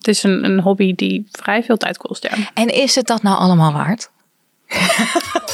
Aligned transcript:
Het 0.00 0.08
is 0.08 0.22
een, 0.22 0.44
een 0.44 0.60
hobby 0.60 0.94
die 0.94 1.26
vrij 1.30 1.62
veel 1.62 1.76
tijd 1.76 1.96
kost, 1.96 2.22
ja. 2.22 2.30
En 2.54 2.68
is 2.68 2.94
het 2.94 3.06
dat 3.06 3.22
nou 3.22 3.38
allemaal 3.38 3.72
waard? 3.72 4.10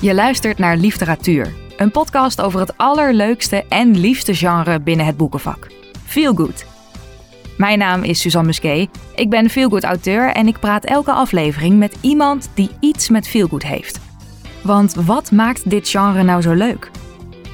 Je 0.00 0.14
luistert 0.14 0.58
naar 0.58 0.76
Literatuur, 0.76 1.54
een 1.76 1.90
podcast 1.90 2.40
over 2.40 2.60
het 2.60 2.76
allerleukste 2.76 3.64
en 3.68 3.98
liefste 3.98 4.34
genre 4.34 4.80
binnen 4.80 5.06
het 5.06 5.16
boekenvak. 5.16 5.70
Feel 6.04 6.34
Good. 6.34 6.64
Mijn 7.56 7.78
naam 7.78 8.02
is 8.02 8.20
Suzanne 8.20 8.46
Musquet. 8.46 8.88
Ik 9.14 9.30
ben 9.30 9.50
Feel 9.50 9.68
Good 9.68 9.84
auteur 9.84 10.32
en 10.32 10.46
ik 10.46 10.58
praat 10.58 10.84
elke 10.84 11.12
aflevering 11.12 11.78
met 11.78 11.96
iemand 12.00 12.50
die 12.54 12.70
iets 12.80 13.08
met 13.08 13.28
Feel 13.28 13.46
Good 13.48 13.62
heeft. 13.62 14.00
Want 14.62 14.94
wat 14.94 15.30
maakt 15.30 15.70
dit 15.70 15.88
genre 15.88 16.22
nou 16.22 16.42
zo 16.42 16.52
leuk? 16.52 16.90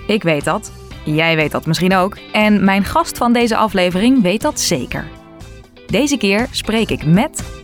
Ik 0.06 0.22
weet 0.22 0.44
dat. 0.44 0.77
Jij 1.14 1.36
weet 1.36 1.50
dat 1.50 1.66
misschien 1.66 1.94
ook. 1.94 2.16
En 2.32 2.64
mijn 2.64 2.84
gast 2.84 3.18
van 3.18 3.32
deze 3.32 3.56
aflevering 3.56 4.22
weet 4.22 4.42
dat 4.42 4.60
zeker. 4.60 5.08
Deze 5.86 6.16
keer 6.16 6.46
spreek 6.50 6.90
ik 6.90 7.06
met 7.06 7.60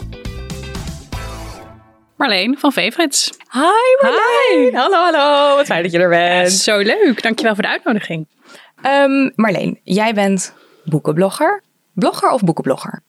Marleen 2.16 2.58
van 2.58 2.72
Favorites. 2.72 3.32
Hi 3.52 3.60
Marleen! 4.02 4.74
Hallo, 4.74 4.96
hallo. 4.96 5.56
Wat 5.56 5.66
fijn 5.66 5.82
dat 5.82 5.92
je 5.92 5.98
er 5.98 6.08
bent. 6.08 6.52
Zo 6.52 6.78
leuk. 6.78 7.22
Dankjewel 7.22 7.54
voor 7.54 7.62
de 7.62 7.68
uitnodiging. 7.68 8.28
Um, 8.86 9.32
Marleen, 9.34 9.80
jij 9.82 10.14
bent 10.14 10.54
boekenblogger. 10.84 11.62
Blogger 11.92 12.30
of 12.30 12.40
boekenblogger? 12.40 13.02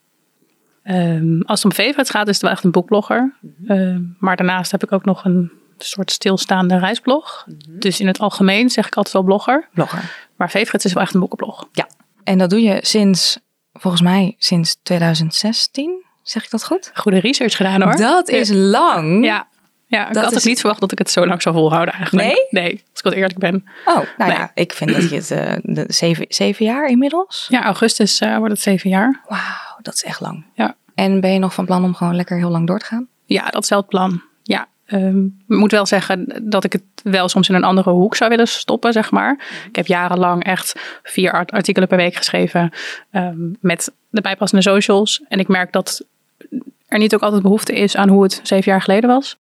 Um, 0.84 1.42
als 1.42 1.62
het 1.62 1.72
om 1.72 1.84
Favorites 1.84 2.10
gaat, 2.10 2.28
is 2.28 2.34
het 2.34 2.42
wel 2.42 2.50
echt 2.50 2.64
een 2.64 2.70
boekblogger. 2.70 3.34
Um, 3.68 4.16
maar 4.18 4.36
daarnaast 4.36 4.70
heb 4.70 4.82
ik 4.82 4.92
ook 4.92 5.04
nog 5.04 5.24
een 5.24 5.52
soort 5.78 6.10
stilstaande 6.10 6.78
reisblog. 6.78 7.44
Mm 7.46 7.56
-hmm. 7.66 7.78
Dus 7.78 8.00
in 8.00 8.06
het 8.06 8.18
algemeen 8.18 8.70
zeg 8.70 8.86
ik 8.86 8.96
altijd 8.96 9.14
wel 9.14 9.24
blogger. 9.24 9.68
Blogger. 9.74 10.25
Maar 10.36 10.48
Favorites 10.48 10.84
is 10.84 10.92
wel 10.92 11.02
echt 11.02 11.14
een 11.14 11.20
boekenblog. 11.20 11.68
Ja. 11.72 11.88
En 12.24 12.38
dat 12.38 12.50
doe 12.50 12.62
je 12.62 12.78
sinds, 12.82 13.38
volgens 13.72 14.02
mij, 14.02 14.34
sinds 14.38 14.76
2016? 14.82 16.04
Zeg 16.22 16.44
ik 16.44 16.50
dat 16.50 16.64
goed? 16.64 16.90
Goede 16.94 17.18
research 17.18 17.56
gedaan 17.56 17.82
hoor. 17.82 17.96
Dat 17.96 18.28
is 18.28 18.50
lang. 18.52 19.24
Ja. 19.24 19.48
Ja, 19.88 20.08
ik 20.08 20.14
dat 20.14 20.24
had 20.24 20.32
is... 20.32 20.38
ook 20.38 20.44
niet 20.44 20.60
verwacht 20.60 20.80
dat 20.80 20.92
ik 20.92 20.98
het 20.98 21.10
zo 21.10 21.26
lang 21.26 21.42
zou 21.42 21.54
volhouden 21.54 21.94
eigenlijk. 21.94 22.26
Nee? 22.26 22.46
Nee, 22.50 22.72
als 22.72 22.98
ik 22.98 23.02
wat 23.02 23.12
eerlijk 23.12 23.38
ben. 23.38 23.64
Oh, 23.84 23.94
nou 23.94 24.06
nee. 24.16 24.30
ja, 24.30 24.50
ik 24.54 24.72
vind 24.72 24.92
dat 24.92 25.10
je 25.10 25.16
het 25.16 25.30
uh, 25.30 25.74
de 25.74 25.84
zeven, 25.88 26.26
zeven 26.28 26.64
jaar 26.64 26.88
inmiddels? 26.88 27.46
Ja, 27.48 27.64
augustus 27.64 28.20
uh, 28.20 28.36
wordt 28.36 28.52
het 28.52 28.62
zeven 28.62 28.90
jaar. 28.90 29.20
Wauw, 29.28 29.78
dat 29.82 29.94
is 29.94 30.04
echt 30.04 30.20
lang. 30.20 30.44
Ja. 30.54 30.76
En 30.94 31.20
ben 31.20 31.32
je 31.32 31.38
nog 31.38 31.54
van 31.54 31.64
plan 31.64 31.84
om 31.84 31.94
gewoon 31.94 32.16
lekker 32.16 32.36
heel 32.36 32.50
lang 32.50 32.66
door 32.66 32.78
te 32.78 32.84
gaan? 32.84 33.08
Ja, 33.24 33.50
dat 33.50 33.62
is 33.62 33.68
wel 33.68 33.78
het 33.78 33.88
plan. 33.88 34.22
Um, 34.92 35.36
ik 35.48 35.56
moet 35.56 35.70
wel 35.70 35.86
zeggen 35.86 36.42
dat 36.42 36.64
ik 36.64 36.72
het 36.72 36.82
wel 37.02 37.28
soms 37.28 37.48
in 37.48 37.54
een 37.54 37.64
andere 37.64 37.90
hoek 37.90 38.14
zou 38.16 38.30
willen 38.30 38.48
stoppen, 38.48 38.92
zeg 38.92 39.10
maar. 39.10 39.38
Ik 39.68 39.76
heb 39.76 39.86
jarenlang 39.86 40.44
echt 40.44 40.80
vier 41.02 41.32
artikelen 41.32 41.88
per 41.88 41.96
week 41.96 42.14
geschreven 42.14 42.72
um, 43.12 43.56
met 43.60 43.92
de 44.10 44.20
bijpassende 44.20 44.62
socials. 44.62 45.22
En 45.28 45.38
ik 45.38 45.48
merk 45.48 45.72
dat 45.72 46.04
er 46.86 46.98
niet 46.98 47.14
ook 47.14 47.22
altijd 47.22 47.42
behoefte 47.42 47.72
is 47.72 47.96
aan 47.96 48.08
hoe 48.08 48.22
het 48.22 48.40
zeven 48.42 48.72
jaar 48.72 48.82
geleden 48.82 49.10
was. 49.10 49.36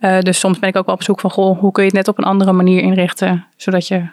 Uh, 0.00 0.20
dus 0.20 0.38
soms 0.38 0.58
ben 0.58 0.68
ik 0.68 0.76
ook 0.76 0.86
wel 0.86 0.94
op 0.94 1.02
zoek 1.02 1.20
van, 1.20 1.30
goh, 1.30 1.58
hoe 1.58 1.72
kun 1.72 1.82
je 1.82 1.88
het 1.88 1.98
net 1.98 2.08
op 2.08 2.18
een 2.18 2.24
andere 2.24 2.52
manier 2.52 2.82
inrichten, 2.82 3.46
zodat 3.56 3.88
je 3.88 4.08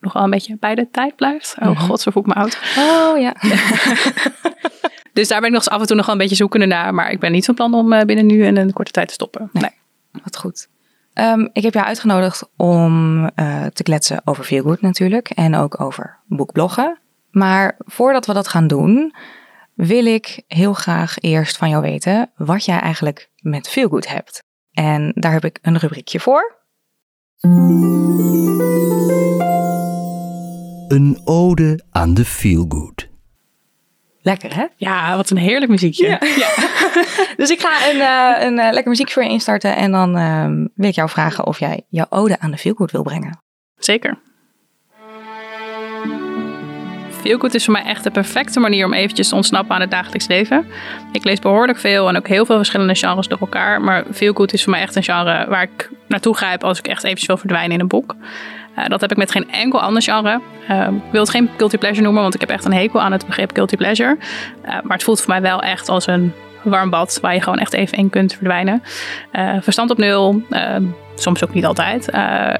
nog 0.00 0.12
wel 0.12 0.22
een 0.22 0.30
beetje 0.30 0.56
bij 0.60 0.74
de 0.74 0.88
tijd 0.90 1.16
blijft. 1.16 1.56
Oh 1.58 1.64
-hmm. 1.64 1.76
god, 1.76 2.00
zo 2.00 2.10
voel 2.10 2.22
ik 2.22 2.28
me 2.28 2.34
oud. 2.34 2.58
Oh 2.78 3.18
ja. 3.18 3.34
dus 5.12 5.28
daar 5.28 5.40
ben 5.40 5.48
ik 5.48 5.54
nog 5.54 5.68
af 5.68 5.80
en 5.80 5.86
toe 5.86 5.96
nog 5.96 6.06
wel 6.06 6.14
een 6.14 6.20
beetje 6.20 6.36
zoekende 6.36 6.66
naar. 6.66 6.94
Maar 6.94 7.10
ik 7.10 7.20
ben 7.20 7.32
niet 7.32 7.44
van 7.44 7.54
plan 7.54 7.74
om 7.74 7.92
uh, 7.92 8.00
binnen 8.00 8.26
nu 8.26 8.44
en 8.44 8.56
een 8.56 8.72
korte 8.72 8.90
tijd 8.90 9.08
te 9.08 9.14
stoppen. 9.14 9.50
Nee. 9.52 9.62
nee. 9.62 9.79
Wat 10.22 10.36
goed. 10.36 10.68
Um, 11.14 11.50
ik 11.52 11.62
heb 11.62 11.74
jou 11.74 11.86
uitgenodigd 11.86 12.50
om 12.56 13.22
uh, 13.22 13.66
te 13.66 13.82
kletsen 13.82 14.20
over 14.24 14.44
Feelgood 14.44 14.80
natuurlijk. 14.80 15.30
En 15.30 15.54
ook 15.54 15.80
over 15.80 16.18
boekbloggen. 16.26 16.98
Maar 17.30 17.76
voordat 17.78 18.26
we 18.26 18.32
dat 18.32 18.48
gaan 18.48 18.66
doen, 18.66 19.14
wil 19.74 20.06
ik 20.06 20.42
heel 20.46 20.72
graag 20.72 21.18
eerst 21.18 21.56
van 21.56 21.68
jou 21.68 21.82
weten 21.82 22.30
wat 22.36 22.64
jij 22.64 22.78
eigenlijk 22.78 23.30
met 23.36 23.68
Feelgood 23.68 24.08
hebt. 24.08 24.42
En 24.72 25.12
daar 25.14 25.32
heb 25.32 25.44
ik 25.44 25.58
een 25.62 25.78
rubriekje 25.78 26.20
voor. 26.20 26.58
Een 30.88 31.20
ode 31.24 31.84
aan 31.90 32.14
de 32.14 32.24
feelgood. 32.24 33.09
Lekker 34.22 34.54
hè? 34.54 34.66
Ja, 34.76 35.16
wat 35.16 35.30
een 35.30 35.36
heerlijk 35.36 35.70
muziekje. 35.70 36.06
Ja. 36.06 36.18
ja. 36.20 36.48
dus 37.36 37.50
ik 37.50 37.60
ga 37.60 37.90
een, 37.90 37.96
uh, 37.96 38.46
een 38.46 38.58
uh, 38.58 38.72
lekker 38.72 38.88
muziekje 38.88 39.14
voor 39.14 39.22
je 39.22 39.28
instarten 39.28 39.76
en 39.76 39.92
dan 39.92 40.18
uh, 40.18 40.66
wil 40.74 40.88
ik 40.88 40.94
jou 40.94 41.08
vragen 41.08 41.46
of 41.46 41.58
jij 41.58 41.82
jouw 41.88 42.06
ode 42.08 42.38
aan 42.38 42.50
de 42.50 42.56
feelgood 42.56 42.90
wil 42.90 43.02
brengen. 43.02 43.38
Zeker. 43.76 44.18
Feelgood 47.20 47.54
is 47.54 47.64
voor 47.64 47.72
mij 47.72 47.84
echt 47.84 48.04
de 48.04 48.10
perfecte 48.10 48.60
manier 48.60 48.86
om 48.86 48.92
eventjes 48.92 49.28
te 49.28 49.34
ontsnappen 49.34 49.74
aan 49.74 49.80
het 49.80 49.90
dagelijks 49.90 50.26
leven. 50.26 50.66
Ik 51.12 51.24
lees 51.24 51.38
behoorlijk 51.38 51.78
veel 51.78 52.08
en 52.08 52.16
ook 52.16 52.28
heel 52.28 52.46
veel 52.46 52.56
verschillende 52.56 52.94
genres 52.94 53.28
door 53.28 53.38
elkaar. 53.38 53.80
Maar 53.80 54.04
Feelgood 54.12 54.52
is 54.52 54.62
voor 54.62 54.72
mij 54.72 54.80
echt 54.80 54.96
een 54.96 55.02
genre 55.02 55.46
waar 55.48 55.62
ik 55.62 55.90
naartoe 56.08 56.36
grijp 56.36 56.64
als 56.64 56.78
ik 56.78 56.86
echt 56.86 57.02
eventjes 57.04 57.26
wil 57.28 57.36
verdwijnen 57.36 57.72
in 57.72 57.80
een 57.80 57.88
boek. 57.88 58.14
Uh, 58.80 58.86
dat 58.86 59.00
heb 59.00 59.10
ik 59.10 59.16
met 59.16 59.30
geen 59.30 59.50
enkel 59.50 59.80
ander 59.80 60.02
genre. 60.02 60.40
Uh, 60.70 60.86
ik 60.86 61.12
wil 61.12 61.20
het 61.20 61.30
geen 61.30 61.50
guilty 61.56 61.76
pleasure 61.76 62.02
noemen, 62.02 62.22
want 62.22 62.34
ik 62.34 62.40
heb 62.40 62.50
echt 62.50 62.64
een 62.64 62.72
hekel 62.72 63.00
aan 63.00 63.12
het 63.12 63.26
begrip 63.26 63.50
guilty 63.52 63.76
pleasure. 63.76 64.16
Uh, 64.64 64.70
maar 64.70 64.96
het 64.96 65.02
voelt 65.02 65.20
voor 65.20 65.30
mij 65.30 65.42
wel 65.42 65.62
echt 65.62 65.88
als 65.88 66.06
een 66.06 66.32
warm 66.62 66.90
bad 66.90 67.18
waar 67.22 67.34
je 67.34 67.42
gewoon 67.42 67.58
echt 67.58 67.72
even 67.72 67.98
in 67.98 68.10
kunt 68.10 68.32
verdwijnen. 68.32 68.82
verstand 69.60 69.90
op 69.90 69.98
nul, 69.98 70.42
soms 71.14 71.44
ook 71.44 71.54
niet 71.54 71.66
altijd. 71.66 72.10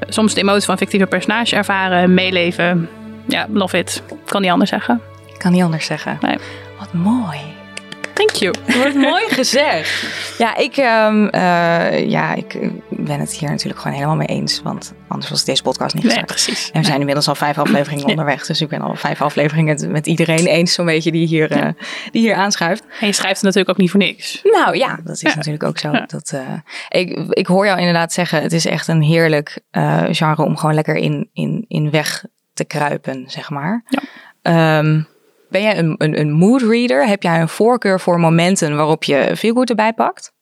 soms 0.08 0.34
de 0.34 0.40
emotie 0.40 0.64
van 0.64 0.78
fictieve 0.78 1.06
personage 1.06 1.56
ervaren, 1.56 2.14
meeleven. 2.14 2.88
Ja, 3.26 3.46
love 3.52 3.78
it. 3.78 4.02
Kan 4.24 4.40
niet 4.40 4.50
anders 4.50 4.70
zeggen. 4.70 5.00
Kan 5.38 5.52
niet 5.52 5.62
anders 5.62 5.86
zeggen. 5.86 6.18
Nee. 6.20 6.38
Wat 6.78 6.92
mooi. 6.92 7.59
Thank 8.26 8.32
you. 8.32 8.54
Wordt 8.82 8.94
mooi 8.94 9.28
gezegd. 9.28 10.06
Ja, 10.38 10.56
ik, 10.56 10.76
um, 10.76 11.24
uh, 11.24 12.08
ja, 12.08 12.34
ik 12.34 12.58
ben 12.88 13.20
het 13.20 13.32
hier 13.32 13.50
natuurlijk 13.50 13.80
gewoon 13.80 13.96
helemaal 13.96 14.16
mee 14.16 14.26
eens. 14.26 14.62
Want 14.62 14.94
anders 15.08 15.30
was 15.30 15.44
deze 15.44 15.62
podcast 15.62 15.94
niet 15.94 16.04
gestart. 16.04 16.28
Nee, 16.28 16.36
precies. 16.36 16.70
En 16.70 16.80
we 16.80 16.86
zijn 16.86 16.98
inmiddels 16.98 17.28
al 17.28 17.34
vijf 17.34 17.58
afleveringen 17.58 18.04
ja. 18.06 18.10
onderweg. 18.10 18.46
Dus 18.46 18.60
ik 18.60 18.68
ben 18.68 18.80
al 18.80 18.94
vijf 18.94 19.22
afleveringen 19.22 19.90
met 19.90 20.06
iedereen 20.06 20.46
eens 20.46 20.72
zo'n 20.72 20.84
beetje 20.86 21.12
die 21.12 21.26
hier, 21.26 21.56
ja. 21.56 21.66
uh, 21.66 21.72
die 22.10 22.20
hier 22.20 22.34
aanschuift. 22.34 22.82
En 23.00 23.06
je 23.06 23.12
schrijft 23.12 23.34
het 23.34 23.42
natuurlijk 23.42 23.70
ook 23.70 23.76
niet 23.76 23.90
voor 23.90 24.00
niks. 24.00 24.40
Nou 24.42 24.76
ja, 24.76 25.00
dat 25.04 25.14
is 25.14 25.20
ja. 25.20 25.34
natuurlijk 25.34 25.64
ook 25.64 25.78
zo. 25.78 25.90
Dat, 26.06 26.32
uh, 26.34 26.40
ik, 26.88 27.18
ik 27.30 27.46
hoor 27.46 27.66
jou 27.66 27.78
inderdaad 27.78 28.12
zeggen, 28.12 28.42
het 28.42 28.52
is 28.52 28.66
echt 28.66 28.88
een 28.88 29.02
heerlijk 29.02 29.58
genre 30.10 30.44
om 30.44 30.56
gewoon 30.56 30.74
lekker 30.74 30.96
in, 30.96 31.30
in, 31.32 31.64
in 31.68 31.90
weg 31.90 32.24
te 32.54 32.64
kruipen, 32.64 33.24
zeg 33.26 33.50
maar. 33.50 33.84
Ja. 33.88 34.78
Um, 34.78 35.08
ben 35.50 35.62
jij 35.62 35.78
een, 35.78 35.94
een, 35.98 36.20
een 36.20 36.30
mood 36.30 36.62
reader? 36.62 37.06
Heb 37.06 37.22
jij 37.22 37.40
een 37.40 37.48
voorkeur 37.48 38.00
voor 38.00 38.20
momenten 38.20 38.76
waarop 38.76 39.04
je 39.04 39.30
veel 39.34 39.54
goed 39.54 39.70
erbij 39.70 39.92
pakt? 39.92 40.32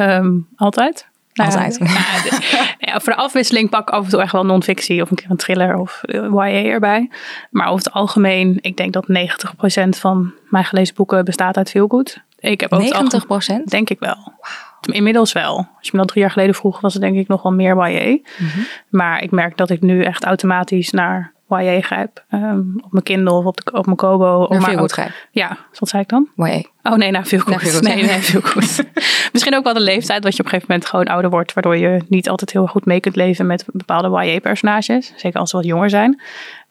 Um, 0.00 0.48
altijd. 0.56 1.08
Altijd. 1.34 1.78
Nou, 1.78 1.92
ja, 1.92 2.74
ja, 2.92 3.00
voor 3.00 3.12
de 3.12 3.18
afwisseling 3.18 3.70
pak 3.70 3.88
ik 3.88 3.94
af 3.94 4.04
en 4.04 4.10
toe 4.10 4.20
echt 4.20 4.32
wel 4.32 4.44
non-fictie 4.44 5.02
of 5.02 5.10
een 5.10 5.16
keer 5.16 5.30
een 5.30 5.36
thriller 5.36 5.76
of 5.76 6.00
YA 6.06 6.64
erbij. 6.64 7.10
Maar 7.50 7.66
over 7.66 7.84
het 7.84 7.94
algemeen, 7.94 8.58
ik 8.60 8.76
denk 8.76 8.92
dat 8.92 9.06
90% 9.08 9.88
van 9.88 10.32
mijn 10.48 10.64
gelezen 10.64 10.94
boeken 10.94 11.24
bestaat 11.24 11.56
uit 11.56 11.70
veel 11.70 11.88
goed. 11.88 12.22
Ik 12.38 12.60
heb 12.60 12.70
90 12.70 13.26
procent? 13.26 13.70
Denk 13.70 13.90
ik 13.90 13.98
wel. 13.98 14.16
Wow. 14.16 14.94
Inmiddels 14.96 15.32
wel. 15.32 15.56
Als 15.56 15.86
je 15.86 15.90
me 15.92 15.98
dat 15.98 16.08
drie 16.08 16.20
jaar 16.20 16.30
geleden 16.30 16.54
vroeg, 16.54 16.80
was 16.80 16.92
het 16.92 17.02
denk 17.02 17.16
ik 17.16 17.28
nog 17.28 17.42
wel 17.42 17.52
meer 17.52 17.90
YA. 17.90 18.18
Mhm. 18.38 18.60
Maar 18.88 19.22
ik 19.22 19.30
merk 19.30 19.56
dat 19.56 19.70
ik 19.70 19.80
nu 19.80 20.02
echt 20.02 20.24
automatisch 20.24 20.90
naar 20.90 21.33
YA 21.48 21.80
grijp. 21.80 22.24
Um, 22.30 22.80
op 22.84 22.92
mijn 22.92 23.04
Kindle 23.04 23.32
of 23.32 23.44
op, 23.44 23.56
de, 23.56 23.72
op 23.72 23.84
mijn 23.84 23.96
Kobo. 23.96 24.46
Naar 24.48 24.62
veel 24.62 24.78
goed 24.78 24.92
grijp. 24.92 25.10
Ja, 25.30 25.58
wat 25.78 25.88
zei 25.88 26.02
ik 26.02 26.08
dan? 26.08 26.28
YA. 26.36 26.62
Oh 26.82 26.94
nee, 26.94 27.10
nou 27.10 27.26
veel 27.26 27.38
goed. 27.38 27.80
Nee, 27.80 28.02
nee, 28.02 28.18
veel 28.20 28.40
goed. 28.40 28.84
Misschien 29.32 29.56
ook 29.56 29.64
wel 29.64 29.74
de 29.74 29.80
leeftijd 29.80 30.22
dat 30.22 30.36
je 30.36 30.38
op 30.38 30.44
een 30.44 30.50
gegeven 30.50 30.72
moment 30.72 30.88
gewoon 30.88 31.06
ouder 31.06 31.30
wordt. 31.30 31.52
Waardoor 31.52 31.76
je 31.76 32.02
niet 32.08 32.28
altijd 32.28 32.52
heel 32.52 32.66
goed 32.66 32.84
mee 32.84 33.00
kunt 33.00 33.16
leven 33.16 33.46
met 33.46 33.64
bepaalde 33.72 34.26
YA-personages. 34.26 35.12
Zeker 35.16 35.40
als 35.40 35.50
ze 35.50 35.56
wat 35.56 35.64
jonger 35.64 35.90
zijn. 35.90 36.20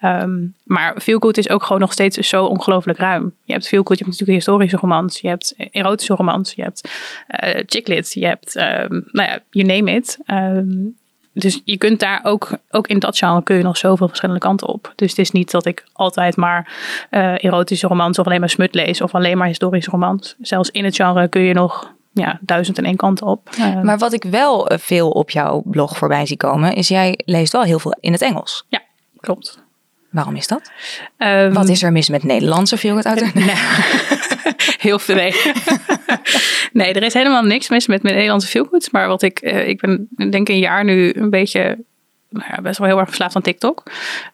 Um, 0.02 0.56
maar 0.64 0.94
veel 0.98 1.20
goed 1.20 1.38
is 1.38 1.50
ook 1.50 1.64
gewoon 1.64 1.82
nog 1.82 1.92
steeds 1.92 2.18
zo 2.18 2.46
ongelooflijk 2.46 3.00
ruim. 3.00 3.34
Je 3.44 3.54
hebt 3.54 3.68
veel 3.68 3.84
goed, 3.84 3.98
je 3.98 4.04
hebt 4.04 4.20
natuurlijk 4.20 4.38
historische 4.38 4.78
romans. 4.78 5.20
Je 5.20 5.28
hebt 5.28 5.56
erotische 5.72 6.16
romans. 6.16 6.54
Je 6.54 6.62
hebt 6.62 6.90
uh, 7.44 7.64
chick 7.66 7.88
Je 8.14 8.26
hebt, 8.26 8.56
um, 8.56 9.08
nou 9.12 9.30
ja, 9.30 9.40
you 9.50 9.66
name 9.66 9.92
it. 9.92 10.18
Um, 10.28 10.96
dus 11.34 11.62
je 11.64 11.78
kunt 11.78 12.00
daar 12.00 12.20
ook, 12.24 12.58
ook 12.72 12.88
in 12.88 13.00
dat 13.00 13.18
genre 13.18 13.44
kun 13.44 13.56
je 13.56 13.64
nog 13.64 13.78
zoveel 13.78 14.08
verschillende 14.08 14.42
kanten 14.42 14.68
op. 14.68 14.94
Dus 14.96 15.10
het 15.10 15.20
is 15.20 15.32
niet 15.32 15.52
dat 15.52 15.66
ik 15.66 15.84
altijd 15.94 16.36
maar 16.36 16.74
uh, 17.12 17.44
erotische 17.44 17.88
romans 17.88 18.20
of 18.20 18.26
alleen 18.26 18.40
maar 18.40 18.50
smut 18.50 18.74
lees 18.74 19.02
of 19.02 19.16
alleen 19.16 19.38
maar 19.38 19.48
historische 19.48 19.92
romans. 19.92 20.36
Zelfs 20.42 20.70
in 20.70 20.84
het 20.86 20.96
genre 20.96 21.28
kun 21.28 21.42
je 21.42 21.54
nog 21.54 21.94
ja, 22.12 22.40
duizend 22.42 22.78
en 22.78 22.86
één 22.86 22.96
kanten 22.96 23.28
op. 23.28 23.50
Uh, 23.60 23.82
maar 23.82 23.98
wat 23.98 24.14
ik 24.14 24.24
wel 24.24 24.72
veel 24.74 25.10
op 25.10 25.30
jouw 25.30 25.62
blog 25.66 25.98
voorbij 25.98 26.26
zie 26.26 26.38
komen, 26.38 26.74
is 26.74 26.88
jij 26.88 27.20
leest 27.26 27.52
wel 27.52 27.64
heel 27.64 27.80
veel 27.80 27.96
in 28.00 28.12
het 28.12 28.22
Engels. 28.22 28.66
Ja, 28.68 28.82
klopt. 29.20 29.62
Waarom 30.10 30.36
is 30.36 30.48
dat? 30.48 30.72
Um, 31.18 31.54
wat 31.54 31.70
is 31.70 31.84
er 31.84 31.92
mis 31.92 32.10
met 32.10 32.24
Nederlandse 32.24 32.78
veel 32.78 32.96
het 33.02 33.06
uit? 33.06 33.34
Nee. 33.34 33.54
Heel 34.84 35.00
veel. 35.00 35.16
Nee. 35.16 35.34
nee, 36.74 36.94
er 36.94 37.04
is 37.04 37.14
helemaal 37.14 37.44
niks 37.44 37.70
mis 37.70 37.88
met 37.88 38.04
mijn 38.04 38.14
Nederlandse 38.14 38.48
veelgoed. 38.50 38.92
Maar 38.92 39.08
wat 39.08 39.22
ik, 39.22 39.42
uh, 39.42 39.68
ik 39.68 39.82
ben 39.82 40.08
denk 40.30 40.50
een 40.50 40.60
jaar 40.60 40.84
nu 40.84 41.14
een 41.16 41.30
beetje 41.30 41.78
nou 42.30 42.46
ja, 42.56 42.62
best 42.62 42.78
wel 42.78 42.88
heel 42.88 42.98
erg 42.98 43.08
verslaafd 43.08 43.36
aan 43.36 43.42
TikTok. 43.42 43.84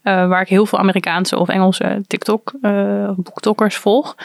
eh, 0.01 0.27
waar 0.27 0.41
ik 0.41 0.47
heel 0.47 0.65
veel 0.65 0.79
Amerikaanse 0.79 1.37
of 1.37 1.49
Engelse 1.49 2.01
TikTok, 2.07 2.53
eh 2.61 3.09
boektokkers 3.15 3.75
volg. 3.75 4.15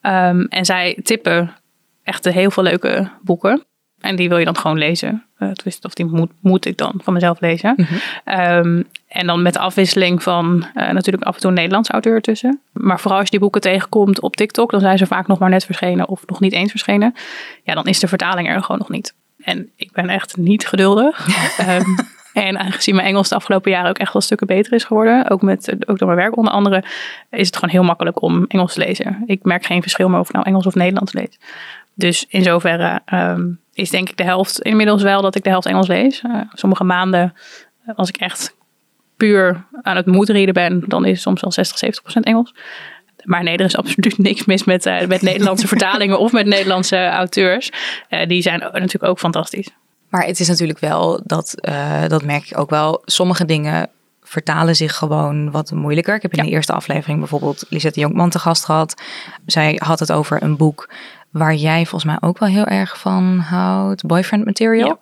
Ehm, 0.00 0.40
en 0.40 0.64
zij 0.64 0.98
tippen 1.02 1.54
echt 2.02 2.24
heel 2.24 2.50
veel 2.50 2.62
leuke 2.62 3.10
boeken. 3.22 3.64
En 4.04 4.16
die 4.16 4.28
wil 4.28 4.38
je 4.38 4.44
dan 4.44 4.56
gewoon 4.56 4.78
lezen. 4.78 5.24
Eh, 5.38 5.50
of 5.82 5.94
die 5.94 6.04
moet, 6.04 6.30
moet 6.40 6.66
ik 6.66 6.76
dan 6.76 6.92
van 7.02 7.12
mezelf 7.12 7.40
lezen. 7.40 7.88
Ehm, 8.24 8.82
en 9.08 9.26
dan 9.26 9.42
met 9.42 9.52
de 9.52 9.58
afwisseling 9.58 10.22
van 10.22 10.66
eh, 10.74 10.90
natuurlijk 10.90 11.24
af 11.24 11.34
en 11.34 11.40
toe 11.40 11.50
een 11.50 11.56
Nederlands 11.56 11.90
auteur 11.90 12.20
tussen. 12.20 12.60
Maar 12.72 13.00
vooral 13.00 13.18
als 13.18 13.24
je 13.24 13.30
die 13.30 13.40
boeken 13.40 13.60
tegenkomt 13.60 14.20
op 14.20 14.36
TikTok, 14.36 14.70
dan 14.70 14.80
zijn 14.80 14.98
ze 14.98 15.06
vaak 15.06 15.26
nog 15.26 15.38
maar 15.38 15.50
net 15.50 15.64
verschenen 15.64 16.08
of 16.08 16.26
nog 16.26 16.40
niet 16.40 16.52
eens 16.52 16.70
verschenen. 16.70 17.14
Ja, 17.62 17.74
dan 17.74 17.86
is 17.86 18.00
de 18.00 18.08
vertaling 18.08 18.48
er 18.48 18.62
gewoon 18.62 18.78
nog 18.78 18.88
niet. 18.88 19.14
En 19.44 19.70
ik 19.76 19.92
ben 19.92 20.08
echt 20.08 20.36
niet 20.36 20.66
geduldig. 20.66 21.26
Ehm, 21.56 21.82
en 22.32 22.58
aangezien 22.58 22.94
mijn 22.94 23.06
Engels 23.06 23.28
de 23.28 23.34
afgelopen 23.34 23.70
jaren 23.70 23.90
ook 23.90 23.98
echt 23.98 24.12
wel 24.12 24.22
stukken 24.22 24.46
beter 24.46 24.72
is 24.72 24.84
geworden, 24.84 25.30
ook, 25.30 25.42
met, 25.42 25.76
ook 25.86 25.98
door 25.98 26.08
mijn 26.08 26.20
werk 26.20 26.36
onder 26.36 26.52
andere, 26.52 26.84
is 27.30 27.46
het 27.46 27.56
gewoon 27.56 27.74
heel 27.74 27.82
makkelijk 27.82 28.22
om 28.22 28.44
Engels 28.48 28.72
te 28.72 28.80
lezen. 28.80 29.22
Ik 29.26 29.42
merk 29.42 29.64
geen 29.64 29.82
verschil 29.82 30.08
meer 30.08 30.20
of 30.20 30.28
ik 30.28 30.34
nou 30.34 30.46
Engels 30.46 30.66
of 30.66 30.74
Nederlands 30.74 31.12
lees. 31.12 31.38
Dus 31.94 32.26
in 32.28 32.42
zoverre 32.42 33.00
ehm, 33.04 33.42
is 33.74 33.90
denk 33.90 34.08
ik 34.08 34.16
de 34.16 34.24
helft 34.24 34.60
inmiddels 34.60 35.02
wel 35.02 35.22
dat 35.22 35.34
ik 35.34 35.44
de 35.44 35.50
helft 35.50 35.66
Engels 35.66 35.86
lees. 35.86 36.20
Eh, 36.20 36.40
sommige 36.52 36.84
maanden, 36.84 37.34
eh, 37.86 37.94
als 37.96 38.08
ik 38.08 38.16
echt 38.16 38.56
puur 39.16 39.64
aan 39.82 39.96
het 39.96 40.06
moedreden 40.06 40.54
ben, 40.54 40.82
dan 40.86 41.04
is 41.04 41.10
het 41.10 41.20
soms 41.20 41.40
wel 41.40 41.52
60, 41.52 41.78
70 41.78 42.02
procent 42.02 42.24
Engels. 42.26 42.54
Maar 43.22 43.42
nee, 43.42 43.56
er 43.56 43.64
is 43.64 43.76
absoluut 43.76 44.18
niks 44.18 44.44
mis 44.44 44.64
met, 44.64 44.86
eh, 44.86 45.06
met 45.06 45.22
Nederlandse 45.22 45.66
vertalingen 45.74 46.18
of 46.18 46.32
met 46.32 46.46
Nederlandse 46.46 47.06
auteurs. 47.08 47.70
Die 48.26 48.42
zijn 48.42 48.58
natuurlijk 48.58 49.04
ook 49.04 49.18
fantastisch. 49.18 49.68
Maar 50.08 50.26
het 50.26 50.40
is 50.40 50.48
natuurlijk 50.48 50.78
wel, 50.78 51.20
dat, 51.24 51.54
dat 52.08 52.24
merk 52.24 52.50
ik 52.50 52.58
ook 52.58 52.70
wel, 52.70 53.02
sommige 53.04 53.44
dingen 53.44 53.88
vertalen 54.22 54.76
zich 54.76 54.96
gewoon 54.96 55.50
wat 55.50 55.70
moeilijker. 55.70 56.14
Ik 56.14 56.22
heb 56.22 56.32
in 56.32 56.38
Ja. 56.38 56.44
de 56.44 56.50
eerste 56.50 56.72
aflevering 56.72 57.18
bijvoorbeeld 57.18 57.64
Lisette 57.68 58.00
Jonkman 58.00 58.30
te 58.30 58.38
gast 58.38 58.64
gehad. 58.64 59.02
Zij 59.46 59.80
had 59.84 60.00
het 60.00 60.12
over 60.12 60.42
een 60.42 60.56
boek 60.56 60.88
waar 61.34 61.54
jij 61.54 61.86
volgens 61.86 62.04
mij 62.04 62.16
ook 62.20 62.38
wel 62.38 62.48
heel 62.48 62.64
erg 62.64 62.98
van 62.98 63.38
houdt. 63.38 64.06
Boyfriend 64.06 64.44
Material. 64.44 64.86
Ja. 64.88 64.98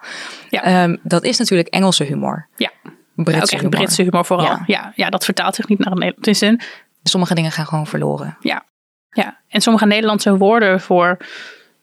Ja. 0.50 0.62
Ehm, 0.62 0.96
dat 1.02 1.22
is 1.24 1.38
natuurlijk 1.38 1.68
Engelse 1.68 2.04
humor. 2.04 2.46
Ja, 2.56 2.70
Britse 3.14 3.36
ook 3.36 3.42
echt 3.42 3.52
humor. 3.52 3.70
Britse 3.70 4.02
humor 4.02 4.24
vooral. 4.24 4.46
Ja. 4.46 4.62
Ja. 4.66 4.92
Ja, 4.94 5.10
dat 5.10 5.24
vertaalt 5.24 5.54
zich 5.54 5.68
niet 5.68 5.78
naar 5.78 5.92
een 5.92 5.98
Nederlands. 5.98 6.26
Het 6.28 6.34
is 6.36 6.48
een, 6.48 6.60
Sommige 7.02 7.34
dingen 7.34 7.50
gaan 7.52 7.66
gewoon 7.66 7.86
verloren. 7.86 8.36
ja. 8.40 8.64
ja, 9.10 9.38
en 9.48 9.60
sommige 9.60 9.86
Nederlandse 9.86 10.36
woorden 10.36 10.80
voor 10.80 11.16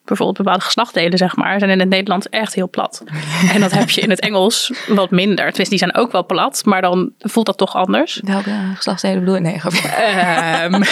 bijvoorbeeld 0.05 0.37
bepaalde 0.37 0.63
geslachtdelen, 0.63 1.17
zeg 1.17 1.35
maar, 1.35 1.59
zijn 1.59 1.71
in 1.71 1.79
het 1.79 1.89
Nederlands 1.89 2.29
echt 2.29 2.53
heel 2.53 2.69
plat. 2.69 3.03
En 3.53 3.59
dat 3.61 3.71
heb 3.71 3.89
je 3.89 4.01
in 4.01 4.09
het 4.09 4.19
Engels 4.19 4.73
wat 4.87 5.11
minder. 5.11 5.35
Tenminste, 5.45 5.69
die 5.69 5.77
zijn 5.77 5.95
ook 5.95 6.11
wel 6.11 6.25
plat, 6.25 6.61
maar 6.65 6.81
dan 6.81 7.11
voelt 7.19 7.45
dat 7.45 7.57
toch 7.57 7.75
anders. 7.75 8.21
Welke 8.23 8.55
geslachtsdelen 8.75 9.19
bedoel 9.19 9.35
je? 9.35 9.41
Nee. 9.41 9.61
Ehm, 9.83 10.73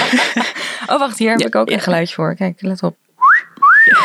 Oh, 0.89 0.99
wacht, 0.99 1.17
hier 1.17 1.29
heb 1.31 1.39
ik 1.39 1.55
ook 1.55 1.71
een 1.71 1.79
geluidje 1.79 2.15
voor. 2.15 2.35
Kijk, 2.35 2.61
let 2.61 2.83
op. 2.83 2.95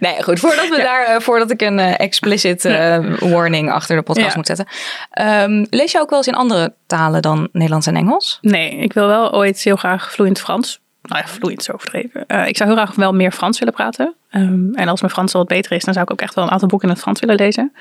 Nee, 0.00 0.22
goed. 0.22 0.40
Voordat, 0.40 0.68
we 0.68 0.76
daar, 0.76 1.04
eh, 1.04 1.20
voordat 1.20 1.50
ik 1.50 1.60
een 1.60 1.78
eh, 1.78 2.00
explicit 2.00 2.64
eh, 2.64 2.98
warning 3.18 3.70
achter 3.70 3.96
de 3.96 4.02
podcast 4.02 4.28
Ja. 4.28 4.36
moet 4.36 4.46
zetten. 4.46 4.66
Ehm, 5.10 5.64
lees 5.70 5.92
je 5.92 6.00
ook 6.00 6.08
wel 6.10 6.18
eens 6.18 6.28
in 6.28 6.34
andere 6.34 6.74
talen 6.86 7.22
dan 7.22 7.48
Nederlands 7.52 7.86
en 7.86 7.96
Engels? 7.96 8.38
nee, 8.40 8.70
ik 8.76 8.92
wil 8.92 9.06
wel 9.06 9.32
ooit 9.34 9.62
heel 9.62 9.76
graag 9.76 10.12
vloeiend 10.12 10.40
Frans. 10.40 10.80
Nou 11.02 11.20
ja, 11.20 11.28
vloeiend 11.28 11.60
is 11.60 11.72
overdreven. 11.72 12.20
Ik 12.20 12.56
zou 12.56 12.70
heel 12.70 12.78
graag 12.84 12.94
wel 12.94 13.12
meer 13.12 13.32
Frans 13.32 13.58
willen 13.58 13.74
praten. 13.74 14.14
Ehm, 14.30 14.74
en 14.74 14.88
als 14.88 15.00
mijn 15.00 15.12
Frans 15.12 15.32
wel 15.32 15.42
wat 15.42 15.50
beter 15.50 15.72
is, 15.72 15.84
dan 15.84 15.94
zou 15.94 16.06
ik 16.06 16.12
ook 16.12 16.20
echt 16.20 16.34
wel 16.34 16.44
een 16.44 16.50
aantal 16.50 16.68
boeken 16.68 16.88
in 16.88 16.94
het 16.94 17.02
Frans 17.02 17.20
willen 17.20 17.36
lezen. 17.36 17.72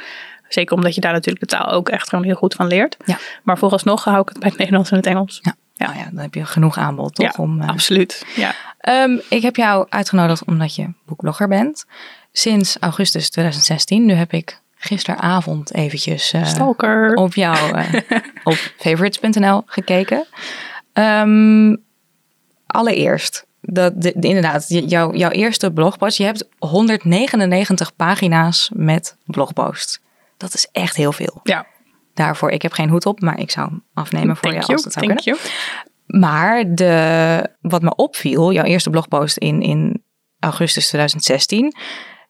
Zeker 0.48 0.75
omdat 0.75 0.96
je 0.96 1.02
daar 1.02 1.13
natuurlijk 1.13 1.50
de 1.50 1.56
taal 1.58 1.72
ook 1.72 1.90
echt 1.90 2.10
gewoon 2.10 2.25
heel 2.25 2.36
goed 2.36 2.54
van 2.54 2.68
leert. 2.68 2.98
Ja. 3.06 3.18
Maar 3.44 3.58
vooralsnog 3.58 4.04
hou 4.04 4.22
ik 4.22 4.30
het 4.30 4.40
bij 4.40 4.50
het 4.50 4.58
Nederlands 4.58 4.90
en 4.92 4.98
het 4.98 5.06
Engels. 5.06 5.40
Ja. 5.42 5.56
Ja. 5.81 5.88
Nou 5.88 6.00
ja, 6.00 6.10
dan 6.12 6.22
heb 6.22 6.33
je 6.33 6.45
genoeg 6.45 6.78
aanbod, 6.78 7.16
toch? 7.16 7.25
Ja, 7.25 7.44
Om, 7.44 7.62
eh, 7.62 7.68
absoluut. 7.69 8.25
Ja. 8.36 8.54
Ehm, 8.80 9.18
ik 9.30 9.42
heb 9.42 9.56
jou 9.56 9.86
uitgenodigd 9.89 10.45
omdat 10.45 10.75
je 10.75 10.88
boekblogger 11.06 11.48
bent. 11.48 11.86
Sinds 12.31 12.78
augustus 12.80 13.30
2016. 13.30 14.06
Nu 14.06 14.13
heb 14.13 14.33
ik 14.33 14.60
gisteravond 14.75 15.74
eventjes 15.74 16.31
eh, 16.33 16.45
Stalker. 16.45 17.13
op 17.13 17.33
jou 17.33 17.75
eh, 17.78 17.94
op 18.44 18.54
favorites.nl 18.78 19.63
gekeken. 19.66 20.25
Ehm, 20.94 21.75
allereerst, 22.68 23.45
dat, 23.62 24.01
de, 24.01 24.13
de- 24.16 24.27
inderdaad, 24.27 24.66
j- 24.69 24.84
jouw, 24.88 25.13
jouw 25.13 25.30
eerste 25.30 25.72
blogpost. 25.72 26.18
Je 26.18 26.24
hebt 26.24 26.48
199 26.60 27.95
pagina's 27.95 28.69
met 28.74 29.16
blogposts. 29.25 30.00
Dat 30.38 30.54
is 30.54 30.68
echt 30.72 30.95
heel 30.95 31.12
veel. 31.12 31.39
Ja, 31.44 31.66
Daarvoor, 32.21 32.50
ik 32.50 32.62
heb 32.62 32.71
geen 32.71 32.89
hoed 32.89 33.06
op, 33.06 33.21
maar 33.21 33.39
ik 33.39 33.51
zou 33.51 33.68
hem 33.68 33.83
afnemen 33.94 34.38
voor 34.38 34.50
thank 34.51 34.62
you. 34.62 34.73
als 34.73 34.83
dat 34.83 34.94
zou 34.94 35.06
Thank 35.06 35.21
kunnen. 35.21 35.41
you. 35.41 35.51
Maar 36.06 36.75
de, 36.75 37.50
wat 37.62 37.81
me 37.81 37.95
opviel, 37.95 38.51
jouw 38.51 38.63
eerste 38.63 38.89
blogpost 38.89 39.38
in, 39.38 39.62
in 39.62 40.03
augustus 40.39 40.88
2016, 40.88 41.73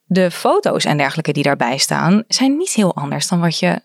de 0.03 0.31
foto's 0.31 0.85
en 0.85 0.97
dergelijke 0.97 1.31
die 1.31 1.43
daarbij 1.43 1.77
staan, 1.77 2.23
zijn 2.27 2.57
niet 2.57 2.73
heel 2.73 2.95
anders 2.95 3.27
dan 3.27 3.39
wat 3.39 3.59
je. 3.59 3.81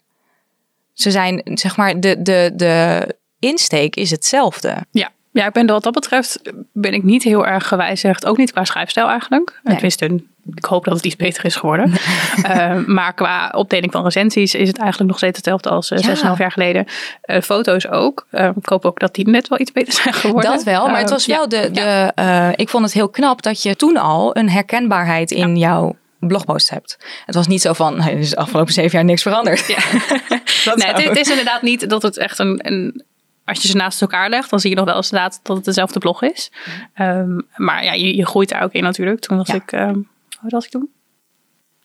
Ze 0.92 1.10
zijn, 1.10 1.40
zeg 1.44 1.76
maar, 1.76 2.00
de, 2.00 2.22
de, 2.22 2.52
de 2.54 3.16
insteek 3.38 3.96
is 3.96 4.10
hetzelfde. 4.10 4.86
Ja. 4.90 5.10
Ja, 5.36 5.46
ik 5.46 5.52
ben 5.52 5.66
wat 5.66 5.82
dat 5.82 5.92
betreft 5.92 6.40
ben 6.72 6.92
ik 6.92 7.02
niet 7.02 7.22
heel 7.22 7.46
erg 7.46 7.68
gewijzigd. 7.68 8.26
Ook 8.26 8.36
niet 8.36 8.52
qua 8.52 8.64
schrijfstijl 8.64 9.08
eigenlijk. 9.08 9.60
Nee. 9.62 9.74
Tenminste, 9.74 10.20
ik 10.54 10.64
hoop 10.64 10.84
dat 10.84 10.96
het 10.96 11.04
iets 11.04 11.16
beter 11.16 11.44
is 11.44 11.56
geworden. 11.56 11.92
Eh, 12.42 12.84
maar 12.86 13.14
qua 13.14 13.52
opdeling 13.54 13.92
van 13.92 14.02
recensies 14.04 14.54
is 14.54 14.68
het 14.68 14.78
eigenlijk 14.78 15.08
nog 15.10 15.18
steeds 15.18 15.36
hetzelfde 15.36 15.68
als 15.68 15.90
eh, 15.90 15.98
Ja. 15.98 16.34
6,5 16.34 16.38
jaar 16.38 16.52
geleden. 16.52 16.86
Eh, 17.20 17.40
foto's 17.40 17.88
ook. 17.88 18.26
Ik 18.30 18.68
hoop 18.68 18.84
ook 18.84 19.00
dat 19.00 19.14
die 19.14 19.28
net 19.28 19.48
wel 19.48 19.60
iets 19.60 19.72
beter 19.72 19.92
zijn 19.92 20.14
geworden. 20.14 20.50
Dat 20.50 20.62
wel, 20.62 20.88
maar 20.88 21.00
het 21.00 21.10
was 21.10 21.26
wel 21.26 21.48
de. 21.48 21.70
de 21.70 22.52
ik 22.56 22.68
vond 22.68 22.84
het 22.84 22.92
heel 22.92 23.08
knap 23.08 23.42
dat 23.42 23.62
je 23.62 23.76
toen 23.76 23.96
al 23.96 24.36
een 24.36 24.50
herkenbaarheid 24.50 25.30
in 25.30 25.56
jouw 25.56 25.96
blogpost 26.18 26.70
hebt. 26.70 26.98
Het 27.26 27.34
was 27.34 27.46
niet 27.46 27.60
zo 27.60 27.72
van, 27.72 27.96
"Nee, 27.96 28.18
is 28.18 28.30
de 28.30 28.36
afgelopen 28.36 28.72
zeven 28.72 28.90
jaar 28.90 29.04
niks 29.04 29.22
veranderd. 29.22 29.66
Ja. 29.66 29.78
Dat 30.64 30.76
nee, 30.76 30.92
het, 30.92 31.04
het 31.04 31.16
is 31.16 31.28
inderdaad 31.28 31.62
niet 31.62 31.90
dat 31.90 32.02
het 32.02 32.16
echt 32.16 32.38
een, 32.38 32.60
een. 32.62 33.04
Als 33.46 33.62
je 33.62 33.68
ze 33.68 33.76
naast 33.76 34.00
elkaar 34.00 34.28
legt, 34.28 34.50
dan 34.50 34.60
zie 34.60 34.70
je 34.70 34.76
nog 34.76 34.84
wel 34.84 34.96
eens 34.96 35.10
inderdaad 35.10 35.40
dat 35.42 35.56
het 35.56 35.64
dezelfde 35.64 35.98
blog 35.98 36.22
is. 36.22 36.50
Ehm, 36.94 37.40
maar 37.56 37.84
ja, 37.84 37.92
je, 37.92 38.16
je 38.16 38.26
groeit 38.26 38.48
daar 38.48 38.62
ook 38.62 38.72
in 38.72 38.82
natuurlijk. 38.82 39.20
Toen 39.20 39.36
was 39.36 39.46
Ja. 39.46 39.54
ik, 39.54 39.72
ehm, 39.72 39.94
hoe 40.40 40.50
was 40.50 40.64
ik 40.64 40.70
toen? 40.70 40.90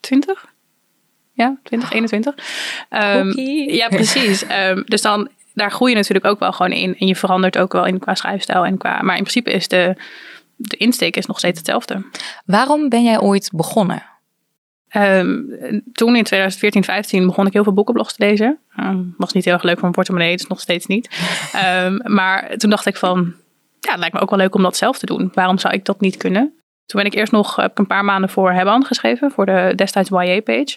20? 0.00 0.46
Ja, 1.32 1.56
20, 1.62 1.92
21. 1.92 2.34
Ehm, 2.88 3.22
Cookie. 3.26 3.74
ja, 3.74 3.88
precies. 3.88 4.44
Ehm, 4.46 4.82
dus 4.84 5.02
dan, 5.02 5.28
daar 5.54 5.70
groei 5.70 5.90
je 5.90 5.96
natuurlijk 5.96 6.26
ook 6.26 6.38
wel 6.38 6.52
gewoon 6.52 6.72
in. 6.72 6.98
En 6.98 7.06
je 7.06 7.16
verandert 7.16 7.58
ook 7.58 7.72
wel 7.72 7.86
in 7.86 7.98
qua 7.98 8.14
schrijfstijl. 8.14 8.64
En 8.64 8.78
qua, 8.78 9.02
maar 9.02 9.16
in 9.16 9.22
principe 9.22 9.52
is 9.52 9.68
de, 9.68 9.96
de 10.56 10.76
insteek 10.76 11.16
is 11.16 11.26
nog 11.26 11.38
steeds 11.38 11.58
hetzelfde. 11.58 12.04
Waarom 12.44 12.88
ben 12.88 13.02
jij 13.02 13.20
ooit 13.20 13.50
begonnen? 13.54 14.02
Ehm, 14.92 15.40
toen 15.92 16.16
in 16.16 16.24
2014, 16.24 16.84
15 16.84 17.26
begon 17.26 17.46
ik 17.46 17.52
heel 17.52 17.62
veel 17.62 17.72
boekenblogs 17.72 18.14
te 18.16 18.24
lezen. 18.24 18.58
Ehm, 18.76 19.02
was 19.16 19.32
niet 19.32 19.44
heel 19.44 19.54
erg 19.54 19.62
leuk 19.62 19.72
voor 19.72 19.82
mijn 19.82 19.94
portemonnee, 19.94 20.36
dus 20.36 20.46
nog 20.46 20.60
steeds 20.60 20.86
niet. 20.86 21.08
Ehm, 21.52 21.98
maar 22.02 22.56
toen 22.56 22.70
dacht 22.70 22.86
ik 22.86 22.96
van, 22.96 23.34
ja, 23.80 23.90
het 23.90 23.98
lijkt 23.98 24.14
me 24.14 24.20
ook 24.20 24.30
wel 24.30 24.38
leuk 24.38 24.54
om 24.54 24.62
dat 24.62 24.76
zelf 24.76 24.98
te 24.98 25.06
doen. 25.06 25.30
Waarom 25.34 25.58
zou 25.58 25.74
ik 25.74 25.84
dat 25.84 26.00
niet 26.00 26.16
kunnen? 26.16 26.52
Toen 26.86 27.02
ben 27.02 27.10
ik 27.10 27.14
eerst 27.14 27.32
nog 27.32 27.56
heb 27.56 27.70
ik 27.70 27.78
een 27.78 27.86
paar 27.86 28.04
maanden 28.04 28.30
voor 28.30 28.52
Hebban 28.52 28.84
geschreven, 28.84 29.30
voor 29.30 29.46
de 29.46 29.72
destijds 29.76 30.08
YA-page. 30.08 30.76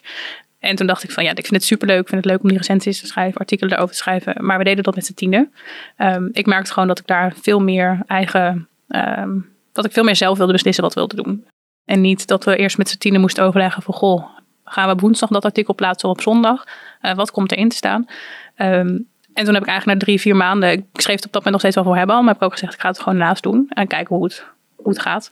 En 0.60 0.76
toen 0.76 0.88
dacht 0.88 1.04
ik 1.04 1.12
van, 1.12 1.24
ja, 1.24 1.30
ik 1.30 1.36
vind 1.46 1.52
het 1.52 1.64
superleuk. 1.64 2.02
Ik 2.02 2.08
vind 2.08 2.24
het 2.24 2.32
leuk 2.32 2.42
om 2.44 2.50
die 2.50 2.58
recensies 2.58 3.00
te 3.00 3.08
schrijven, 3.08 3.40
artikelen 3.40 3.74
erover 3.74 3.96
te 3.96 4.02
schrijven. 4.02 4.46
Maar 4.46 4.58
we 4.58 4.64
deden 4.64 4.84
dat 4.84 4.96
met 4.96 5.06
z'n 5.06 5.14
tienen. 5.14 5.54
Ik 6.32 6.46
merkte 6.46 6.74
gewoon 6.74 6.88
dat 6.88 7.00
ik 7.00 7.08
daar 7.08 7.34
veel 7.42 7.60
meer 7.60 8.00
eigen, 8.08 8.68
dat 9.72 9.86
ik 9.86 9.92
veel 9.92 10.04
meer 10.04 10.16
zelf 10.16 10.38
wilde 10.38 10.54
beslissen 10.54 10.84
wat 10.84 10.94
we 10.94 11.00
wilden 11.00 11.24
doen. 11.24 11.46
En 11.86 12.02
niet 12.02 12.28
dat 12.28 12.44
we 12.44 12.56
eerst 12.56 12.78
met 12.78 12.90
z'n 12.90 12.98
tienen 12.98 13.22
moesten 13.22 13.44
overleggen 13.44 13.82
van, 13.84 13.94
goh, 13.94 14.26
gaan 14.64 14.88
we 14.88 14.94
op 14.94 15.02
woensdag 15.02 15.30
dat 15.30 15.46
artikel 15.46 15.76
plaatsen 15.76 16.10
of 16.10 16.16
op 16.16 16.22
zondag? 16.22 16.64
Eh, 17.02 17.16
wat 17.16 17.32
komt 17.32 17.52
erin 17.52 17.70
te 17.70 17.76
staan? 17.76 18.06
Ehm, 18.56 18.98
en 19.34 19.44
toen 19.46 19.54
heb 19.54 19.64
ik 19.64 19.70
eigenlijk 19.70 20.00
na 20.00 20.06
drie, 20.06 20.20
vier 20.20 20.36
maanden, 20.36 20.72
ik 20.72 20.84
schreef 20.94 21.16
het 21.16 21.26
op 21.26 21.32
dat 21.32 21.44
moment 21.44 21.52
nog 21.52 21.60
steeds 21.60 21.76
wel 21.76 21.84
voor 21.84 21.96
hebben, 21.96 22.16
maar 22.16 22.28
heb 22.28 22.36
ik 22.36 22.44
ook 22.44 22.52
gezegd, 22.52 22.74
ik 22.74 22.80
ga 22.80 22.88
het 22.88 23.00
gewoon 23.00 23.18
naast 23.18 23.44
doen 23.44 23.66
en 23.70 23.88
kijken 23.88 24.16
hoe 24.16 24.24
het, 24.26 24.46
hoe 24.76 24.90
het 24.90 25.02
gaat. 25.02 25.32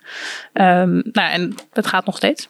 Ehm, 0.54 0.94
nou, 0.94 1.32
en 1.32 1.56
het 1.74 1.88
gaat 1.88 2.06
nog 2.06 2.18
steeds. 2.18 2.48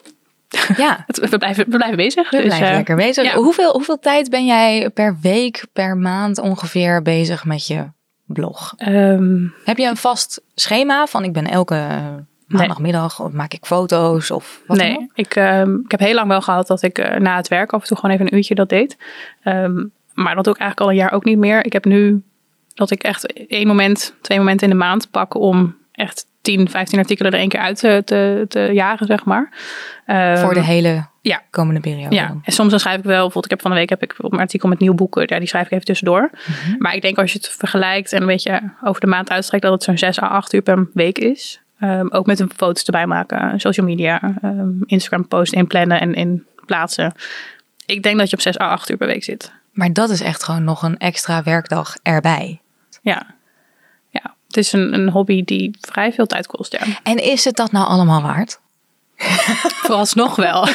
Ja, 0.78 1.06
we, 1.30 1.38
blijven, 1.38 1.66
we 1.70 1.76
blijven 1.78 1.98
bezig. 1.98 2.30
we 2.30 2.38
dus, 2.38 2.46
blijven 2.46 2.68
eh, 2.68 2.76
lekker 2.76 2.96
bezig. 2.96 3.24
ja. 3.24 3.36
Hoeveel, 3.36 3.72
hoeveel 3.72 4.00
tijd 4.00 4.30
ben 4.30 4.46
jij 4.46 4.90
per 4.90 5.18
week, 5.22 5.66
per 5.74 5.98
maand 5.98 6.38
ongeveer 6.40 7.02
bezig 7.02 7.46
met 7.46 7.68
je 7.68 7.86
blog? 8.26 8.74
ehm, 8.78 9.48
Heb 9.64 9.78
je 9.78 9.88
een 9.88 9.98
vast 9.98 10.42
schema 10.56 11.06
van 11.06 11.24
ik 11.24 11.34
ben 11.34 11.46
elke 11.48 11.88
maandagmiddag 12.54 13.20
of 13.20 13.32
maak 13.32 13.54
ik 13.54 13.66
foto's 13.66 14.32
of 14.32 14.62
wat 14.68 14.78
dan 14.78 14.88
ook? 14.92 14.98
nee, 14.98 15.10
ik, 15.14 15.36
ehm, 15.36 15.76
ik 15.76 15.92
heb 15.92 16.00
heel 16.00 16.14
lang 16.14 16.28
wel 16.28 16.42
gehad 16.42 16.68
dat 16.68 16.82
ik 16.82 16.98
eh, 16.98 17.20
na 17.20 17.36
het 17.36 17.48
werk 17.48 17.74
af 17.74 17.82
en 17.82 17.88
toe 17.88 17.98
gewoon 17.98 18.16
even 18.16 18.28
een 18.28 18.36
uurtje 18.36 18.56
dat 18.56 18.70
deed. 18.70 18.98
Ehm, 19.44 19.86
maar 20.14 20.36
dat 20.36 20.44
doe 20.44 20.54
ik 20.54 20.60
eigenlijk 20.60 20.80
al 20.80 20.90
een 20.90 21.02
jaar 21.04 21.12
ook 21.12 21.26
niet 21.26 21.38
meer. 21.38 21.66
Ik 21.66 21.74
heb 21.74 21.86
nu 21.86 22.24
dat 22.74 22.92
ik 22.92 23.04
echt 23.04 23.48
één 23.48 23.68
moment, 23.68 24.16
twee 24.22 24.38
momenten 24.38 24.68
in 24.68 24.74
de 24.74 24.80
maand 24.80 25.12
pak 25.12 25.36
om 25.36 25.76
echt 25.92 26.26
10, 26.42 26.70
15 26.70 27.00
artikelen 27.00 27.32
er 27.32 27.40
één 27.40 27.50
keer 27.50 27.60
uit 27.60 27.80
te, 27.80 28.02
te, 28.06 28.46
te 28.48 28.70
jagen, 28.74 29.06
zeg 29.06 29.26
maar. 29.26 29.52
Ehm, 30.06 30.38
Voor 30.38 30.54
de 30.54 30.64
hele 30.64 31.06
ja. 31.22 31.42
komende 31.50 31.80
periode. 31.80 32.16
ja, 32.16 32.28
dan. 32.28 32.42
en 32.44 32.52
soms 32.52 32.70
dan 32.70 32.80
schrijf 32.80 32.98
ik 32.98 33.04
wel, 33.04 33.14
bijvoorbeeld 33.14 33.46
ik 33.46 33.52
heb 33.52 33.62
van 33.62 33.72
de 33.72 33.78
week 33.78 33.90
heb 33.90 34.04
ik 34.04 34.16
een 34.18 34.40
artikel 34.40 34.70
met 34.70 34.80
nieuw 34.80 34.94
boeken, 34.94 35.24
ja, 35.26 35.40
die 35.40 35.48
schrijf 35.48 35.66
ik 35.66 35.72
even 35.72 35.86
tussendoor. 35.86 36.30
Mhm. 36.32 36.76
Maar 36.78 36.96
ik 36.96 37.02
denk 37.02 37.18
als 37.18 37.32
je 37.32 37.38
het 37.38 37.50
vergelijkt 37.50 38.14
en 38.14 38.22
een 38.22 38.28
beetje 38.28 38.74
over 38.84 39.02
de 39.02 39.08
maand 39.08 39.30
uitstrekt, 39.30 39.64
dat 39.64 39.72
het 39.74 39.84
zo'n 39.84 39.98
6 39.98 40.22
à 40.22 40.28
8 40.28 40.54
uur 40.54 40.62
per 40.62 40.90
week 40.94 41.18
is. 41.18 41.63
Ehm, 41.80 42.08
ook 42.10 42.26
met 42.26 42.40
een 42.40 42.52
foto's 42.56 42.84
erbij 42.84 43.08
maken, 43.08 43.60
social 43.60 43.86
media, 43.86 44.22
ehm, 44.42 44.70
Instagram 44.86 45.28
post 45.28 45.54
inplannen 45.54 46.00
en 46.00 46.14
in 46.14 46.46
plaatsen. 46.66 47.14
Ik 47.86 48.04
denk 48.04 48.18
dat 48.18 48.30
je 48.30 48.36
op 48.36 48.42
6 48.42 48.60
à 48.60 48.70
8 48.70 48.90
uur 48.90 48.98
per 48.98 49.08
week 49.08 49.24
zit. 49.24 49.52
Maar 49.72 49.94
dat 49.94 50.10
is 50.10 50.22
echt 50.22 50.44
gewoon 50.44 50.64
nog 50.64 50.84
een 50.84 50.98
extra 50.98 51.44
werkdag 51.44 51.96
erbij. 52.04 52.62
Ja. 53.02 53.36
Ja, 54.10 54.36
het 54.48 54.58
is 54.58 54.74
een, 54.74 54.94
een 54.94 55.10
hobby 55.10 55.44
die 55.44 55.78
vrij 55.80 56.14
veel 56.14 56.26
tijd 56.26 56.48
kost, 56.48 56.72
ja. 56.72 56.80
En 57.04 57.24
is 57.24 57.46
het 57.46 57.56
dat 57.56 57.72
nou 57.72 57.88
allemaal 57.88 58.22
waard? 58.22 58.60
Vooralsnog 59.86 60.36
wel. 60.36 60.68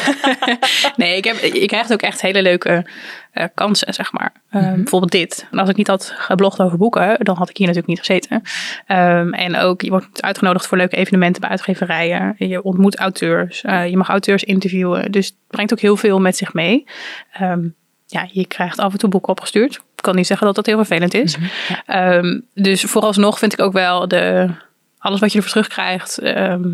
nee, 0.97 1.17
ik, 1.17 1.25
heb, 1.25 1.37
ik 1.37 1.69
krijg 1.69 1.91
ook 1.91 2.03
echt 2.03 2.21
hele 2.21 2.43
leuke 2.43 2.87
eh, 3.33 3.45
kansen, 3.55 3.95
zeg 3.95 4.13
maar. 4.13 4.33
Ehm, 4.51 4.75
Bijvoorbeeld 4.75 5.13
dit. 5.13 5.47
En 5.51 5.59
als 5.59 5.69
ik 5.69 5.77
niet 5.77 5.87
had 5.87 6.13
geblogd 6.17 6.61
over 6.61 6.79
boeken, 6.79 7.17
dan 7.25 7.37
had 7.37 7.49
ik 7.51 7.57
hier 7.57 7.67
natuurlijk 7.67 7.99
niet 7.99 8.07
gezeten. 8.07 8.43
Ehm, 8.87 9.33
en 9.33 9.57
ook, 9.57 9.83
je 9.83 9.91
wordt 9.91 10.23
uitgenodigd 10.23 10.67
voor 10.67 10.77
leuke 10.79 10.97
evenementen 10.97 11.41
bij 11.41 11.51
uitgeverijen. 11.51 12.35
Je 12.39 12.63
ontmoet 12.63 12.97
auteurs. 12.97 13.63
eh, 13.63 13.89
je 13.89 13.97
mag 13.97 14.09
auteurs 14.09 14.45
interviewen. 14.45 15.13
Dus 15.13 15.27
het 15.27 15.37
brengt 15.47 15.73
ook 15.73 15.81
heel 15.81 15.97
veel 15.97 16.21
met 16.21 16.37
zich 16.37 16.53
mee. 16.53 16.85
Ehm, 17.33 17.69
ja, 18.07 18.29
je 18.33 18.47
krijgt 18.47 18.79
af 18.79 18.93
en 18.93 18.99
toe 18.99 19.09
boeken 19.09 19.31
opgestuurd. 19.31 19.75
Ik 19.75 20.03
kan 20.05 20.15
niet 20.15 20.27
zeggen 20.27 20.47
dat 20.47 20.57
dat 20.57 20.67
heel 20.67 20.77
vervelend 20.77 21.15
is. 21.15 21.37
Ehm, 21.87 22.41
dus 22.55 22.83
vooralsnog 22.83 23.39
vind 23.39 23.53
ik 23.53 23.61
ook 23.61 23.73
wel 23.73 24.09
de, 24.09 24.49
alles 24.99 25.21
wat 25.21 25.33
je 25.33 25.37
ervoor 25.39 25.53
terugkrijgt... 25.53 26.19
ehm, 26.19 26.71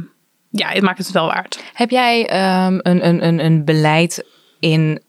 ja, 0.56 0.68
het 0.68 0.82
maakt 0.82 0.98
het 0.98 1.10
wel 1.10 1.26
waard. 1.26 1.62
Heb 1.72 1.90
jij 1.90 2.26
ehm, 2.28 2.78
een, 2.82 3.06
een, 3.06 3.26
een, 3.26 3.44
een 3.44 3.64
beleid 3.64 4.24
in 4.60 5.02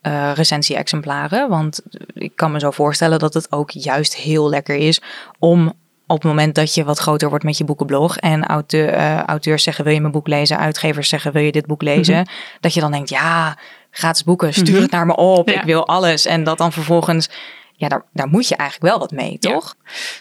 eh 0.00 0.30
recensie-exemplaren? 0.34 1.48
Want 1.48 1.80
ik 2.14 2.32
kan 2.36 2.52
me 2.52 2.58
zo 2.60 2.70
voorstellen 2.70 3.18
dat 3.18 3.34
het 3.34 3.52
ook 3.52 3.70
juist 3.70 4.16
heel 4.16 4.48
lekker 4.48 4.76
is 4.76 5.00
om 5.38 5.72
op 6.06 6.16
het 6.16 6.24
moment 6.24 6.54
dat 6.54 6.74
je 6.74 6.84
wat 6.84 6.98
groter 6.98 7.28
wordt 7.28 7.44
met 7.44 7.58
je 7.58 7.64
boekenblog 7.64 8.16
en 8.16 8.46
auteur, 8.46 8.88
eh, 8.88 9.22
auteurs 9.22 9.62
zeggen 9.62 9.84
wil 9.84 9.92
je 9.92 10.00
mijn 10.00 10.12
boek 10.12 10.26
lezen, 10.28 10.58
uitgevers 10.58 11.08
zeggen 11.08 11.32
wil 11.32 11.42
je 11.42 11.52
dit 11.52 11.66
boek 11.66 11.82
lezen, 11.82 12.28
dat 12.60 12.74
je 12.74 12.80
dan 12.80 12.90
denkt 12.92 13.08
ja, 13.08 13.58
gratis 13.90 14.24
boeken, 14.24 14.54
stuur 14.54 14.80
het 14.80 14.90
naar 14.90 15.06
me 15.06 15.16
op, 15.16 15.48
Ja. 15.48 15.54
ik 15.60 15.62
wil 15.66 15.86
alles. 15.86 16.26
En 16.26 16.44
dat 16.44 16.58
dan 16.58 16.72
vervolgens, 16.72 17.28
ja, 17.72 17.88
daar, 17.88 18.04
daar 18.12 18.28
moet 18.28 18.48
je 18.48 18.56
eigenlijk 18.56 18.90
wel 18.90 19.00
wat 19.00 19.10
mee, 19.10 19.36
Ja. 19.40 19.50
toch? 19.50 19.74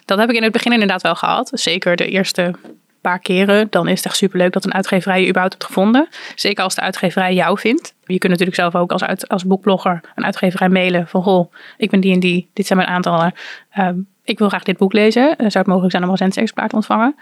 Dat 0.06 0.18
heb 0.20 0.30
ik 0.30 0.36
in 0.36 0.44
het 0.44 0.52
begin 0.52 0.72
inderdaad 0.72 1.02
wel 1.02 1.16
gehad. 1.16 1.50
Zeker 1.54 1.96
de 1.96 2.08
eerste 2.08 2.54
paar 3.02 3.20
keren. 3.20 3.68
Dan 3.70 3.88
is 3.88 3.98
het 3.98 4.06
echt 4.06 4.16
superleuk 4.16 4.54
dat 4.54 4.66
een 4.66 4.74
uitgeverij 4.74 5.20
je 5.20 5.28
überhaupt 5.28 5.54
hebt 5.54 5.66
gevonden. 5.66 6.08
Zeker 6.36 6.64
als 6.64 6.76
de 6.76 6.82
uitgeverij 6.82 7.34
jou 7.34 7.60
vindt. 7.60 7.96
Je 8.04 8.18
kunt 8.18 8.32
natuurlijk 8.32 8.58
zelf 8.60 8.76
ook 8.76 8.92
als, 8.92 9.28
als 9.28 9.46
boekblogger 9.46 10.02
een 10.16 10.26
uitgeverij 10.26 10.70
mailen 10.70 11.08
van... 11.08 11.24
Goh, 11.24 11.54
ik 11.78 11.90
ben 11.90 12.00
die 12.00 12.14
en 12.14 12.20
die, 12.20 12.50
dit 12.54 12.66
zijn 12.66 12.80
mijn 12.80 12.92
aantallen. 12.92 13.34
Ehm, 13.70 13.98
ik 14.24 14.40
wil 14.40 14.50
graag 14.50 14.64
dit 14.64 14.78
boek 14.78 14.94
lezen. 14.94 15.30
Eh, 15.30 15.36
Zou 15.38 15.58
het 15.58 15.68
mogelijk 15.68 15.92
zijn 15.92 16.04
om 16.04 16.10
een 16.10 16.16
recensie-exemplaar 16.16 16.70
te 16.70 16.76
ontvangen? 16.76 17.16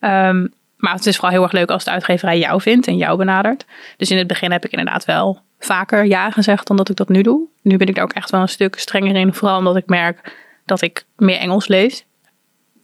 Ehm, 0.00 0.46
maar 0.76 0.94
het 0.94 1.06
is 1.06 1.14
vooral 1.14 1.32
heel 1.32 1.42
erg 1.42 1.52
leuk 1.52 1.70
als 1.70 1.84
de 1.84 1.90
uitgeverij 1.90 2.38
jou 2.38 2.60
vindt 2.60 2.86
en 2.86 2.96
jou 2.96 3.18
benadert. 3.18 3.66
Dus 3.96 4.10
in 4.10 4.18
het 4.18 4.26
begin 4.26 4.52
heb 4.52 4.64
ik 4.64 4.70
inderdaad 4.70 5.04
wel 5.04 5.40
vaker 5.58 6.04
ja 6.04 6.30
gezegd 6.30 6.66
dan 6.66 6.76
dat 6.76 6.88
ik 6.88 6.96
dat 6.96 7.08
nu 7.08 7.22
doe. 7.22 7.46
Nu 7.62 7.76
ben 7.76 7.86
ik 7.86 7.94
daar 7.94 8.04
ook 8.04 8.12
echt 8.12 8.30
wel 8.30 8.40
een 8.40 8.48
stuk 8.48 8.78
strenger 8.78 9.16
in. 9.16 9.34
Vooral 9.34 9.58
omdat 9.58 9.76
ik 9.76 9.86
merk 9.86 10.36
dat 10.64 10.82
ik 10.82 11.04
meer 11.16 11.38
Engels 11.38 11.68
lees 11.68 12.04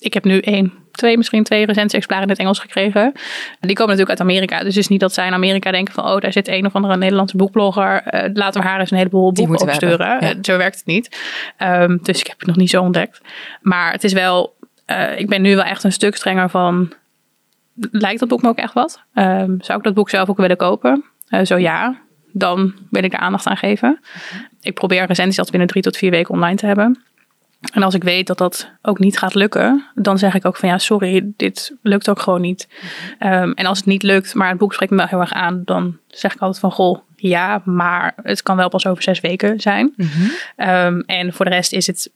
ik 0.01 0.15
heb 0.15 0.25
nu 0.25 0.39
één, 0.39 0.73
twee, 1.01 1.17
misschien 1.17 1.45
twee 1.45 1.67
recensie-exemplaren 1.67 2.25
in 2.25 2.31
het 2.31 2.39
Engels 2.41 2.59
gekregen. 2.59 3.13
Die 3.61 3.75
komen 3.77 3.97
natuurlijk 3.97 4.11
uit 4.11 4.21
Amerika. 4.21 4.59
Dus 4.59 4.67
het 4.67 4.77
is 4.77 4.89
niet 4.89 5.01
dat 5.01 5.13
zij 5.15 5.27
in 5.27 5.33
Amerika 5.33 5.71
denken 5.71 5.95
van... 5.95 6.05
oh, 6.05 6.21
daar 6.21 6.33
zit 6.33 6.49
een 6.49 6.67
of 6.67 6.75
andere 6.75 6.97
Nederlandse 6.97 7.37
boekblogger. 7.37 8.03
eh, 8.03 8.31
laten 8.35 8.61
we 8.61 8.67
haar 8.69 8.81
eens 8.81 8.91
een 8.91 8.97
heleboel 8.97 9.33
boeken 9.33 9.55
we 9.55 9.63
opsturen. 9.63 10.07
ja. 10.07 10.21
Eh, 10.21 10.37
Zo 10.43 10.57
werkt 10.57 10.77
het 10.77 10.87
niet. 10.87 11.19
Ehm, 11.57 11.99
dus 12.03 12.21
ik 12.21 12.27
heb 12.27 12.39
het 12.39 12.47
nog 12.49 12.57
niet 12.57 12.71
zo 12.71 12.83
ontdekt. 12.83 13.21
Maar 13.61 13.93
het 13.93 14.05
is 14.05 14.13
wel... 14.13 14.57
eh, 14.87 15.19
ik 15.19 15.29
ben 15.29 15.43
nu 15.43 15.55
wel 15.55 15.65
echt 15.65 15.85
een 15.85 15.93
stuk 15.93 16.17
strenger 16.17 16.51
van... 16.51 16.93
Lijkt 17.91 18.21
dat 18.21 18.29
boek 18.29 18.43
me 18.43 18.49
ook 18.49 18.57
echt 18.59 18.73
wat? 18.73 19.03
Ehm, 19.15 19.55
zou 19.61 19.79
ik 19.79 19.85
dat 19.85 19.95
boek 19.95 20.11
zelf 20.11 20.29
ook 20.29 20.37
willen 20.37 20.57
kopen? 20.57 21.05
Zo 21.45 21.57
ja, 21.57 21.97
dan 22.33 22.75
wil 22.91 23.05
ik 23.05 23.13
er 23.13 23.19
aandacht 23.19 23.47
aan 23.47 23.57
geven. 23.57 24.01
Ik 24.61 24.75
probeer 24.75 24.99
recensies 25.07 25.27
altijd 25.39 25.51
binnen 25.51 25.69
drie 25.69 25.83
tot 25.83 25.97
vier 25.97 26.11
weken 26.11 26.35
online 26.35 26.57
te 26.57 26.67
hebben. 26.67 27.03
En 27.73 27.83
als 27.83 27.95
ik 27.95 28.03
weet 28.03 28.27
dat 28.27 28.39
dat 28.39 28.71
ook 28.83 28.99
niet 28.99 29.19
gaat 29.19 29.35
lukken, 29.35 29.85
dan 29.95 30.19
zeg 30.19 30.35
ik 30.35 30.45
ook 30.45 30.57
van 30.57 30.69
ja, 30.69 30.79
sorry, 30.79 31.33
dit 31.37 31.77
lukt 31.83 32.09
ook 32.11 32.21
gewoon 32.21 32.41
niet. 32.41 32.69
Ehm, 33.19 33.51
en 33.51 33.67
als 33.67 33.79
het 33.79 33.87
niet 33.87 34.03
lukt, 34.03 34.35
maar 34.35 34.49
het 34.49 34.59
boek 34.59 34.73
spreekt 34.73 34.91
me 34.91 34.97
wel 34.97 35.07
heel 35.07 35.21
erg 35.21 35.33
aan, 35.33 35.63
dan 35.65 35.97
zeg 36.07 36.35
ik 36.35 36.41
altijd 36.41 36.61
van 36.61 36.73
goh, 36.73 36.99
ja, 37.17 37.63
maar 37.65 38.15
het 38.23 38.43
kan 38.43 38.57
wel 38.57 38.69
pas 38.69 38.87
over 38.87 39.03
zes 39.03 39.21
weken 39.21 39.61
zijn. 39.61 39.95
Ehm, 40.57 41.01
en 41.07 41.33
voor 41.33 41.45
de 41.45 41.51
rest 41.51 41.73
is 41.73 41.87
het 41.87 42.11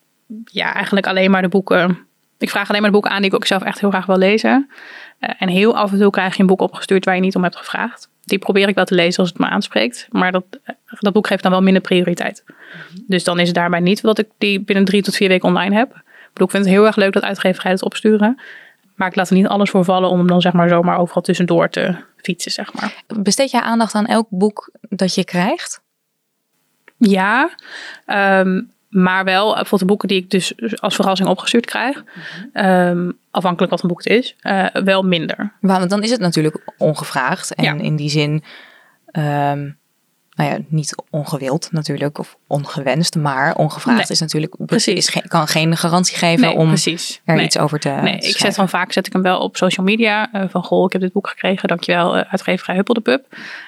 ja, 0.44 0.74
eigenlijk 0.74 1.06
alleen 1.06 1.30
maar 1.30 1.42
de 1.42 1.48
boeken. 1.48 1.98
Ik 2.38 2.50
vraag 2.50 2.68
alleen 2.68 2.80
maar 2.80 2.90
de 2.90 2.96
boeken 2.96 3.10
aan 3.12 3.20
die 3.20 3.30
ik 3.30 3.34
ook 3.34 3.46
zelf 3.46 3.62
echt 3.62 3.80
heel 3.80 3.90
graag 3.90 4.06
wil 4.06 4.18
lezen. 4.18 4.70
Eh, 5.24 5.34
en 5.38 5.48
heel 5.48 5.76
af 5.76 5.92
en 5.92 5.98
toe 5.98 6.10
krijg 6.10 6.34
je 6.34 6.40
een 6.40 6.46
boek 6.46 6.60
opgestuurd 6.60 7.04
waar 7.04 7.14
je 7.14 7.20
niet 7.20 7.36
om 7.36 7.42
hebt 7.42 7.56
gevraagd. 7.56 8.08
Die 8.24 8.38
probeer 8.38 8.68
ik 8.68 8.74
wel 8.74 8.84
te 8.84 8.94
lezen 8.94 9.20
als 9.20 9.28
het 9.28 9.38
me 9.38 9.46
aanspreekt. 9.46 10.08
Maar 10.10 10.32
dat, 10.32 10.44
dat 10.98 11.12
boek 11.12 11.26
geeft 11.26 11.42
dan 11.42 11.52
wel 11.52 11.62
minder 11.62 11.82
prioriteit. 11.82 12.44
Dus 13.06 13.24
dan 13.24 13.38
is 13.38 13.46
het 13.46 13.56
daarbij 13.56 13.80
niet 13.80 14.02
dat 14.02 14.18
ik 14.18 14.28
die 14.38 14.60
binnen 14.60 14.84
drie 14.84 15.02
tot 15.02 15.16
vier 15.16 15.28
weken 15.28 15.48
online 15.48 15.76
heb. 15.76 15.88
Ik 15.88 16.30
bedoel, 16.32 16.46
ik 16.46 16.50
vind 16.50 16.64
het 16.64 16.74
heel 16.74 16.86
erg 16.86 16.96
leuk 16.96 17.12
dat 17.12 17.22
uitgeverijen 17.22 17.76
het 17.76 17.84
opsturen. 17.84 18.40
Maar 18.94 19.08
ik 19.08 19.16
laat 19.16 19.28
er 19.28 19.36
niet 19.36 19.46
alles 19.46 19.70
voor 19.70 19.84
vallen 19.84 20.10
om 20.10 20.18
hem 20.18 20.26
dan 20.26 20.40
zeg 20.40 20.52
maar 20.52 20.68
zomaar 20.68 20.98
overal 20.98 21.22
tussendoor 21.22 21.68
te 21.68 21.96
fietsen, 22.16 22.52
zeg 22.52 22.72
maar. 22.72 23.02
Besteed 23.06 23.50
jij 23.50 23.60
aandacht 23.60 23.94
aan 23.94 24.06
elk 24.06 24.26
boek 24.30 24.70
dat 24.80 25.14
je 25.14 25.24
krijgt? 25.24 25.82
Ja, 26.96 27.50
ehm, 28.06 28.60
maar 28.94 29.24
wel 29.24 29.46
bijvoorbeeld 29.46 29.80
de 29.80 29.86
boeken 29.86 30.08
die 30.08 30.18
ik 30.22 30.30
dus 30.30 30.52
als 30.80 30.94
verrassing 30.94 31.28
opgestuurd 31.28 31.66
krijg. 31.66 32.04
ehm, 32.52 33.10
afhankelijk 33.30 33.72
wat 33.72 33.82
een 33.82 33.88
boek 33.88 34.04
het 34.04 34.12
is, 34.12 34.36
eh, 34.40 34.66
wel 34.84 35.02
minder. 35.02 35.52
Want 35.60 35.90
dan 35.90 36.02
is 36.02 36.10
het 36.10 36.20
natuurlijk 36.20 36.72
ongevraagd. 36.78 37.54
En 37.54 37.64
Ja. 37.64 37.74
in 37.74 37.96
die 37.96 38.08
zin, 38.10 38.44
ehm, 39.06 39.70
nou 40.34 40.50
ja, 40.50 40.58
niet 40.68 40.94
ongewild 41.10 41.68
natuurlijk, 41.72 42.18
of 42.18 42.36
ongewenst, 42.46 43.16
maar 43.16 43.54
ongevraagd 43.56 43.98
Nee, 43.98 44.06
is 44.08 44.20
natuurlijk, 44.20 44.54
precies. 44.66 44.94
is 45.14 45.22
kan 45.28 45.46
geen 45.46 45.76
garantie 45.76 46.16
geven 46.16 46.40
Nee, 46.46 46.56
om 46.56 46.68
precies. 46.68 47.20
er 47.24 47.34
Nee. 47.34 47.44
iets 47.44 47.58
over 47.58 47.78
te 47.78 47.88
Nee, 47.88 48.18
ik 48.18 48.36
zet 48.36 48.54
dan 48.54 48.68
vaak 48.68 48.92
zet 48.92 49.06
ik 49.06 49.12
hem 49.12 49.22
wel 49.22 49.40
op 49.40 49.56
social 49.56 49.86
media. 49.86 50.32
eh, 50.32 50.44
van 50.48 50.64
goh, 50.64 50.84
ik 50.84 50.92
heb 50.92 51.00
dit 51.00 51.12
boek 51.12 51.28
gekregen. 51.28 51.68
Dankjewel, 51.68 52.16
uh, 52.18 52.22
uitgeverij 52.28 52.74
Huppel 52.74 52.94
de 52.94 53.00
Pub. 53.00 53.26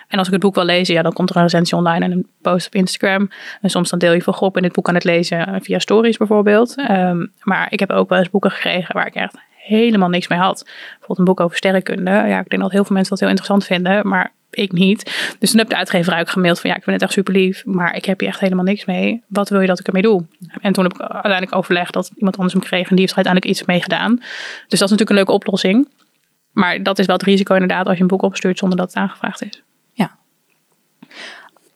En 0.08 0.18
als 0.18 0.26
ik 0.26 0.32
het 0.32 0.42
boek 0.42 0.54
wil 0.54 0.64
lezen, 0.64 0.94
ja, 0.94 1.02
dan 1.02 1.12
komt 1.12 1.30
er 1.30 1.36
een 1.36 1.42
recensie 1.42 1.76
online 1.76 2.04
en 2.04 2.12
een 2.12 2.26
post 2.42 2.66
op 2.66 2.74
Instagram. 2.74 3.30
En 3.60 3.70
soms 3.70 3.90
dan 3.90 3.98
deel 3.98 4.12
je 4.12 4.22
van 4.22 4.34
goh, 4.34 4.52
ben 4.52 4.62
dit 4.62 4.72
boek 4.72 4.88
aan 4.88 4.94
het 4.94 5.04
lezen 5.04 5.46
eh, 5.46 5.54
via 5.60 5.78
stories 5.78 6.16
bijvoorbeeld. 6.16 6.74
Ehm, 6.76 7.26
maar 7.40 7.66
ik 7.72 7.80
heb 7.80 7.90
ook 7.90 8.08
wel 8.08 8.18
eens 8.18 8.30
boeken 8.30 8.50
gekregen 8.50 8.94
waar 8.94 9.06
ik 9.06 9.14
echt 9.14 9.36
helemaal 9.56 10.08
niks 10.08 10.28
mee 10.28 10.38
had. 10.38 10.62
Bijvoorbeeld 10.64 11.18
een 11.18 11.24
boek 11.24 11.40
over 11.40 11.56
sterrenkunde. 11.56 12.10
Ja, 12.10 12.38
ik 12.40 12.48
denk 12.48 12.62
dat 12.62 12.70
heel 12.72 12.84
veel 12.84 12.94
mensen 12.94 13.10
dat 13.10 13.20
heel 13.20 13.28
interessant 13.28 13.64
vinden, 13.66 14.08
maar 14.08 14.32
ik 14.56 14.72
niet. 14.72 15.36
Dus 15.38 15.50
toen 15.50 15.58
heb 15.58 15.68
de 15.68 15.76
uitgeverij 15.76 16.20
ook 16.20 16.30
gemaild 16.30 16.60
van 16.60 16.70
ja, 16.70 16.76
ik 16.76 16.82
vind 16.82 16.94
het 16.94 17.04
echt 17.04 17.12
super 17.12 17.32
lief, 17.32 17.64
maar 17.64 17.94
ik 17.94 18.04
heb 18.04 18.20
hier 18.20 18.28
echt 18.28 18.40
helemaal 18.40 18.64
niks 18.64 18.84
mee. 18.84 19.22
Wat 19.28 19.48
wil 19.48 19.60
je 19.60 19.66
dat 19.66 19.80
ik 19.80 19.86
ermee 19.86 20.02
doe? 20.02 20.24
En 20.60 20.72
toen 20.72 20.84
heb 20.84 20.92
ik 20.92 21.00
uiteindelijk 21.00 21.54
overlegd 21.54 21.92
dat 21.92 22.10
iemand 22.16 22.36
anders 22.36 22.54
hem 22.54 22.62
kreeg 22.62 22.88
en 22.88 22.96
die 22.96 23.00
heeft 23.00 23.10
er 23.10 23.24
uiteindelijk 23.24 23.54
iets 23.54 23.66
mee 23.66 23.82
gedaan. 23.82 24.16
Dus 24.16 24.78
dat 24.78 24.90
is 24.90 24.90
natuurlijk 24.90 25.10
een 25.10 25.16
leuke 25.16 25.32
oplossing. 25.32 25.88
Maar 26.52 26.82
dat 26.82 26.98
is 26.98 27.06
wel 27.06 27.16
het 27.16 27.24
risico 27.24 27.52
inderdaad 27.52 27.86
als 27.86 27.96
je 27.96 28.02
een 28.02 28.08
boek 28.08 28.22
opstuurt 28.22 28.58
zonder 28.58 28.78
dat 28.78 28.86
het 28.86 28.96
aangevraagd 28.96 29.42
is. 29.42 29.62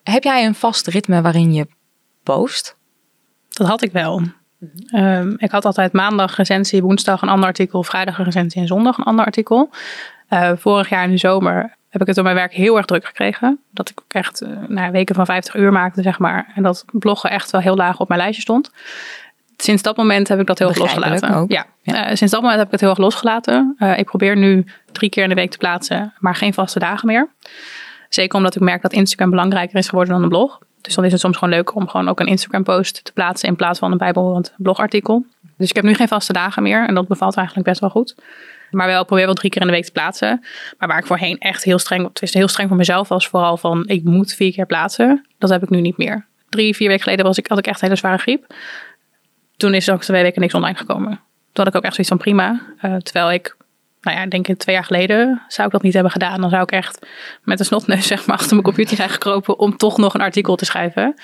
Heb 0.03 0.23
jij 0.23 0.47
een 0.47 0.55
vast 0.55 0.87
ritme 0.87 1.23
waarin 1.23 1.53
je 1.53 1.67
post? 2.23 2.77
Dat 3.49 3.67
had 3.67 3.83
ik 3.83 3.93
wel. 3.93 4.23
Ehm, 4.87 5.35
ik 5.37 5.51
had 5.51 5.65
altijd 5.65 5.93
maandag 5.93 6.37
recensie, 6.37 6.83
woensdag 6.83 7.23
een 7.23 7.29
ander 7.29 7.47
artikel, 7.47 7.83
vrijdag 7.83 8.19
een 8.19 8.25
recensie 8.25 8.61
en 8.61 8.67
zondag 8.67 8.99
een 8.99 9.05
ander 9.05 9.25
artikel. 9.25 9.71
Eh, 10.29 10.53
vorig 10.57 10.89
jaar 10.89 11.05
in 11.05 11.11
de 11.11 11.17
zomer 11.17 11.77
heb 11.91 12.01
ik 12.01 12.07
het 12.07 12.15
door 12.17 12.25
mijn 12.25 12.37
werk 12.37 12.53
heel 12.53 12.77
erg 12.77 12.87
druk 12.87 13.07
gekregen. 13.07 13.61
Dat 13.71 13.89
ik 13.89 14.01
ook 14.01 14.13
echt 14.13 14.43
nou, 14.69 14.91
weken 14.93 15.15
van 15.15 15.27
50 15.27 15.55
uur 15.55 15.73
maakte, 15.73 16.03
zeg 16.03 16.19
maar. 16.19 16.53
En 16.55 16.63
dat 16.63 16.85
bloggen 16.93 17.31
echt 17.31 17.51
wel 17.51 17.61
heel 17.61 17.77
laag 17.77 17.99
op 18.01 18.09
mijn 18.09 18.21
lijstje 18.21 18.43
stond. 18.43 18.71
Sinds 19.57 19.83
dat 19.83 19.97
moment 19.97 20.29
heb 20.29 20.41
ik 20.41 20.47
dat 20.47 20.59
heel 20.59 20.69
erg 20.69 20.79
losgelaten. 20.79 21.35
ook. 21.35 21.51
Ja, 21.51 21.67
Ja. 21.83 22.07
eh, 22.07 22.15
sinds 22.17 22.33
dat 22.33 22.41
moment 22.43 22.59
heb 22.59 22.67
ik 22.67 22.73
het 22.73 22.81
heel 22.81 22.91
erg 22.91 22.99
losgelaten. 22.99 23.75
Eh, 23.79 23.99
ik 23.99 24.05
probeer 24.05 24.37
nu 24.37 24.65
drie 24.93 25.11
keer 25.11 25.23
in 25.23 25.29
de 25.29 25.35
week 25.35 25.51
te 25.51 25.59
plaatsen, 25.59 26.13
maar 26.19 26.35
geen 26.35 26.55
vaste 26.55 26.79
dagen 26.79 27.07
meer. 27.07 27.29
Zeker 28.09 28.37
omdat 28.37 28.55
ik 28.55 28.63
merk 28.63 28.83
dat 28.83 28.93
Instagram 28.93 29.31
belangrijker 29.31 29.79
is 29.79 29.89
geworden 29.89 30.13
dan 30.15 30.23
een 30.23 30.29
blog. 30.29 30.59
Dus 30.81 30.95
dan 30.95 31.05
is 31.05 31.13
het 31.13 31.21
soms 31.21 31.37
gewoon 31.37 31.55
leuk 31.55 31.75
om 31.75 31.89
gewoon 31.89 32.09
ook 32.09 32.21
een 32.21 32.27
Instagram 32.27 32.63
post 32.63 33.05
te 33.05 33.13
plaatsen 33.13 33.49
in 33.49 33.57
plaats 33.57 33.79
van 33.79 33.93
een 33.93 33.99
bijbehorend 33.99 34.53
blogartikel. 34.57 35.25
Dus 35.57 35.69
ik 35.69 35.77
heb 35.77 35.85
nu 35.85 35.95
geen 35.95 36.09
vaste 36.09 36.33
dagen 36.33 36.63
meer 36.63 36.87
en 36.89 36.95
dat 36.95 37.09
bevalt 37.09 37.37
eigenlijk 37.37 37.67
best 37.69 37.81
wel 37.81 37.91
goed. 37.91 38.15
Maar 38.71 38.87
wel 38.87 39.05
probeer 39.05 39.25
wel 39.25 39.35
drie 39.35 39.51
keer 39.51 39.61
in 39.61 39.67
de 39.67 39.73
week 39.73 39.85
te 39.85 39.93
plaatsen. 39.93 40.45
Maar 40.79 40.89
waar 40.89 40.99
ik 40.99 41.07
voorheen 41.07 41.39
echt 41.39 41.65
heel 41.65 41.79
streng, 41.79 42.11
is 42.21 42.35
heel 42.35 42.49
streng 42.49 42.69
voor 42.69 42.77
mezelf 42.77 43.09
was, 43.09 43.29
vooral 43.29 43.57
van 43.57 43.89
ik 43.89 44.05
moet 44.05 44.33
vier 44.33 44.53
keer 44.53 44.67
plaatsen. 44.67 45.27
Dat 45.39 45.51
heb 45.51 45.63
ik 45.63 45.71
nu 45.71 45.81
niet 45.81 45.97
meer. 45.97 46.27
Drie, 46.49 46.77
vier 46.77 46.89
weken 46.89 47.03
geleden 47.03 47.25
was 47.25 47.39
ik, 47.39 47.47
had 47.47 47.59
ik 47.59 47.67
echt 47.67 47.81
een 47.81 47.87
hele 47.87 47.99
zware 47.99 48.19
griep. 48.19 48.55
Toen 49.57 49.75
is 49.75 49.91
ook 49.91 50.03
twee 50.03 50.23
weken 50.23 50.41
niks 50.41 50.55
online 50.55 50.77
gekomen. 50.77 51.21
Toen 51.53 51.65
had 51.65 51.67
ik 51.67 51.75
ook 51.75 51.83
echt 51.83 51.95
zoiets 51.95 52.13
van 52.13 52.19
prima. 52.19 52.61
Eh, 52.81 52.97
terwijl 52.97 53.33
ik 53.33 53.57
nou 54.01 54.17
ja, 54.17 54.23
ik 54.23 54.31
denk 54.31 54.49
ik 54.49 54.59
twee 54.59 54.75
jaar 54.75 54.85
geleden 54.85 55.43
zou 55.49 55.67
ik 55.67 55.73
dat 55.73 55.83
niet 55.83 55.93
hebben 55.95 56.13
gedaan. 56.13 56.41
Dan 56.41 56.51
zou 56.51 56.63
ik 56.63 56.71
echt 56.71 57.07
met 57.45 57.59
een 57.59 57.65
snotneus 57.65 58.07
zeg 58.13 58.27
maar 58.27 58.37
achter 58.37 58.51
mijn 58.51 58.63
computer 58.63 58.97
zijn 58.97 59.09
gekropen 59.09 59.59
om 59.59 59.77
toch 59.77 59.97
nog 59.97 60.15
een 60.15 60.21
artikel 60.21 60.57
te 60.57 60.65
schrijven. 60.65 61.15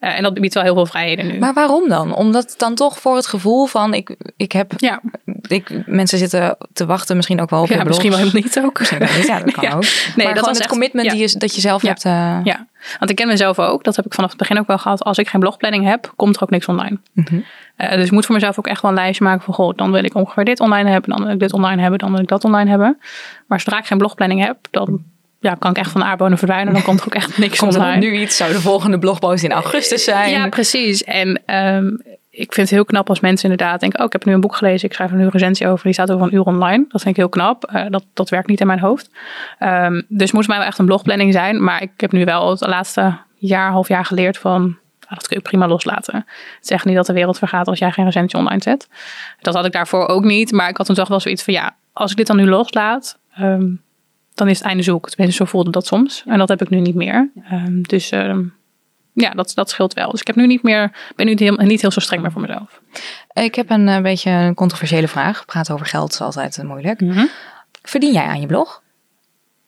Uh, 0.00 0.16
en 0.16 0.22
dat 0.22 0.34
biedt 0.34 0.54
wel 0.54 0.62
heel 0.62 0.74
veel 0.74 0.86
vrijheden 0.86 1.26
nu. 1.26 1.38
Maar 1.38 1.54
waarom 1.54 1.88
dan? 1.88 2.14
Omdat 2.14 2.54
dan 2.56 2.74
toch 2.74 2.98
voor 2.98 3.16
het 3.16 3.26
gevoel 3.26 3.66
van 3.66 3.94
ik, 3.94 4.16
ik 4.36 4.52
heb, 4.52 4.72
ja. 4.76 5.00
ik, 5.48 5.86
mensen 5.86 6.18
zitten 6.18 6.56
te 6.72 6.86
wachten 6.86 7.16
misschien 7.16 7.40
ook 7.40 7.50
wel 7.50 7.62
op 7.62 7.68
ja, 7.68 7.84
misschien 7.84 8.10
wel 8.10 8.18
helemaal 8.18 8.42
niet 8.42 8.60
ook. 8.64 8.78
Ja, 9.26 9.38
dat 9.38 9.52
kan 9.52 9.64
ja. 9.68 9.74
ook. 9.74 9.84
Nee, 10.16 10.26
maar 10.26 10.34
dat 10.34 10.46
was 10.46 10.58
het 10.58 10.66
commitment 10.66 11.10
die 11.10 11.20
je, 11.20 11.38
dat 11.38 11.54
je 11.54 11.60
zelf 11.60 11.82
hebt. 11.82 12.04
Uh... 12.04 12.38
Ja, 12.44 12.66
want 12.98 13.10
ik 13.10 13.16
ken 13.16 13.26
mezelf 13.26 13.58
ook. 13.58 13.84
Dat 13.84 13.96
heb 13.96 14.06
ik 14.06 14.14
vanaf 14.14 14.30
het 14.30 14.38
begin 14.38 14.58
ook 14.58 14.66
wel 14.66 14.78
gehad. 14.78 15.04
Als 15.04 15.18
ik 15.18 15.28
geen 15.28 15.40
blogplanning 15.40 15.84
heb, 15.84 16.12
komt 16.16 16.36
er 16.36 16.42
ook 16.42 16.50
niks 16.50 16.66
online. 16.66 16.98
Mm 17.12 17.24
-hmm. 17.28 17.44
uh, 17.78 17.90
dus 17.90 18.04
ik 18.04 18.10
moet 18.10 18.26
voor 18.26 18.34
mezelf 18.34 18.58
ook 18.58 18.66
echt 18.66 18.82
wel 18.82 18.90
een 18.90 18.96
lijstje 18.96 19.24
maken 19.24 19.42
van, 19.42 19.54
goh, 19.54 19.76
dan 19.76 19.92
wil 19.92 20.04
ik 20.04 20.14
ongeveer 20.14 20.44
dit 20.44 20.60
online 20.60 20.90
hebben, 20.90 21.10
dan 21.10 21.24
wil 21.24 21.32
ik 21.32 21.40
dit 21.40 21.52
online 21.52 21.80
hebben, 21.80 21.98
dan 21.98 22.10
wil 22.10 22.20
ik 22.20 22.28
dat 22.28 22.44
online 22.44 22.70
hebben. 22.70 22.98
Maar 23.46 23.60
zodra 23.60 23.78
ik 23.78 23.86
geen 23.86 23.98
blogplanning 23.98 24.44
heb, 24.44 24.56
dan 24.70 25.02
ja, 25.40 25.54
kan 25.54 25.70
ik 25.70 25.76
echt 25.76 25.90
van 25.90 26.00
de 26.00 26.06
aardbonen 26.06 26.38
verdwijnen. 26.38 26.72
Dan 26.72 26.82
komt 26.82 27.00
er 27.00 27.06
ook 27.06 27.14
echt 27.14 27.38
niks 27.46 27.58
komt 27.58 27.76
online. 27.76 27.98
Nu 27.98 28.16
iets, 28.16 28.36
zou 28.36 28.52
de 28.52 28.60
volgende 28.60 28.98
blogpost 28.98 29.44
in 29.44 29.52
augustus 29.52 30.04
zijn. 30.04 30.30
Ja, 30.30 30.48
precies. 30.48 31.04
En 31.04 31.42
um, 31.46 32.02
ik 32.36 32.52
vind 32.52 32.68
het 32.68 32.70
heel 32.70 32.84
knap 32.84 33.08
als 33.08 33.20
mensen 33.20 33.50
inderdaad 33.50 33.80
denken, 33.80 33.98
oh, 33.98 34.06
ik 34.06 34.12
heb 34.12 34.24
nu 34.24 34.32
een 34.32 34.40
boek 34.40 34.56
gelezen, 34.56 34.88
ik 34.88 34.94
schrijf 34.94 35.10
er 35.10 35.16
nu 35.16 35.24
een 35.24 35.30
recensie 35.30 35.68
over, 35.68 35.84
die 35.84 35.92
staat 35.92 36.10
over 36.10 36.26
een 36.26 36.34
uur 36.34 36.44
online. 36.44 36.84
Dat 36.88 37.00
vind 37.00 37.14
ik 37.14 37.16
heel 37.16 37.28
knap. 37.28 37.70
Uh, 37.74 37.84
dat, 37.88 38.04
dat 38.12 38.28
werkt 38.28 38.48
niet 38.48 38.60
in 38.60 38.66
mijn 38.66 38.78
hoofd. 38.78 39.10
Um, 39.60 40.04
dus 40.08 40.32
moest 40.32 40.48
mij 40.48 40.58
wel 40.58 40.66
echt 40.66 40.78
een 40.78 40.86
blogplanning 40.86 41.32
zijn. 41.32 41.64
Maar 41.64 41.82
ik 41.82 41.90
heb 41.96 42.12
nu 42.12 42.24
wel 42.24 42.50
het 42.50 42.66
laatste 42.66 43.18
jaar, 43.34 43.70
half 43.70 43.88
jaar 43.88 44.04
geleerd 44.04 44.38
van, 44.38 44.60
nou, 44.60 45.14
dat 45.14 45.26
kun 45.28 45.36
je 45.36 45.42
prima 45.42 45.68
loslaten. 45.68 46.26
Het 46.60 46.70
echt 46.70 46.84
niet 46.84 46.96
dat 46.96 47.06
de 47.06 47.12
wereld 47.12 47.38
vergaat 47.38 47.66
als 47.66 47.78
jij 47.78 47.92
geen 47.92 48.04
recensie 48.04 48.38
online 48.38 48.62
zet. 48.62 48.88
Dat 49.40 49.54
had 49.54 49.64
ik 49.64 49.72
daarvoor 49.72 50.06
ook 50.06 50.24
niet. 50.24 50.52
Maar 50.52 50.68
ik 50.68 50.76
had 50.76 50.86
toen 50.86 50.94
toch 50.94 51.08
wel 51.08 51.20
zoiets 51.20 51.42
van, 51.42 51.54
ja, 51.54 51.76
als 51.92 52.10
ik 52.10 52.16
dit 52.16 52.26
dan 52.26 52.36
nu 52.36 52.46
loslaat, 52.46 53.18
um, 53.40 53.82
dan 54.34 54.48
is 54.48 54.58
het 54.58 54.66
einde 54.66 54.82
zoek. 54.82 55.10
Tenminste, 55.10 55.44
zo 55.44 55.50
voelde 55.50 55.70
dat 55.70 55.86
soms. 55.86 56.22
En 56.26 56.38
dat 56.38 56.48
heb 56.48 56.62
ik 56.62 56.70
nu 56.70 56.80
niet 56.80 56.94
meer. 56.94 57.30
Um, 57.52 57.82
dus 57.82 58.10
ja, 59.22 59.30
dat, 59.30 59.52
dat 59.54 59.70
scheelt 59.70 59.94
wel. 59.94 60.10
Dus 60.10 60.20
ik 60.20 60.26
heb 60.26 60.36
nu 60.36 60.46
niet 60.46 60.62
meer, 60.62 60.92
ben 61.16 61.26
nu 61.26 61.34
heel, 61.38 61.56
niet 61.56 61.80
heel 61.80 61.90
zo 61.90 62.00
streng 62.00 62.22
meer 62.22 62.32
voor 62.32 62.40
mezelf. 62.40 62.80
Ik 63.32 63.54
heb 63.54 63.70
een, 63.70 63.86
een 63.86 64.02
beetje 64.02 64.30
een 64.30 64.54
controversiële 64.54 65.08
vraag. 65.08 65.44
Praten 65.44 65.74
over 65.74 65.86
geld 65.86 66.12
is 66.12 66.20
altijd 66.20 66.62
moeilijk. 66.62 67.00
Mhm. 67.00 67.24
Verdien 67.82 68.12
jij 68.12 68.24
aan 68.24 68.40
je 68.40 68.46
blog? 68.46 68.82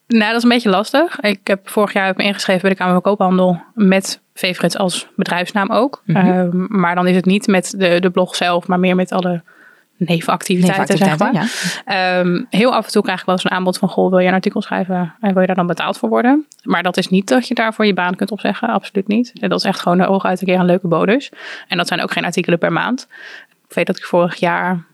Nou, 0.06 0.26
dat 0.26 0.36
is 0.36 0.42
een 0.42 0.48
beetje 0.48 0.70
lastig. 0.70 1.20
Ik 1.20 1.46
heb 1.46 1.68
vorig 1.68 1.92
jaar 1.92 2.06
heb 2.06 2.16
me 2.16 2.22
ingeschreven 2.22 2.60
bij 2.60 2.70
de 2.70 2.76
Kamer 2.76 2.92
van 2.92 3.02
Koophandel 3.02 3.62
met 3.74 4.20
Favorites 4.34 4.76
als 4.76 5.08
bedrijfsnaam 5.16 5.70
ook. 5.70 6.02
Mhm. 6.04 6.26
Um, 6.26 6.66
maar 6.68 6.94
dan 6.94 7.06
is 7.06 7.16
het 7.16 7.24
niet 7.24 7.46
met 7.46 7.74
de, 7.76 8.00
de 8.00 8.10
blog 8.10 8.36
zelf, 8.36 8.66
maar 8.66 8.78
meer 8.78 8.94
met 8.94 9.12
alle 9.12 9.42
nevenactiviteiten, 9.98 10.98
zeg 10.98 11.18
maar. 11.18 11.48
Ja. 11.86 12.18
Um, 12.18 12.46
heel 12.50 12.74
af 12.74 12.84
en 12.86 12.92
toe 12.92 13.02
krijg 13.02 13.20
ik 13.20 13.26
wel 13.26 13.34
eens 13.34 13.44
een 13.44 13.50
aanbod 13.50 13.78
van, 13.78 13.88
goh, 13.88 14.10
wil 14.10 14.18
je 14.18 14.28
een 14.28 14.34
artikel 14.34 14.62
schrijven 14.62 15.14
en 15.20 15.32
wil 15.32 15.40
je 15.40 15.46
daar 15.46 15.56
dan 15.56 15.66
betaald 15.66 15.98
voor 15.98 16.08
worden? 16.08 16.46
Maar 16.62 16.82
dat 16.82 16.96
is 16.96 17.08
niet 17.08 17.28
dat 17.28 17.48
je 17.48 17.54
daarvoor 17.54 17.86
je 17.86 17.94
baan 17.94 18.14
kunt 18.14 18.30
opzeggen, 18.30 18.68
absoluut 18.68 19.08
niet. 19.08 19.32
Dat 19.34 19.58
is 19.58 19.64
echt 19.64 19.80
gewoon 19.80 19.98
de 19.98 20.06
ogen 20.06 20.28
uit 20.28 20.40
een 20.40 20.46
keer 20.46 20.58
een 20.58 20.64
leuke 20.64 20.88
bonus. 20.88 21.30
En 21.68 21.76
dat 21.76 21.88
zijn 21.88 22.02
ook 22.02 22.12
geen 22.12 22.24
artikelen 22.24 22.58
per 22.58 22.72
maand. 22.72 23.06
Ik 23.68 23.74
weet 23.74 23.86
dat 23.86 23.96
ik 23.96 24.04
vorig 24.04 24.36
jaar 24.36 24.84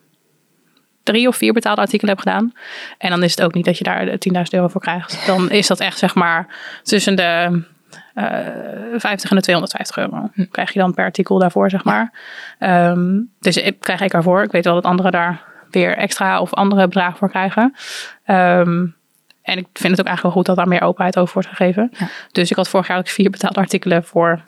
drie 1.03 1.29
of 1.29 1.37
vier 1.37 1.53
betaalde 1.53 1.81
artikelen 1.81 2.15
heb 2.15 2.23
gedaan. 2.23 2.53
En 2.99 3.11
dan 3.11 3.23
is 3.23 3.31
het 3.31 3.43
ook 3.43 3.55
niet 3.55 3.65
dat 3.65 3.79
je 3.79 3.85
daar 3.85 4.07
10.000 4.07 4.17
euro 4.51 4.69
voor 4.69 4.81
krijgt. 4.81 5.27
Dan 5.27 5.51
is 5.51 5.67
dat 5.67 5.81
echt 5.81 5.99
zeg 5.99 6.15
maar 6.15 6.47
tussen 6.83 7.17
de 7.17 7.63
50 8.15 9.31
en 9.31 9.37
de 9.37 9.43
250 9.43 9.97
euro. 9.97 10.31
Krijg 10.51 10.73
je 10.73 10.79
dan 10.79 10.95
per 10.95 11.05
artikel 11.05 11.39
daarvoor, 11.39 11.71
zeg 11.71 11.85
maar. 11.85 12.13
Um, 12.59 13.31
dus 13.41 13.57
ik 13.57 13.81
krijg 13.81 14.01
ik 14.01 14.13
ervoor. 14.13 14.43
Ik 14.43 14.53
weet 14.53 14.65
wel 14.65 14.75
dat 14.75 14.85
anderen 14.85 15.13
daar 15.13 15.43
weer 15.71 15.97
extra 15.97 16.41
of 16.41 16.55
andere 16.55 16.89
bedragen 16.89 17.19
voor 17.19 17.31
krijgen. 17.31 17.75
Um, 18.27 18.95
en 19.43 19.59
ik 19.59 19.67
vind 19.73 19.91
het 19.97 20.01
ook 20.01 20.07
eigenlijk 20.07 20.23
wel 20.23 20.31
goed 20.33 20.47
dat 20.47 20.57
daar 20.57 20.69
meer 20.69 20.83
openheid 20.83 21.19
over 21.19 21.35
wordt 21.35 21.49
gegeven. 21.49 21.91
Ja. 21.99 22.09
Dus 22.33 22.51
ik 22.51 22.57
had 22.57 22.69
vorig 22.69 22.89
jaar 22.89 22.99
ook 22.99 23.09
vier 23.09 23.31
betaalde 23.31 23.61
artikelen 23.61 24.05
voor 24.05 24.43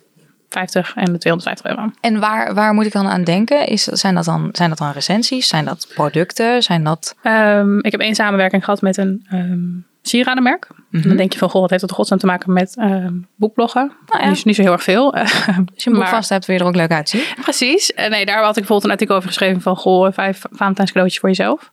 50 0.49 0.94
en 0.96 1.12
de 1.12 1.18
250 1.18 1.66
euro. 1.70 1.90
En 2.00 2.20
waar, 2.20 2.54
waar 2.54 2.75
moet 2.75 2.87
ik 2.87 2.92
dan 2.92 3.06
aan 3.06 3.25
denken? 3.25 3.66
Is, 3.66 3.82
zijn, 3.82 4.14
dat 4.14 4.25
dan, 4.25 4.49
zijn 4.52 4.68
dat 4.68 4.78
dan 4.78 4.92
recensies? 4.92 5.49
Zijn 5.49 5.64
dat 5.64 5.88
producten? 5.94 6.62
Zijn 6.62 6.85
dat... 6.85 7.16
Um, 7.23 7.82
ik 7.82 7.92
heb 7.92 8.00
één 8.00 8.14
samenwerking 8.14 8.64
gehad 8.64 8.80
met 8.80 8.96
een 8.96 9.26
um, 9.32 9.87
sieradenmerk. 10.09 10.69
Mhm. 10.91 11.09
Dan 11.09 11.17
denk 11.17 11.33
je 11.33 11.39
van, 11.39 11.51
goh, 11.51 11.61
wat 11.61 11.71
heeft 11.71 11.83
dat 11.83 11.93
godsnaam 11.93 12.19
te 12.19 12.27
maken 12.27 12.53
met 12.53 12.77
uh, 12.77 13.07
boekbloggen? 13.37 13.92
Nou 14.07 14.23
ja. 14.23 14.29
Niet, 14.29 14.45
niet 14.45 14.55
zo 14.55 14.62
heel 14.62 14.73
erg 14.73 14.83
veel. 14.83 15.14
Als 15.14 15.33
je 15.77 15.90
een 15.90 15.97
boek 15.97 16.07
vast 16.07 16.29
hebt, 16.29 16.47
wil 16.47 16.57
je 16.57 16.62
er 16.62 16.69
ook 16.69 16.77
leuk 16.77 16.90
uitzien. 16.90 17.23
Precies. 17.40 17.92
Uh, 17.97 18.09
nee, 18.09 18.27
daar 18.27 18.38
had 18.38 18.49
ik 18.49 18.55
bijvoorbeeld 18.55 18.85
een 18.85 18.90
artikel 18.90 19.16
over 19.16 19.29
geschreven 19.29 19.61
van, 19.61 19.77
goh, 19.77 20.12
vijf 20.12 20.42
Valentijns 20.51 20.90
cadeautjes 20.90 21.21
voor 21.21 21.29
jezelf. 21.29 21.73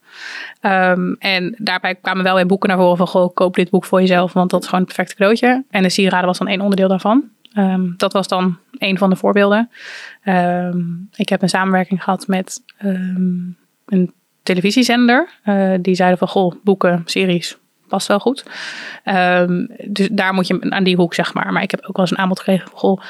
Um, 0.61 1.15
en 1.19 1.55
daarbij 1.57 1.95
kwamen 1.95 2.23
wel 2.23 2.35
weer 2.35 2.45
boeken 2.45 2.69
naar 2.69 2.77
voren 2.77 2.97
van, 2.97 3.07
goh, 3.07 3.33
koop 3.33 3.55
dit 3.55 3.69
boek 3.69 3.85
voor 3.85 3.99
jezelf, 3.99 4.33
want 4.33 4.49
dat 4.49 4.61
is 4.61 4.67
gewoon 4.67 4.83
het 4.83 4.93
perfecte 4.93 5.15
cadeautje. 5.15 5.63
En 5.69 5.83
de 5.83 5.89
sieraden 5.89 6.27
was 6.27 6.37
dan 6.37 6.47
één 6.47 6.61
onderdeel 6.61 6.87
daarvan. 6.87 7.23
Um, 7.57 7.93
dat 7.97 8.13
was 8.13 8.27
dan 8.27 8.57
een 8.77 8.97
van 8.97 9.09
de 9.09 9.15
voorbeelden. 9.15 9.69
Um, 10.23 11.09
ik 11.15 11.29
heb 11.29 11.41
een 11.41 11.49
samenwerking 11.49 12.03
gehad 12.03 12.27
met 12.27 12.61
een 13.85 14.13
televisiezender. 14.43 15.29
Uh, 15.45 15.73
die 15.81 15.95
zeiden 15.95 16.17
van, 16.17 16.27
goh, 16.27 16.53
boeken, 16.63 17.01
series, 17.05 17.57
past 17.93 18.07
wel 18.07 18.19
goed. 18.19 18.43
dus 19.87 20.07
daar 20.11 20.33
moet 20.33 20.47
je 20.47 20.65
aan 20.69 20.83
die 20.83 20.95
hoek, 20.95 21.13
zeg 21.13 21.33
maar. 21.33 21.53
Maar 21.53 21.63
ik 21.63 21.71
heb 21.71 21.85
ook 21.85 21.95
wel 21.95 22.05
eens 22.05 22.11
een 22.11 22.23
aanbod 22.23 22.39
gekregen 22.39 22.69
goh, 22.73 23.01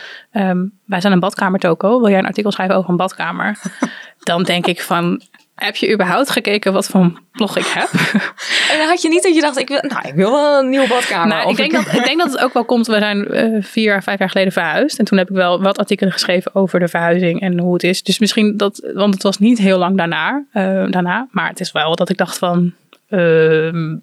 wij 0.85 1.01
zijn 1.01 1.13
een 1.13 1.19
badkamertoko. 1.19 1.99
Wil 1.99 2.09
jij 2.09 2.19
een 2.19 2.25
artikel 2.25 2.51
schrijven 2.51 2.75
over 2.75 2.89
een 2.89 2.97
badkamer? 2.97 3.59
dan 4.23 4.43
denk 4.43 4.67
ik 4.67 4.81
van, 4.81 5.21
heb 5.55 5.75
je 5.75 5.93
überhaupt 5.93 6.29
gekeken 6.29 6.73
wat 6.73 6.87
voor 6.87 7.11
blog 7.31 7.57
ik 7.57 7.65
heb? 7.65 7.89
En 8.71 8.77
dan 8.77 8.87
had 8.87 9.01
je 9.01 9.09
niet 9.09 9.23
dat 9.23 9.35
je 9.35 9.41
dacht, 9.41 9.57
ik 9.57 9.67
wil, 9.67 9.79
nou, 9.81 10.07
ik 10.07 10.13
wil 10.13 10.31
wel 10.31 10.59
een 10.59 10.69
nieuwe 10.69 10.87
badkamer. 10.87 11.27
Nou, 11.27 11.49
ik, 11.49 11.55
denk 11.55 11.71
dat, 11.71 11.93
ik 11.93 12.03
denk 12.03 12.19
dat 12.19 12.31
het 12.31 12.43
ook 12.43 12.53
wel 12.53 12.65
komt. 12.65 12.87
We 12.87 12.97
zijn 12.97 13.35
uh, 13.35 13.63
vier, 13.63 14.01
vijf 14.01 14.19
jaar 14.19 14.29
geleden 14.29 14.53
verhuisd. 14.53 14.99
En 14.99 15.05
toen 15.05 15.17
heb 15.17 15.29
ik 15.29 15.35
wel 15.35 15.61
wat 15.61 15.77
artikelen 15.77 16.13
geschreven 16.13 16.55
over 16.55 16.79
de 16.79 16.87
verhuizing 16.87 17.41
en 17.41 17.59
hoe 17.59 17.73
het 17.73 17.83
is. 17.83 18.03
Dus 18.03 18.19
misschien 18.19 18.57
dat, 18.57 18.91
want 18.93 19.13
het 19.13 19.23
was 19.23 19.37
niet 19.37 19.57
heel 19.57 19.77
lang 19.77 19.97
daarna. 19.97 20.43
Uh, 20.53 20.63
daarna 20.91 21.27
maar 21.31 21.49
het 21.49 21.59
is 21.59 21.71
wel 21.71 21.95
dat 21.95 22.09
ik 22.09 22.17
dacht 22.17 22.37
van, 22.37 22.73
uh, 23.13 23.95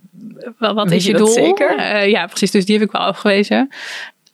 wat 0.58 0.90
is 0.90 1.04
je, 1.04 1.12
je 1.12 1.18
doel? 1.18 1.26
zeker? 1.26 1.78
Uh, 1.78 2.08
ja, 2.08 2.26
precies. 2.26 2.50
Dus 2.50 2.64
die 2.64 2.78
heb 2.78 2.86
ik 2.86 2.92
wel 2.92 3.02
afgewezen. 3.02 3.68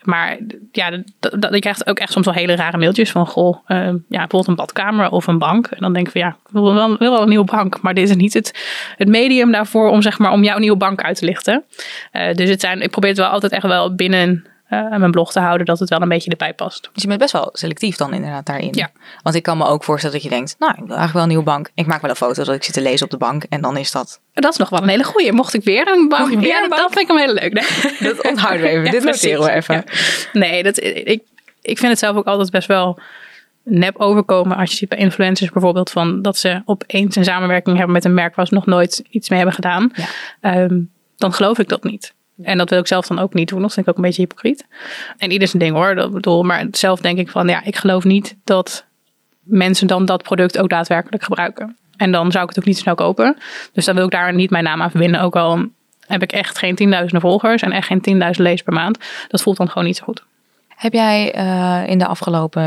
Maar 0.03 0.39
ja, 0.73 0.91
dat, 1.21 1.41
dat, 1.41 1.55
ik 1.55 1.61
krijg 1.61 1.87
ook 1.87 1.99
echt 1.99 2.13
soms 2.13 2.27
wel 2.27 2.35
hele 2.35 2.57
rare 2.57 2.79
mailtjes 2.79 3.11
van, 3.11 3.27
goh, 3.27 3.57
uh, 3.69 3.79
ja, 3.87 3.97
bijvoorbeeld 4.09 4.47
een 4.47 4.55
badkamer 4.55 5.11
of 5.11 5.27
een 5.27 5.39
bank. 5.39 5.67
En 5.67 5.81
dan 5.81 5.93
denk 5.93 6.07
ik 6.07 6.13
van, 6.13 6.21
ja, 6.21 6.29
ik 6.29 6.53
wil 6.53 6.75
wel, 6.75 6.99
wil 6.99 7.11
wel 7.11 7.23
een 7.23 7.29
nieuwe 7.29 7.45
bank, 7.45 7.81
maar 7.81 7.95
dit 7.95 8.09
is 8.09 8.17
niet 8.17 8.35
het, 8.35 8.65
het 8.97 9.09
medium 9.09 9.53
daarvoor 9.53 9.91
om, 9.91 10.03
zeg 10.03 10.19
maar, 10.19 10.33
om 10.33 10.45
jouw 10.45 10.59
nieuwe 10.59 10.77
bank 10.77 11.03
uit 11.03 11.19
te 11.19 11.25
lichten. 11.25 11.65
Uh, 12.13 12.33
dus 12.35 12.49
het 12.49 12.61
zijn, 12.61 12.81
ik 12.81 12.91
probeer 12.91 13.11
het 13.11 13.19
wel 13.19 13.29
altijd 13.29 13.53
echt 13.53 13.63
wel 13.63 13.95
binnen 13.95 14.47
uh, 14.71 14.97
mijn 14.97 15.11
blog 15.11 15.33
te 15.33 15.41
houden, 15.41 15.67
dat 15.67 15.79
het 15.79 15.89
wel 15.89 16.03
een 16.03 16.09
beetje 16.09 16.31
erbij 16.31 16.55
past. 16.55 16.91
Dus 16.93 17.03
je 17.03 17.09
bent 17.09 17.21
best 17.21 17.33
wel 17.33 17.49
selectief 17.53 17.97
dan 17.97 18.13
inderdaad 18.13 18.47
daarin. 18.47 18.69
Ja. 18.73 18.91
Want 19.23 19.37
ik 19.37 19.43
kan 19.43 19.59
me 19.59 19.65
ook 19.65 19.85
voorstellen 19.85 20.15
dat 20.15 20.25
je 20.25 20.31
denkt, 20.31 20.57
nou, 20.59 20.73
ik 20.73 20.79
wil 20.79 20.87
eigenlijk 20.87 21.13
wel 21.13 21.23
een 21.23 21.29
nieuwe 21.29 21.45
bank. 21.45 21.71
Ik 21.75 21.87
maak 21.87 22.01
wel 22.01 22.11
een 22.11 22.17
foto 22.17 22.45
dat 22.45 22.55
ik 22.55 22.65
zit 22.65 22.75
te 22.75 22.81
lezen 22.81 23.05
op 23.05 23.11
de 23.11 23.17
bank 23.17 23.45
en 23.49 23.61
dan 23.61 23.77
is 23.77 23.91
dat... 23.91 24.21
Dat 24.33 24.53
is 24.53 24.59
nog 24.59 24.69
wel 24.69 24.83
een 24.83 24.89
hele 24.89 25.05
goeie. 25.05 25.33
Mocht 25.33 25.55
ik 25.55 25.65
weer 25.65 25.89
een 25.89 26.09
bank, 26.09 26.29
weer 26.29 26.47
ja, 26.47 26.63
een 26.63 26.69
bank? 26.69 26.81
dat 26.81 26.93
vind 26.93 27.11
ik 27.11 27.17
hem 27.17 27.27
heel 27.27 27.35
leuk. 27.35 27.53
Nee. 27.53 27.95
Dat 28.13 28.31
onthouden 28.31 28.63
we 28.63 28.69
even, 28.69 28.85
Ja, 28.85 28.91
dit 28.91 29.05
noteren 29.05 29.45
we 29.45 29.51
even. 29.51 29.75
Ja. 29.75 29.85
Nee, 30.33 30.63
dat, 30.63 30.83
ik, 30.83 31.23
ik 31.63 31.79
vind 31.79 31.91
het 31.91 31.99
zelf 31.99 32.17
ook 32.17 32.27
altijd 32.27 32.51
best 32.51 32.69
wel 32.69 32.99
nep 33.63 33.97
overkomen 33.97 34.57
als 34.57 34.71
je 34.71 34.77
ziet 34.77 34.89
bij 34.89 34.99
influencers 34.99 35.51
bijvoorbeeld 35.51 35.91
van 35.91 36.23
dat 36.23 36.37
ze 36.37 36.63
opeens 36.65 37.17
een 37.17 37.25
samenwerking 37.25 37.77
hebben 37.77 37.95
met 37.95 38.05
een 38.05 38.15
merk 38.15 38.35
waar 38.35 38.47
ze 38.47 38.55
nog 38.55 38.67
nooit 38.67 39.03
iets 39.11 39.29
mee 39.29 39.39
hebben 39.39 39.57
gedaan. 39.57 39.93
Ja. 40.41 40.61
Um, 40.61 40.91
dan 41.17 41.33
geloof 41.33 41.59
ik 41.59 41.69
dat 41.69 41.85
niet. 41.85 42.15
En 42.43 42.59
dat 42.59 42.71
wil 42.71 42.79
ik 42.79 42.87
zelf 42.87 43.07
dan 43.07 43.19
ook 43.19 43.35
niet 43.35 43.49
doen. 43.49 43.61
Dat 43.61 43.73
vind 43.73 43.87
ik 43.87 43.93
ook 43.93 43.99
een 43.99 44.05
beetje 44.09 44.23
hypocriet. 44.23 44.67
En 45.17 45.31
ieder 45.31 45.49
zijn 45.49 45.63
ding 45.63 45.75
hoor. 45.75 45.95
Dat 45.95 46.13
bedoel, 46.13 46.43
maar 46.43 46.67
zelf 46.71 47.01
denk 47.01 47.19
ik 47.19 47.31
van 47.31 47.49
ja, 47.49 47.65
ik 47.65 47.77
geloof 47.77 48.05
niet 48.05 48.37
dat 48.45 48.85
mensen 49.41 49.87
dan 49.87 50.05
dat 50.05 50.23
product 50.23 50.59
ook 50.59 50.69
daadwerkelijk 50.69 51.23
gebruiken. 51.23 51.77
En 51.97 52.13
dan 52.13 52.31
zou 52.31 52.43
ik 52.43 52.49
het 52.49 52.59
ook 52.59 52.65
niet 52.65 52.79
snel 52.79 52.95
kopen. 52.95 53.37
Dus 53.73 53.85
dan 53.85 53.95
wil 53.95 54.05
ik 54.05 54.11
daar 54.11 54.35
niet 54.35 54.51
mijn 54.51 54.65
naam 54.65 54.83
aan 54.83 54.91
verbinden. 54.91 55.21
Ook 55.21 55.37
al 55.37 55.67
heb 56.07 56.23
ik 56.23 56.33
echt 56.33 56.59
geen 56.59 56.75
tienduizenden 56.75 57.21
volgers 57.21 57.63
en 57.63 57.73
echt 57.73 57.87
geen 57.87 58.01
tienduizend 58.01 58.47
lees 58.47 58.63
per 58.63 58.73
maand. 58.73 58.99
Dat 59.29 59.43
voelt 59.43 59.57
dan 59.57 59.69
gewoon 59.69 59.85
niet 59.85 59.97
zo 59.97 60.05
goed. 60.05 60.25
Heb 60.69 60.93
jij 60.93 61.37
uh, 61.37 61.89
in 61.89 61.99
de 61.99 62.07
afgelopen, 62.07 62.63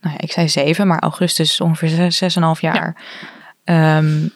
nou 0.00 0.14
ja, 0.14 0.18
ik 0.18 0.32
zei 0.32 0.48
zeven, 0.48 0.86
maar 0.86 0.98
augustus 0.98 1.60
ongeveer 1.60 1.88
zes, 1.88 2.16
zes 2.16 2.36
en 2.36 2.40
een 2.40 2.46
half 2.46 2.60
jaar, 2.60 2.96
ja. 3.64 3.96
um, 3.98 4.32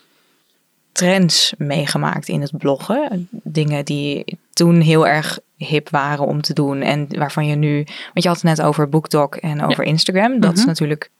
trends 0.92 1.52
meegemaakt 1.58 2.28
in 2.28 2.40
het 2.40 2.58
bloggen? 2.58 3.28
Dingen 3.30 3.84
die 3.84 4.38
toen 4.52 4.80
heel 4.80 5.06
erg 5.06 5.38
hip 5.56 5.88
waren 5.90 6.26
om 6.26 6.40
te 6.42 6.52
doen 6.52 6.80
en 6.80 7.06
waarvan 7.18 7.46
je 7.46 7.54
nu, 7.54 7.74
want 7.84 8.22
je 8.22 8.28
had 8.28 8.36
het 8.36 8.44
net 8.56 8.62
over 8.62 8.88
BookDoc 8.88 9.36
en 9.36 9.64
over 9.64 9.84
ja. 9.84 9.90
Instagram. 9.90 10.40
Dat 10.40 10.58
is 10.58 10.64
natuurlijk, 10.64 11.10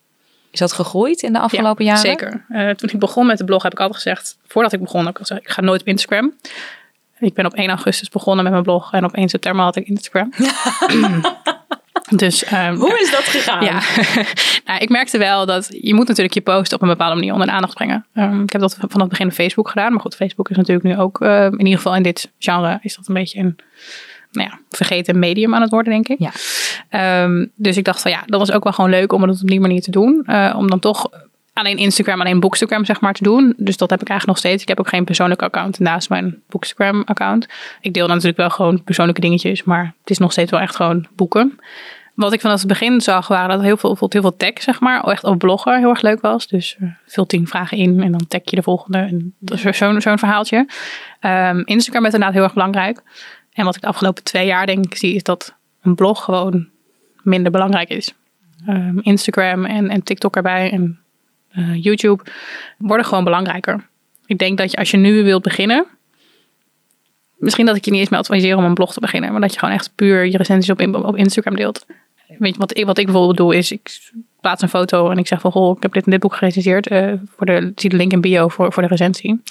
is 0.51 0.59
dat 0.59 0.73
gegroeid 0.73 1.21
in 1.21 1.33
de 1.33 1.39
afgelopen 1.39 1.85
ja, 1.85 1.93
jaren? 1.93 2.09
Zeker. 2.09 2.45
Uh, 2.49 2.69
toen 2.69 2.89
ik 2.89 2.99
begon 2.99 3.25
met 3.25 3.37
de 3.37 3.45
blog 3.45 3.63
heb 3.63 3.71
ik 3.71 3.79
altijd 3.79 4.01
gezegd, 4.01 4.37
voordat 4.47 4.73
ik 4.73 4.79
begon, 4.79 5.05
heb 5.05 5.13
ik 5.13 5.17
gezegd, 5.17 5.41
ik 5.41 5.49
ga 5.49 5.61
nooit 5.61 5.81
op 5.81 5.87
Instagram. 5.87 6.33
Ik 7.19 7.33
ben 7.33 7.45
op 7.45 7.53
1 7.53 7.69
augustus 7.69 8.09
begonnen 8.09 8.43
met 8.43 8.53
mijn 8.53 8.65
blog 8.65 8.93
en 8.93 9.05
op 9.05 9.13
1 9.13 9.29
september 9.29 9.63
had 9.63 9.75
ik 9.75 9.87
Instagram. 9.87 10.33
Dus, 12.09 12.51
um, 12.53 12.75
Hoe 12.75 12.99
is 12.99 13.11
dat 13.11 13.23
gegaan? 13.23 13.63
Ja, 13.63 13.81
nou, 14.65 14.79
ik 14.79 14.89
merkte 14.89 15.17
wel 15.17 15.45
dat 15.45 15.67
je 15.81 15.93
moet 15.93 16.07
natuurlijk 16.07 16.33
je 16.33 16.41
post 16.41 16.73
op 16.73 16.81
een 16.81 16.87
bepaalde 16.87 17.15
manier 17.15 17.31
onder 17.31 17.47
de 17.47 17.53
aandacht 17.53 17.73
brengen. 17.73 18.05
Um, 18.15 18.43
ik 18.43 18.51
heb 18.51 18.61
dat 18.61 18.73
vanaf 18.73 18.99
het 18.99 19.09
begin 19.09 19.27
op 19.27 19.33
Facebook 19.33 19.69
gedaan. 19.69 19.91
Maar 19.91 20.01
goed, 20.01 20.15
Facebook 20.15 20.49
is 20.49 20.57
natuurlijk 20.57 20.85
nu 20.85 20.97
ook, 20.97 21.21
uh, 21.21 21.45
in 21.45 21.59
ieder 21.59 21.75
geval 21.75 21.95
in 21.95 22.03
dit 22.03 22.31
genre, 22.39 22.79
is 22.81 22.95
dat 22.95 23.07
een 23.07 23.13
beetje 23.13 23.39
een 23.39 23.55
nou 24.31 24.49
ja, 24.49 24.59
vergeten 24.69 25.19
medium 25.19 25.55
aan 25.55 25.61
het 25.61 25.71
worden, 25.71 25.93
denk 25.93 26.07
ik. 26.07 26.31
Ja. 26.89 27.23
Um, 27.23 27.51
dus 27.55 27.77
ik 27.77 27.83
dacht 27.83 28.01
van 28.01 28.11
ja, 28.11 28.23
dat 28.25 28.39
was 28.39 28.51
ook 28.51 28.63
wel 28.63 28.73
gewoon 28.73 28.89
leuk 28.89 29.13
om 29.13 29.21
het 29.21 29.41
op 29.41 29.47
die 29.47 29.59
manier 29.59 29.81
te 29.81 29.91
doen. 29.91 30.23
Uh, 30.25 30.53
om 30.57 30.69
dan 30.69 30.79
toch 30.79 31.09
alleen 31.53 31.77
Instagram, 31.77 32.21
alleen 32.21 32.39
Bookstagram 32.39 32.85
zeg 32.85 33.01
maar 33.01 33.13
te 33.13 33.23
doen. 33.23 33.53
Dus 33.57 33.77
dat 33.77 33.89
heb 33.89 34.01
ik 34.01 34.09
eigenlijk 34.09 34.39
nog 34.39 34.47
steeds. 34.47 34.61
Ik 34.61 34.67
heb 34.67 34.79
ook 34.79 34.89
geen 34.89 35.05
persoonlijk 35.05 35.41
account 35.41 35.79
naast 35.79 36.09
mijn 36.09 36.41
Bookstagram 36.49 37.01
account. 37.05 37.47
Ik 37.81 37.93
deel 37.93 38.07
dan 38.07 38.15
natuurlijk 38.15 38.37
wel 38.37 38.49
gewoon 38.49 38.83
persoonlijke 38.83 39.21
dingetjes, 39.21 39.63
maar 39.63 39.93
het 39.99 40.09
is 40.09 40.17
nog 40.17 40.31
steeds 40.31 40.51
wel 40.51 40.59
echt 40.59 40.75
gewoon 40.75 41.07
boeken. 41.15 41.59
Wat 42.13 42.33
ik 42.33 42.41
vanaf 42.41 42.59
het 42.59 42.67
begin 42.67 43.01
zag, 43.01 43.27
waren 43.27 43.49
dat 43.49 43.61
heel 43.61 43.77
veel, 43.77 43.97
heel 43.99 44.21
veel 44.21 44.37
tag, 44.37 44.61
zeg 44.61 44.79
maar, 44.79 45.03
echt 45.03 45.23
op 45.23 45.37
blogger 45.37 45.77
heel 45.77 45.89
erg 45.89 46.01
leuk 46.01 46.21
was. 46.21 46.47
Dus 46.47 46.77
uh, 46.79 46.89
vul 47.05 47.25
tien 47.25 47.47
vragen 47.47 47.77
in 47.77 48.03
en 48.03 48.11
dan 48.11 48.27
tag 48.27 48.41
je 48.43 48.55
de 48.55 48.61
volgende. 48.61 48.97
En 48.97 49.33
zo'n 50.01 50.17
verhaaltje. 50.19 50.57
Um, 51.21 51.61
Instagram 51.65 52.05
is 52.05 52.13
inderdaad 52.13 52.33
heel 52.33 52.43
erg 52.43 52.53
belangrijk. 52.53 53.01
En 53.53 53.65
wat 53.65 53.75
ik 53.75 53.81
de 53.81 53.87
afgelopen 53.87 54.23
twee 54.23 54.45
jaar 54.45 54.65
denk 54.65 54.95
zie, 54.95 55.15
is 55.15 55.23
dat 55.23 55.55
een 55.81 55.95
blog 55.95 56.23
gewoon 56.23 56.67
minder 57.23 57.51
belangrijk 57.51 57.89
is. 57.89 58.13
Um, 58.69 58.99
Instagram 59.01 59.65
en, 59.65 59.89
en 59.89 60.03
TikTok 60.03 60.35
erbij 60.35 60.71
en 60.71 60.99
uh, 61.55 61.83
YouTube 61.83 62.23
worden 62.77 63.05
gewoon 63.05 63.23
belangrijker. 63.23 63.87
Ik 64.25 64.37
denk 64.37 64.57
dat 64.57 64.71
je 64.71 64.77
als 64.77 64.91
je 64.91 64.97
nu 64.97 65.23
wilt 65.23 65.43
beginnen, 65.43 65.85
misschien 67.37 67.65
dat 67.65 67.75
ik 67.75 67.85
je 67.85 67.91
niet 67.91 67.99
eens 67.99 68.09
meer 68.09 68.19
adviseer 68.19 68.57
om 68.57 68.63
een 68.63 68.73
blog 68.73 68.93
te 68.93 68.99
beginnen, 68.99 69.31
maar 69.31 69.41
dat 69.41 69.53
je 69.53 69.59
gewoon 69.59 69.73
echt 69.73 69.91
puur 69.95 70.25
je 70.25 70.37
recensies 70.37 70.69
op, 70.69 71.05
op 71.05 71.17
Instagram 71.17 71.55
deelt. 71.55 71.85
Weet 72.37 72.53
je, 72.53 72.59
wat 72.59 72.77
ik, 72.77 72.85
wat 72.85 72.97
ik 72.97 73.05
bijvoorbeeld 73.05 73.37
doe 73.37 73.55
is, 73.55 73.71
ik 73.71 74.11
plaats 74.41 74.61
een 74.61 74.69
foto 74.69 75.09
en 75.09 75.17
ik 75.17 75.27
zeg 75.27 75.41
van, 75.41 75.51
goh, 75.51 75.77
ik 75.77 75.83
heb 75.83 75.93
dit 75.93 76.05
en 76.05 76.11
dit 76.11 76.19
boek 76.19 76.35
gerecenseerd. 76.35 76.91
Uh, 76.91 77.13
voor 77.35 77.45
de, 77.45 77.71
zie 77.75 77.89
de 77.89 77.95
link 77.95 78.11
in 78.11 78.21
bio 78.21 78.47
voor, 78.47 78.73
voor 78.73 78.83
de 78.83 78.89
recensie. 78.89 79.41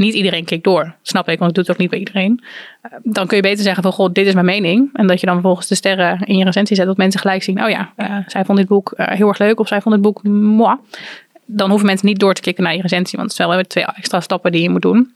Niet 0.00 0.14
iedereen 0.14 0.44
klikt 0.44 0.64
door, 0.64 0.94
snap 1.02 1.28
ik, 1.28 1.38
want 1.38 1.56
het 1.56 1.70
ook 1.70 1.76
niet 1.76 1.90
bij 1.90 1.98
iedereen. 1.98 2.44
Uh, 2.82 2.92
dan 3.02 3.26
kun 3.26 3.36
je 3.36 3.42
beter 3.42 3.64
zeggen 3.64 3.82
van, 3.82 3.92
goh, 3.92 4.12
dit 4.12 4.26
is 4.26 4.34
mijn 4.34 4.46
mening. 4.46 4.90
En 4.92 5.06
dat 5.06 5.20
je 5.20 5.26
dan 5.26 5.34
vervolgens 5.34 5.66
de 5.66 5.74
sterren 5.74 6.20
in 6.24 6.36
je 6.36 6.44
recensie 6.44 6.76
zet, 6.76 6.86
dat 6.86 6.96
mensen 6.96 7.20
gelijk 7.20 7.42
zien, 7.42 7.62
oh 7.62 7.70
ja, 7.70 7.92
uh, 7.96 8.16
zij 8.26 8.44
vond 8.44 8.58
dit 8.58 8.66
boek 8.66 8.92
heel 8.96 9.28
erg 9.28 9.38
leuk 9.38 9.60
of 9.60 9.68
zij 9.68 9.80
vond 9.80 9.94
dit 9.94 10.04
boek 10.04 10.22
moi. 10.22 10.76
Dan 11.44 11.68
hoeven 11.68 11.86
mensen 11.86 12.06
niet 12.06 12.18
door 12.18 12.34
te 12.34 12.40
klikken 12.40 12.64
naar 12.64 12.74
je 12.74 12.82
recensie, 12.82 13.18
want 13.18 13.28
het 13.28 13.36
zijn 13.36 13.48
wel 13.48 13.62
twee 13.62 13.84
extra 13.84 14.20
stappen 14.20 14.52
die 14.52 14.62
je 14.62 14.70
moet 14.70 14.82
doen. 14.82 15.14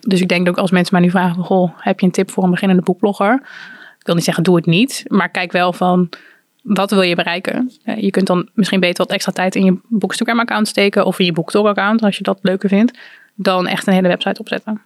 Dus 0.00 0.20
ik 0.20 0.28
denk 0.28 0.48
ook 0.48 0.58
als 0.58 0.70
mensen 0.70 0.94
mij 0.94 1.04
nu 1.04 1.10
vragen 1.10 1.42
goh, 1.42 1.70
heb 1.76 2.00
je 2.00 2.06
een 2.06 2.12
tip 2.12 2.30
voor 2.30 2.44
een 2.44 2.50
beginnende 2.50 2.82
boekblogger? 2.82 3.34
Ik 3.98 4.06
wil 4.06 4.14
niet 4.14 4.24
zeggen, 4.24 4.44
doe 4.44 4.56
het 4.56 4.66
niet, 4.66 5.04
maar 5.06 5.28
kijk 5.28 5.52
wel 5.52 5.72
van, 5.72 6.08
wat 6.62 6.90
wil 6.90 7.02
je 7.02 7.14
bereiken? 7.14 7.70
Je 7.96 8.10
kunt 8.10 8.26
dan 8.26 8.48
misschien 8.54 8.80
beter 8.80 9.04
wat 9.04 9.12
extra 9.12 9.32
tijd 9.32 9.54
in 9.54 9.64
je 9.64 9.78
Bookstagram-account 9.88 10.68
steken 10.68 11.06
of 11.06 11.18
in 11.18 11.24
je 11.24 11.32
BookTok-account, 11.32 12.02
als 12.02 12.16
je 12.16 12.22
dat 12.22 12.38
leuker 12.42 12.68
vindt, 12.68 12.98
dan 13.42 13.66
echt 13.66 13.86
een 13.86 13.92
hele 13.92 14.08
website 14.08 14.40
opzetten. 14.40 14.82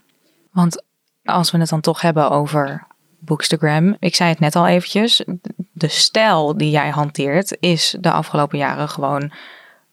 Want 0.53 0.83
als 1.25 1.51
we 1.51 1.59
het 1.59 1.69
dan 1.69 1.81
toch 1.81 2.01
hebben 2.01 2.31
over 2.31 2.87
Bookstagram, 3.19 3.97
ik 3.99 4.15
zei 4.15 4.31
het 4.31 4.39
net 4.39 4.57
al 4.57 4.67
eventjes, 4.67 5.25
de 5.73 5.89
stijl 5.89 6.57
die 6.57 6.71
jij 6.71 6.91
hanteert 6.91 7.57
is 7.61 7.97
de 8.01 8.11
afgelopen 8.11 8.59
jaren 8.59 8.89
gewoon 8.89 9.33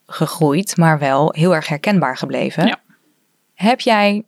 gegroeid, 0.05 0.77
maar 0.77 0.99
wel 0.99 1.33
heel 1.37 1.55
erg 1.55 1.67
herkenbaar 1.67 2.17
gebleven. 2.17 2.67
Ja. 2.67 2.79
Heb 3.53 3.79
jij 3.79 4.25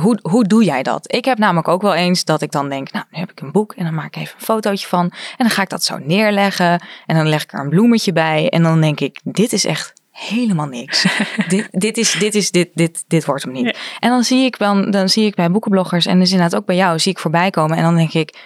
hoe, 0.00 0.18
hoe 0.22 0.44
doe 0.44 0.64
jij 0.64 0.82
dat? 0.82 1.12
Ik 1.12 1.24
heb 1.24 1.38
namelijk 1.38 1.68
ook 1.68 1.82
wel 1.82 1.94
eens 1.94 2.24
dat 2.24 2.42
ik 2.42 2.50
dan 2.50 2.68
denk, 2.68 2.92
nou, 2.92 3.04
nu 3.10 3.18
heb 3.18 3.30
ik 3.30 3.40
een 3.40 3.52
boek 3.52 3.72
en 3.72 3.84
dan 3.84 3.94
maak 3.94 4.06
ik 4.06 4.16
even 4.16 4.34
een 4.34 4.44
fotootje 4.44 4.86
van. 4.86 5.04
En 5.10 5.36
dan 5.36 5.50
ga 5.50 5.62
ik 5.62 5.68
dat 5.68 5.84
zo 5.84 5.98
neerleggen 5.98 6.82
en 7.06 7.16
dan 7.16 7.28
leg 7.28 7.42
ik 7.42 7.52
er 7.52 7.60
een 7.60 7.68
bloemetje 7.68 8.12
bij. 8.12 8.48
En 8.48 8.62
dan 8.62 8.80
denk 8.80 9.00
ik, 9.00 9.20
dit 9.24 9.52
is 9.52 9.64
echt 9.64 9.92
helemaal 10.14 10.66
niks. 10.66 11.06
dit, 11.48 11.68
dit, 11.70 11.96
is, 11.96 12.12
dit, 12.12 12.34
is, 12.34 12.50
dit, 12.50 12.70
dit, 12.74 13.04
dit 13.06 13.24
wordt 13.24 13.42
hem 13.42 13.52
niet. 13.52 13.78
En 13.98 14.10
dan 14.10 14.24
zie 14.24 14.44
ik 14.44 14.58
dan, 14.58 14.90
dan 14.90 15.08
zie 15.08 15.26
ik 15.26 15.34
bij 15.34 15.50
boekenbloggers 15.50 16.06
en 16.06 16.18
dus 16.18 16.30
inderdaad 16.30 16.60
ook 16.60 16.66
bij 16.66 16.76
jou, 16.76 16.98
zie 16.98 17.12
ik 17.12 17.18
voorbij 17.18 17.50
komen. 17.50 17.76
En 17.76 17.82
dan 17.82 17.96
denk 17.96 18.12
ik, 18.12 18.36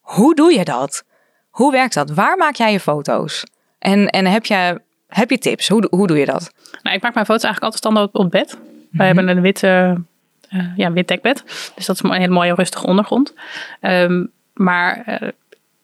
hoe 0.00 0.34
doe 0.34 0.52
je 0.52 0.64
dat? 0.64 1.04
Hoe 1.50 1.72
werkt 1.72 1.94
dat? 1.94 2.10
Waar 2.10 2.36
maak 2.36 2.54
jij 2.54 2.72
je 2.72 2.80
foto's? 2.80 3.44
En, 3.78 4.08
en 4.08 4.26
heb, 4.26 4.46
je, 4.46 4.80
heb 5.06 5.30
je 5.30 5.38
tips? 5.38 5.68
Hoe, 5.68 5.86
hoe 5.90 6.06
doe 6.06 6.18
je 6.18 6.26
dat? 6.26 6.52
Nou, 6.82 6.96
ik 6.96 7.02
maak 7.02 7.14
mijn 7.14 7.26
foto's 7.26 7.44
eigenlijk 7.44 7.62
altijd 7.62 7.82
standaard 7.82 8.12
op 8.12 8.30
bed. 8.30 8.54
Mm 8.54 8.60
-hmm. 8.60 8.98
Wij 8.98 9.06
hebben 9.06 9.28
een 9.28 9.40
witte 9.40 10.02
uh, 10.50 10.76
ja, 10.76 10.92
wit 10.92 11.08
dekbed. 11.08 11.42
Dus 11.74 11.86
dat 11.86 11.96
is 11.96 12.02
een 12.02 12.12
hele 12.12 12.32
mooie 12.32 12.54
rustige 12.54 12.86
ondergrond. 12.86 13.34
Um, 13.80 14.30
maar 14.54 15.02
uh, 15.06 15.28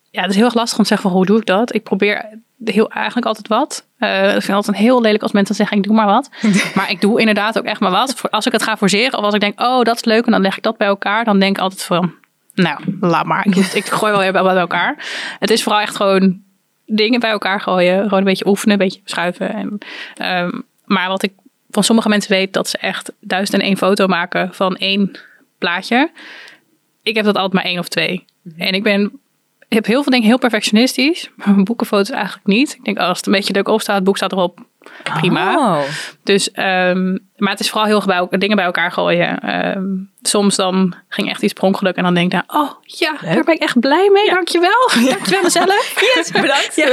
ja, 0.09 0.21
het 0.21 0.29
is 0.29 0.35
heel 0.35 0.45
erg 0.45 0.53
lastig 0.53 0.77
om 0.77 0.83
te 0.83 0.89
zeggen 0.89 1.09
van 1.09 1.17
hoe 1.17 1.25
doe 1.25 1.39
ik 1.39 1.45
dat. 1.45 1.73
Ik 1.73 1.83
probeer 1.83 2.39
heel, 2.63 2.89
eigenlijk 2.89 3.27
altijd 3.27 3.47
wat. 3.47 3.87
Uh, 3.99 4.23
ik 4.23 4.29
vind 4.29 4.43
het 4.43 4.55
altijd 4.55 4.77
heel 4.77 5.01
lelijk 5.01 5.23
als 5.23 5.31
mensen 5.31 5.55
zeggen 5.55 5.77
ik 5.77 5.83
doe 5.83 5.95
maar 5.95 6.05
wat. 6.05 6.29
maar 6.75 6.91
ik 6.91 7.01
doe 7.01 7.19
inderdaad 7.19 7.57
ook 7.57 7.65
echt 7.65 7.79
maar 7.79 7.91
wat. 7.91 8.31
Als 8.31 8.45
ik 8.45 8.51
het 8.51 8.63
ga 8.63 8.77
forceren 8.77 9.17
of 9.17 9.23
als 9.23 9.33
ik 9.33 9.39
denk 9.39 9.61
oh 9.61 9.81
dat 9.81 9.95
is 9.95 10.05
leuk 10.05 10.25
en 10.25 10.31
dan 10.31 10.41
leg 10.41 10.57
ik 10.57 10.63
dat 10.63 10.77
bij 10.77 10.87
elkaar. 10.87 11.23
Dan 11.23 11.39
denk 11.39 11.57
ik 11.57 11.63
altijd 11.63 11.83
van 11.83 12.13
nou 12.53 12.79
laat 12.99 13.25
maar. 13.25 13.45
Ik, 13.45 13.55
ik 13.55 13.85
gooi 13.85 14.11
wel 14.11 14.21
weer 14.21 14.31
bij 14.31 14.55
elkaar. 14.55 15.05
Het 15.39 15.49
is 15.49 15.63
vooral 15.63 15.81
echt 15.81 15.95
gewoon 15.95 16.41
dingen 16.85 17.19
bij 17.19 17.29
elkaar 17.29 17.61
gooien. 17.61 18.03
Gewoon 18.03 18.19
een 18.19 18.25
beetje 18.25 18.47
oefenen, 18.47 18.73
een 18.73 18.85
beetje 18.85 19.01
schuiven. 19.03 19.53
En, 19.53 19.77
um, 20.43 20.63
maar 20.85 21.07
wat 21.07 21.23
ik 21.23 21.33
van 21.69 21.83
sommige 21.83 22.09
mensen 22.09 22.31
weet 22.31 22.53
dat 22.53 22.69
ze 22.69 22.77
echt 22.77 23.11
duizend 23.19 23.61
en 23.61 23.67
één 23.67 23.77
foto 23.77 24.07
maken 24.07 24.53
van 24.53 24.75
één 24.75 25.19
plaatje. 25.57 26.11
Ik 27.01 27.15
heb 27.15 27.25
dat 27.25 27.35
altijd 27.35 27.53
maar 27.53 27.71
één 27.71 27.79
of 27.79 27.87
twee. 27.87 28.25
Mm-hmm. 28.41 28.61
En 28.61 28.73
ik 28.73 28.83
ben, 28.83 29.19
ik 29.67 29.75
heb 29.75 29.85
heel 29.85 30.03
veel 30.03 30.11
dingen 30.11 30.27
heel 30.27 30.37
perfectionistisch, 30.37 31.29
maar 31.35 31.49
mijn 31.49 31.63
boekenfoto's 31.63 32.09
eigenlijk 32.09 32.47
niet. 32.47 32.73
Ik 32.73 32.83
denk, 32.83 32.99
oh, 32.99 33.07
als 33.07 33.17
het 33.17 33.27
een 33.27 33.33
beetje 33.33 33.53
leuk 33.53 33.67
opstaat, 33.67 33.95
het 33.95 34.03
boek 34.03 34.17
staat 34.17 34.31
erop, 34.31 34.59
prima. 35.03 35.55
Oh. 35.57 35.79
Dus, 36.23 36.49
um, 36.49 37.27
maar 37.37 37.51
het 37.51 37.59
is 37.59 37.69
vooral 37.69 37.87
heel 37.87 38.03
bij, 38.05 38.37
dingen 38.37 38.55
bij 38.55 38.65
elkaar 38.65 38.91
gooien. 38.91 39.55
Um, 39.77 40.11
soms 40.21 40.55
dan 40.55 40.95
ging 41.09 41.29
echt 41.29 41.41
iets 41.41 41.53
per 41.53 41.63
ongeluk 41.63 41.95
en 41.95 42.03
dan 42.03 42.13
denk 42.13 42.33
ik, 42.33 42.41
nou, 42.47 42.65
oh 42.65 42.71
ja, 42.81 43.11
leuk. 43.11 43.33
daar 43.33 43.43
ben 43.43 43.55
ik 43.55 43.61
echt 43.61 43.79
blij 43.79 44.09
mee, 44.13 44.25
ja. 44.25 44.33
dankjewel. 44.33 44.89
Dankjewel 45.09 45.43
mezelf. 45.43 45.93
Yes, 46.15 46.31
bedankt. 46.31 46.75
ja, 46.75 46.85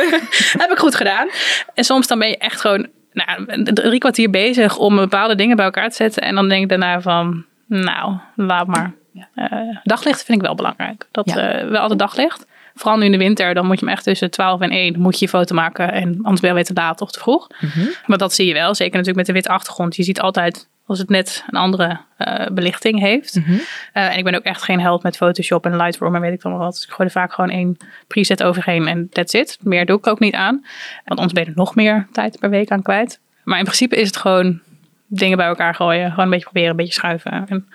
heb 0.59 0.71
ik 0.71 0.79
goed 0.79 0.95
gedaan. 0.95 1.29
En 1.75 1.85
soms 1.85 2.07
dan 2.07 2.19
ben 2.19 2.29
je 2.29 2.37
echt 2.37 2.61
gewoon 2.61 2.89
nou, 3.13 3.63
drie 3.63 3.99
kwartier 3.99 4.31
bezig 4.31 4.77
om 4.77 4.97
bepaalde 4.97 5.35
dingen 5.35 5.57
bij 5.57 5.65
elkaar 5.65 5.89
te 5.89 5.97
zetten. 5.97 6.23
En 6.23 6.35
dan 6.35 6.49
denk 6.49 6.63
ik 6.63 6.69
daarna 6.69 7.01
van, 7.01 7.45
nou, 7.67 8.17
laat 8.37 8.67
maar. 8.67 8.93
Ja. 9.13 9.29
Uh, 9.35 9.77
daglicht 9.83 10.25
vind 10.25 10.39
ik 10.39 10.45
wel 10.45 10.55
belangrijk. 10.55 11.07
Dat 11.11 11.31
ja. 11.35 11.63
uh, 11.63 11.71
wel 11.71 11.81
altijd 11.81 11.99
daglicht. 11.99 12.47
Vooral 12.75 12.99
nu 12.99 13.05
in 13.05 13.13
de 13.13 13.19
winter, 13.19 13.55
dan 13.55 13.67
moet 13.67 13.81
je 13.81 13.85
hem 13.87 13.95
echt 13.95 14.05
tussen 14.05 14.31
12 14.31 14.61
en 14.61 14.71
1 14.71 15.01
moet 15.01 15.19
je 15.19 15.25
je 15.25 15.31
foto 15.31 15.55
maken. 15.55 15.93
En 15.93 16.19
anders 16.23 16.41
ben 16.41 16.51
je 16.51 16.55
weer 16.55 16.65
te 16.65 16.73
laat 16.75 17.01
of 17.01 17.11
te 17.11 17.21
vroeg. 17.21 17.47
Mm-hmm. 17.61 17.95
Maar 18.07 18.19
dat 18.19 18.33
zie 18.33 18.47
je 18.47 18.53
wel. 18.53 18.75
Zeker 18.75 18.93
natuurlijk 18.93 19.17
met 19.17 19.27
de 19.27 19.33
witte 19.33 19.49
achtergrond. 19.49 19.97
Je 19.97 20.03
ziet 20.03 20.21
altijd 20.21 20.69
als 20.87 20.99
het 20.99 21.09
net 21.09 21.45
een 21.47 21.59
andere 21.59 22.01
uh, 22.19 22.47
belichting 22.53 23.01
heeft. 23.01 23.37
Mm-hmm. 23.37 23.61
en 23.93 24.19
ik 24.19 24.25
ben 24.25 24.35
ook 24.35 24.43
echt 24.43 24.63
geen 24.63 24.81
held 24.81 25.03
met 25.03 25.17
Photoshop 25.17 25.67
en 25.67 25.77
Lightroom 25.77 26.15
en 26.15 26.21
weet 26.21 26.33
ik 26.33 26.43
dan 26.43 26.53
wel 26.53 26.61
wat. 26.61 26.75
Dus 26.75 26.85
ik 26.85 26.91
gooi 26.91 27.09
er 27.09 27.15
vaak 27.15 27.33
gewoon 27.33 27.51
één 27.51 27.77
preset 28.07 28.43
overheen 28.43 28.87
en 28.87 29.09
that's 29.09 29.35
it. 29.35 29.59
Meer 29.61 29.87
doe 29.87 29.99
ik 29.99 30.07
ook 30.07 30.21
niet 30.21 30.35
aan. 30.35 30.65
Want 31.05 31.21
anders 31.21 31.33
ben 31.33 31.43
je 31.43 31.49
er 31.49 31.57
nog 31.57 31.75
meer 31.75 32.09
tijd 32.13 32.39
per 32.39 32.51
week 32.51 32.71
aan 32.71 32.83
kwijt. 32.83 33.21
Maar 33.45 33.59
in 33.59 33.65
principe 33.65 33.97
is 33.97 34.07
het 34.07 34.17
gewoon 34.17 34.61
dingen 35.07 35.37
bij 35.37 35.47
elkaar 35.47 35.75
gooien. 35.75 36.11
Gewoon 36.11 36.25
een 36.25 36.31
beetje 36.31 36.45
proberen, 36.45 36.71
een 36.71 36.77
beetje 36.77 36.93
schuiven. 36.93 37.47
En 37.49 37.69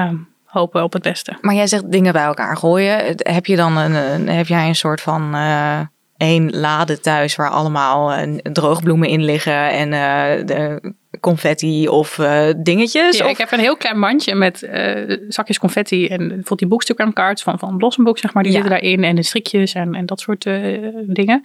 um, 0.00 0.28
hopen 0.50 0.82
op 0.82 0.92
het 0.92 1.02
beste. 1.02 1.38
Maar 1.40 1.54
jij 1.54 1.66
zegt 1.66 1.90
dingen 1.90 2.12
bij 2.12 2.24
elkaar 2.24 2.56
gooien. 2.56 3.14
Heb 3.16 3.46
je 3.46 3.56
dan 3.56 3.76
een, 3.76 4.28
heb 4.28 4.46
jij 4.46 4.68
een 4.68 4.74
soort 4.74 5.00
van 5.00 5.34
uh, 5.34 5.80
één 6.16 6.50
lade 6.50 7.00
thuis 7.00 7.36
waar 7.36 7.50
allemaal 7.50 8.18
uh, 8.18 8.38
droogbloemen 8.42 9.08
in 9.08 9.24
liggen 9.24 9.70
en 9.70 9.92
uh, 9.92 10.46
de 10.46 10.92
confetti 11.20 11.88
of 11.88 12.18
uh, 12.18 12.46
dingetjes? 12.56 13.18
Ja, 13.18 13.24
of? 13.24 13.30
ik 13.30 13.38
heb 13.38 13.52
een 13.52 13.58
heel 13.58 13.76
klein 13.76 13.98
mandje 13.98 14.34
met 14.34 14.62
uh, 14.62 15.16
zakjes 15.28 15.58
confetti 15.58 16.06
en 16.06 16.18
bijvoorbeeld 16.18 16.58
die 16.58 16.68
boekstagram 16.68 17.12
cards 17.12 17.42
van, 17.42 17.58
van 17.58 17.76
Blossomboek, 17.76 18.18
zeg 18.18 18.32
maar, 18.32 18.42
die 18.42 18.52
ja. 18.52 18.58
zitten 18.58 18.80
daarin 18.80 19.04
en 19.04 19.16
de 19.16 19.22
strikjes 19.22 19.74
en, 19.74 19.94
en 19.94 20.06
dat 20.06 20.20
soort 20.20 20.44
uh, 20.44 20.88
dingen. 21.06 21.44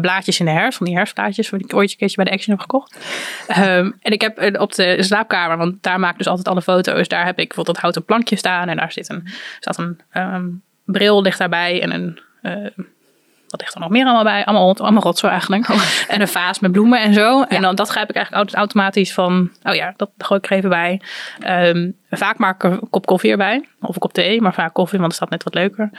blaadjes 0.00 0.38
in 0.40 0.46
de 0.46 0.50
herfst, 0.50 0.78
van 0.78 0.86
die 0.86 0.96
herfstblaadjes, 0.96 1.50
die 1.50 1.58
ik 1.58 1.74
ooit 1.74 1.90
een 1.90 1.96
keertje 1.96 2.16
bij 2.16 2.24
de 2.24 2.30
Action 2.30 2.52
heb 2.52 2.60
gekocht. 2.60 2.96
um, 3.48 3.96
en 4.00 4.12
ik 4.12 4.20
heb 4.20 4.60
op 4.60 4.74
de 4.74 5.02
slaapkamer, 5.02 5.56
want 5.56 5.82
daar 5.82 6.00
maak 6.00 6.12
ik 6.12 6.18
dus 6.18 6.26
altijd 6.26 6.48
alle 6.48 6.62
foto's, 6.62 7.08
daar 7.08 7.24
heb 7.24 7.38
ik 7.38 7.46
bijvoorbeeld 7.46 7.66
dat 7.66 7.82
houten 7.82 8.04
plankje 8.04 8.36
staan 8.36 8.68
en 8.68 8.76
daar 8.76 8.92
zit 8.92 9.08
een, 9.08 9.28
staat 9.60 9.78
een 9.78 10.00
um, 10.14 10.62
bril 10.84 11.22
ligt 11.22 11.38
daarbij 11.38 11.82
en 11.82 11.92
een 11.92 12.20
wat 13.50 13.60
ligt 13.60 13.74
er 13.74 13.80
nog 13.80 13.90
meer 13.90 14.04
allemaal 14.04 14.24
bij? 14.24 14.44
Allemaal, 14.44 14.76
allemaal 14.76 15.02
rotzooi 15.02 15.32
eigenlijk. 15.32 15.68
Oh. 15.68 15.82
En 16.08 16.20
een 16.20 16.28
vaas 16.28 16.58
met 16.58 16.72
bloemen 16.72 17.00
en 17.00 17.14
zo. 17.14 17.38
Ja. 17.38 17.48
En 17.48 17.62
dan 17.62 17.74
dat 17.74 17.88
grijp 17.88 18.10
ik 18.10 18.16
eigenlijk 18.16 18.54
automatisch 18.54 19.12
van, 19.12 19.50
oh 19.62 19.74
ja, 19.74 19.94
dat 19.96 20.10
gooi 20.18 20.40
ik 20.42 20.50
er 20.50 20.56
even 20.56 20.68
bij. 20.68 21.00
Um, 21.46 21.96
vaak 22.10 22.38
maak 22.38 22.64
ik 22.64 22.70
een 22.70 22.88
kop 22.90 23.06
koffie 23.06 23.30
erbij. 23.30 23.64
Of 23.80 23.94
een 23.94 24.00
kop 24.00 24.12
thee, 24.12 24.40
maar 24.40 24.54
vaak 24.54 24.74
koffie, 24.74 24.98
want 24.98 25.12
het 25.12 25.20
staat 25.20 25.30
net 25.30 25.42
wat 25.42 25.54
leuker. 25.54 25.90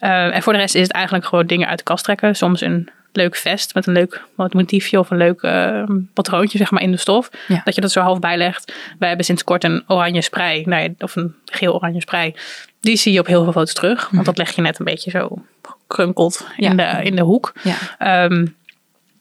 Uh, 0.00 0.34
en 0.34 0.42
voor 0.42 0.52
de 0.52 0.58
rest 0.58 0.74
is 0.74 0.82
het 0.82 0.92
eigenlijk 0.92 1.24
gewoon 1.24 1.46
dingen 1.46 1.68
uit 1.68 1.78
de 1.78 1.84
kast 1.84 2.04
trekken. 2.04 2.36
Soms 2.36 2.60
een 2.60 2.90
leuk 3.12 3.36
vest 3.36 3.74
met 3.74 3.86
een 3.86 3.92
leuk 3.92 4.24
motiefje 4.36 4.98
of 4.98 5.10
een 5.10 5.16
leuk 5.16 5.42
uh, 5.42 5.82
patroontje 6.14 6.58
zeg 6.58 6.70
maar 6.70 6.82
in 6.82 6.90
de 6.90 6.96
stof. 6.96 7.30
Ja. 7.48 7.60
Dat 7.64 7.74
je 7.74 7.80
dat 7.80 7.92
zo 7.92 8.00
half 8.00 8.18
bijlegt. 8.18 8.72
Wij 8.98 9.08
hebben 9.08 9.26
sinds 9.26 9.44
kort 9.44 9.64
een 9.64 9.84
oranje 9.86 10.22
sprei, 10.22 10.62
nee, 10.66 10.94
of 10.98 11.16
een 11.16 11.34
geel-oranje 11.44 12.00
sprei. 12.00 12.34
Die 12.80 12.96
zie 12.96 13.12
je 13.12 13.20
op 13.20 13.26
heel 13.26 13.42
veel 13.42 13.52
foto's 13.52 13.74
terug. 13.74 14.08
Want 14.10 14.24
dat 14.24 14.38
leg 14.38 14.54
je 14.54 14.62
net 14.62 14.78
een 14.78 14.84
beetje 14.84 15.10
zo 15.10 15.44
gekrunkeld 15.88 16.46
in, 16.56 16.76
Ja. 16.76 16.94
de, 16.98 17.04
in 17.04 17.16
de 17.16 17.22
hoek. 17.22 17.52
Ja. 17.62 17.76
Ehm, 17.98 18.46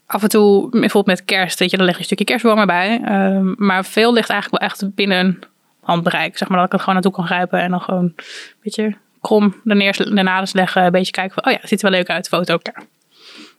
af 0.05 0.23
en 0.23 0.29
toe, 0.29 0.69
bijvoorbeeld 0.69 1.17
met 1.17 1.25
kerst, 1.25 1.59
weet 1.59 1.71
je, 1.71 1.77
dan 1.77 1.85
leg 1.85 1.93
je 1.95 1.99
een 1.99 2.05
stukje 2.05 2.25
kerstboom 2.25 2.57
erbij. 2.59 3.01
Ehm, 3.05 3.53
maar 3.57 3.85
veel 3.85 4.13
ligt 4.13 4.29
eigenlijk 4.29 4.61
wel 4.61 4.69
echt 4.69 4.95
binnen 4.95 5.39
handbereik. 5.81 6.37
Zeg 6.37 6.47
maar 6.47 6.57
dat 6.57 6.65
ik 6.65 6.71
het 6.71 6.79
gewoon 6.81 6.95
naartoe 6.95 7.13
kan 7.13 7.25
grijpen 7.25 7.59
en 7.59 7.71
dan 7.71 7.81
gewoon 7.81 8.03
een 8.03 8.15
beetje 8.63 8.95
krom 9.21 9.55
erneer, 9.65 10.17
ernaast 10.17 10.53
leggen. 10.53 10.83
Een 10.83 10.91
beetje 10.91 11.11
kijken 11.11 11.33
van, 11.33 11.45
oh 11.45 11.51
ja, 11.51 11.57
het 11.59 11.69
ziet 11.69 11.83
er 11.83 11.89
wel 11.89 11.97
leuk 11.99 12.09
uit, 12.09 12.27
foto. 12.27 12.59
Ja. 12.63 12.83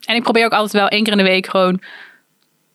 En 0.05 0.15
ik 0.15 0.23
probeer 0.23 0.45
ook 0.45 0.51
altijd 0.51 0.73
wel 0.73 0.87
één 0.87 1.03
keer 1.03 1.11
in 1.11 1.17
de 1.17 1.23
week 1.23 1.47
gewoon 1.47 1.81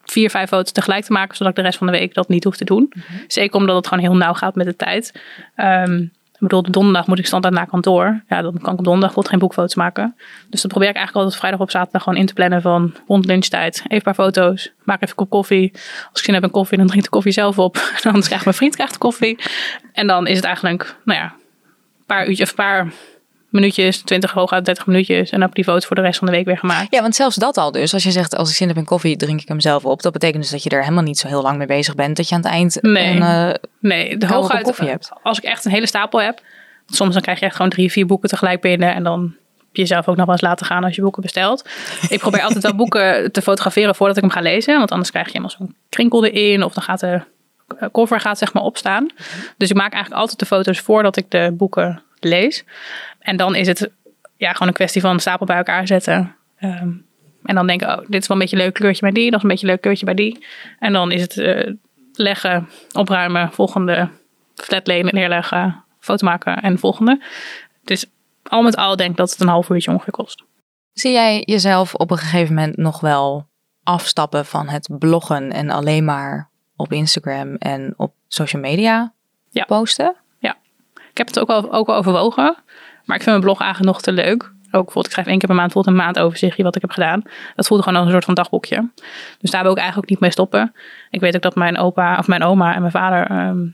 vier, 0.04 0.30
vijf 0.30 0.48
foto's 0.48 0.72
tegelijk 0.72 1.04
te 1.04 1.12
maken, 1.12 1.36
zodat 1.36 1.52
ik 1.52 1.58
de 1.58 1.64
rest 1.64 1.78
van 1.78 1.86
de 1.86 1.92
week 1.92 2.14
dat 2.14 2.28
niet 2.28 2.44
hoef 2.44 2.56
te 2.56 2.64
doen. 2.64 2.92
Zeker 3.26 3.56
omdat 3.56 3.76
het 3.76 3.86
gewoon 3.86 4.04
heel 4.04 4.16
nauw 4.16 4.32
gaat 4.34 4.54
met 4.54 4.66
de 4.66 4.76
tijd. 4.76 5.20
Ehm, 5.54 6.04
ik 6.40 6.48
bedoel, 6.48 6.62
donderdag 6.62 7.06
moet 7.06 7.18
ik 7.18 7.26
standaard 7.26 7.54
naar 7.54 7.66
kantoor. 7.66 8.22
Ja, 8.28 8.42
dan 8.42 8.58
kan 8.58 8.72
ik 8.72 8.78
op 8.78 8.84
donderdag 8.84 9.00
bijvoorbeeld 9.00 9.28
geen 9.28 9.38
boekfoto's 9.38 9.74
maken. 9.74 10.16
Dus 10.48 10.60
dan 10.60 10.70
probeer 10.70 10.88
ik 10.88 10.94
eigenlijk 10.94 11.24
altijd 11.24 11.40
vrijdag 11.40 11.60
op 11.60 11.70
zaterdag 11.70 12.02
gewoon 12.02 12.18
in 12.18 12.26
te 12.26 12.32
plannen 12.32 12.62
van 12.62 12.94
rond 13.06 13.26
lunchtijd. 13.26 13.76
Even 13.76 13.96
een 13.96 14.02
paar 14.02 14.14
foto's, 14.14 14.72
maak 14.84 14.96
even 14.96 15.08
een 15.08 15.14
kop 15.14 15.30
koffie. 15.30 15.70
Als 15.72 16.18
ik 16.18 16.24
zin 16.24 16.34
heb 16.34 16.42
in 16.42 16.50
koffie, 16.50 16.78
dan 16.78 16.86
drink 16.86 17.00
ik 17.00 17.10
de 17.10 17.14
koffie 17.14 17.32
zelf 17.32 17.58
op. 17.58 17.76
Anders 18.02 18.26
krijgt 18.26 18.44
mijn 18.44 18.56
vriend 18.56 18.74
krijgt 18.74 18.92
de 18.92 18.98
koffie. 18.98 19.38
En 19.92 20.06
dan 20.06 20.26
is 20.26 20.36
het 20.36 20.44
eigenlijk, 20.44 20.96
nou 21.04 21.18
ja, 21.18 21.24
een 21.24 22.06
paar 22.06 22.28
uurtjes, 22.28 22.48
een 22.48 22.54
paar 22.54 22.92
minuutjes, 23.50 23.98
20 24.02 24.30
hooguit 24.32 24.64
30 24.64 24.86
minuutjes. 24.86 25.30
En 25.30 25.38
dan 25.38 25.40
heb 25.40 25.54
die 25.54 25.64
foto's 25.64 25.86
voor 25.86 25.96
de 25.96 26.02
rest 26.02 26.18
van 26.18 26.26
de 26.26 26.32
week 26.32 26.44
weer 26.44 26.58
gemaakt. 26.58 26.94
Ja, 26.94 27.00
want 27.00 27.14
zelfs 27.14 27.36
dat 27.36 27.56
al 27.56 27.72
dus. 27.72 27.94
Als 27.94 28.02
je 28.02 28.10
zegt, 28.10 28.36
als 28.36 28.50
ik 28.50 28.56
zin 28.56 28.68
heb 28.68 28.76
in 28.76 28.84
koffie, 28.84 29.16
drink 29.16 29.40
ik 29.40 29.48
hem 29.48 29.60
zelf 29.60 29.84
op. 29.84 30.02
Dat 30.02 30.12
betekent 30.12 30.42
dus 30.42 30.50
dat 30.50 30.62
je 30.62 30.70
er 30.70 30.82
helemaal 30.82 31.02
niet 31.02 31.18
zo 31.18 31.28
heel 31.28 31.42
lang 31.42 31.58
mee 31.58 31.66
bezig 31.66 31.94
bent. 31.94 32.16
Dat 32.16 32.28
je 32.28 32.34
aan 32.34 32.40
het 32.40 32.50
eind 32.50 32.78
Nee. 32.80 33.16
een, 33.16 33.22
eh, 33.22 33.54
Nee, 33.80 34.16
de 34.16 34.26
koude 34.26 34.34
hooguit 34.34 34.64
koffie 34.64 34.88
hebt. 34.88 35.10
Als 35.22 35.38
ik 35.38 35.44
echt 35.44 35.64
een 35.64 35.70
hele 35.70 35.86
stapel 35.86 36.20
heb. 36.20 36.40
Soms 36.86 37.12
dan 37.12 37.22
krijg 37.22 37.38
je 37.40 37.44
echt 37.46 37.56
gewoon 37.56 37.70
drie, 37.70 37.90
vier 37.90 38.06
boeken 38.06 38.28
tegelijk 38.28 38.60
binnen. 38.60 38.94
En 38.94 39.02
dan 39.02 39.20
heb 39.58 39.68
je 39.72 39.80
jezelf 39.80 40.08
ook 40.08 40.16
nog 40.16 40.24
wel 40.24 40.34
eens 40.34 40.44
laten 40.44 40.66
gaan 40.66 40.84
als 40.84 40.94
je 40.96 41.02
boeken 41.02 41.22
bestelt. 41.22 41.68
ik 42.08 42.18
probeer 42.18 42.42
altijd 42.42 42.62
wel 42.62 42.74
boeken 42.74 43.32
te 43.32 43.42
fotograferen 43.42 43.94
voordat 43.94 44.16
ik 44.16 44.22
hem 44.22 44.32
ga 44.32 44.40
lezen. 44.40 44.78
Want 44.78 44.90
anders 44.90 45.10
krijg 45.10 45.26
je 45.26 45.32
helemaal 45.32 45.56
zo'n 45.58 45.74
krinkel 45.88 46.24
erin. 46.24 46.62
Of 46.62 46.72
dan 46.72 46.82
gaat 46.82 47.00
de 47.00 47.06
eh, 47.06 47.20
cover 47.92 48.20
gaat 48.20 48.38
zeg 48.38 48.52
maar 48.52 48.62
opstaan. 48.62 49.08
Dus 49.56 49.70
ik 49.70 49.76
maak 49.76 49.92
eigenlijk 49.92 50.22
altijd 50.22 50.38
de 50.38 50.46
foto's 50.46 50.80
voordat 50.80 51.16
ik 51.16 51.30
de 51.30 51.54
boeken 51.56 52.02
lees. 52.20 52.64
En 53.18 53.36
dan 53.36 53.54
is 53.54 53.66
het 53.66 53.90
ja, 54.36 54.52
gewoon 54.52 54.68
een 54.68 54.74
kwestie 54.74 55.00
van 55.00 55.20
stapel 55.20 55.46
bij 55.46 55.56
elkaar 55.56 55.86
zetten. 55.86 56.36
Ehm, 56.56 56.90
en 57.42 57.54
dan 57.54 57.66
denken, 57.66 57.88
oh, 57.88 58.04
dit 58.08 58.22
is 58.22 58.28
wel 58.28 58.36
een 58.36 58.42
beetje 58.42 58.56
een 58.56 58.62
leuk 58.62 58.74
kleurtje 58.74 59.00
bij 59.00 59.10
die. 59.10 59.30
Dat 59.30 59.36
is 59.36 59.42
een 59.42 59.48
beetje 59.48 59.66
een 59.66 59.72
leuk 59.72 59.80
kleurtje 59.80 60.04
bij 60.04 60.14
die. 60.14 60.46
En 60.78 60.92
dan 60.92 61.12
is 61.12 61.20
het 61.20 61.38
eh, 61.38 61.72
leggen, 62.12 62.68
opruimen, 62.92 63.52
volgende 63.52 64.08
flat 64.54 64.86
lane 64.86 65.10
neerleggen, 65.12 65.84
foto 66.00 66.26
maken 66.26 66.56
en 66.56 66.72
de 66.72 66.78
volgende. 66.78 67.22
Dus 67.84 68.06
al 68.42 68.62
met 68.62 68.76
al 68.76 68.96
denk 68.96 69.10
ik 69.10 69.16
dat 69.16 69.30
het 69.30 69.40
een 69.40 69.48
half 69.48 69.68
uurtje 69.68 69.90
ongeveer 69.90 70.12
kost. 70.12 70.42
Zie 70.92 71.12
jij 71.12 71.42
jezelf 71.44 71.94
op 71.94 72.10
een 72.10 72.18
gegeven 72.18 72.54
moment 72.54 72.76
nog 72.76 73.00
wel 73.00 73.48
afstappen 73.82 74.46
van 74.46 74.68
het 74.68 74.88
bloggen 74.98 75.52
en 75.52 75.70
alleen 75.70 76.04
maar 76.04 76.49
op 76.80 76.92
Instagram 76.92 77.54
en 77.54 77.94
op 77.96 78.12
social 78.28 78.62
media 78.62 79.12
Ja. 79.50 79.64
posten? 79.64 80.14
Ik 81.10 81.18
heb 81.18 81.26
het 81.26 81.38
ook 81.38 81.46
wel, 81.46 81.72
ook 81.72 81.86
wel 81.86 81.96
overwogen, 81.96 82.56
maar 83.04 83.16
ik 83.16 83.22
vind 83.22 83.26
mijn 83.26 83.40
blog 83.40 83.60
eigenlijk 83.60 83.92
nog 83.92 84.02
te 84.02 84.12
leuk. 84.12 84.42
Ook 84.42 84.70
bijvoorbeeld, 84.70 85.06
ik 85.06 85.12
schrijf 85.12 85.26
één 85.26 85.38
keer 85.38 85.48
per 85.48 85.56
maand 85.56 85.72
bijvoorbeeld 85.72 85.96
een 85.96 86.02
maandoverzichtje 86.04 86.62
wat 86.62 86.74
ik 86.76 86.80
heb 86.80 86.90
gedaan. 86.90 87.22
Dat 87.56 87.66
voelde 87.66 87.82
gewoon 87.82 87.98
als 87.98 88.06
een 88.06 88.12
soort 88.12 88.24
van 88.24 88.34
dagboekje. 88.34 88.88
Dus 89.40 89.50
daar 89.50 89.62
wil 89.62 89.70
ik 89.70 89.78
eigenlijk 89.78 89.96
ook 90.06 90.10
niet 90.10 90.20
mee 90.20 90.30
stoppen. 90.30 90.74
Ik 91.10 91.20
weet 91.20 91.34
ook 91.36 91.42
dat 91.42 91.54
mijn 91.54 91.78
opa 91.78 92.18
of 92.18 92.26
mijn 92.26 92.42
oma 92.42 92.74
en 92.74 92.80
mijn 92.80 92.92
vader 92.92 93.26
ehm, 93.26 93.66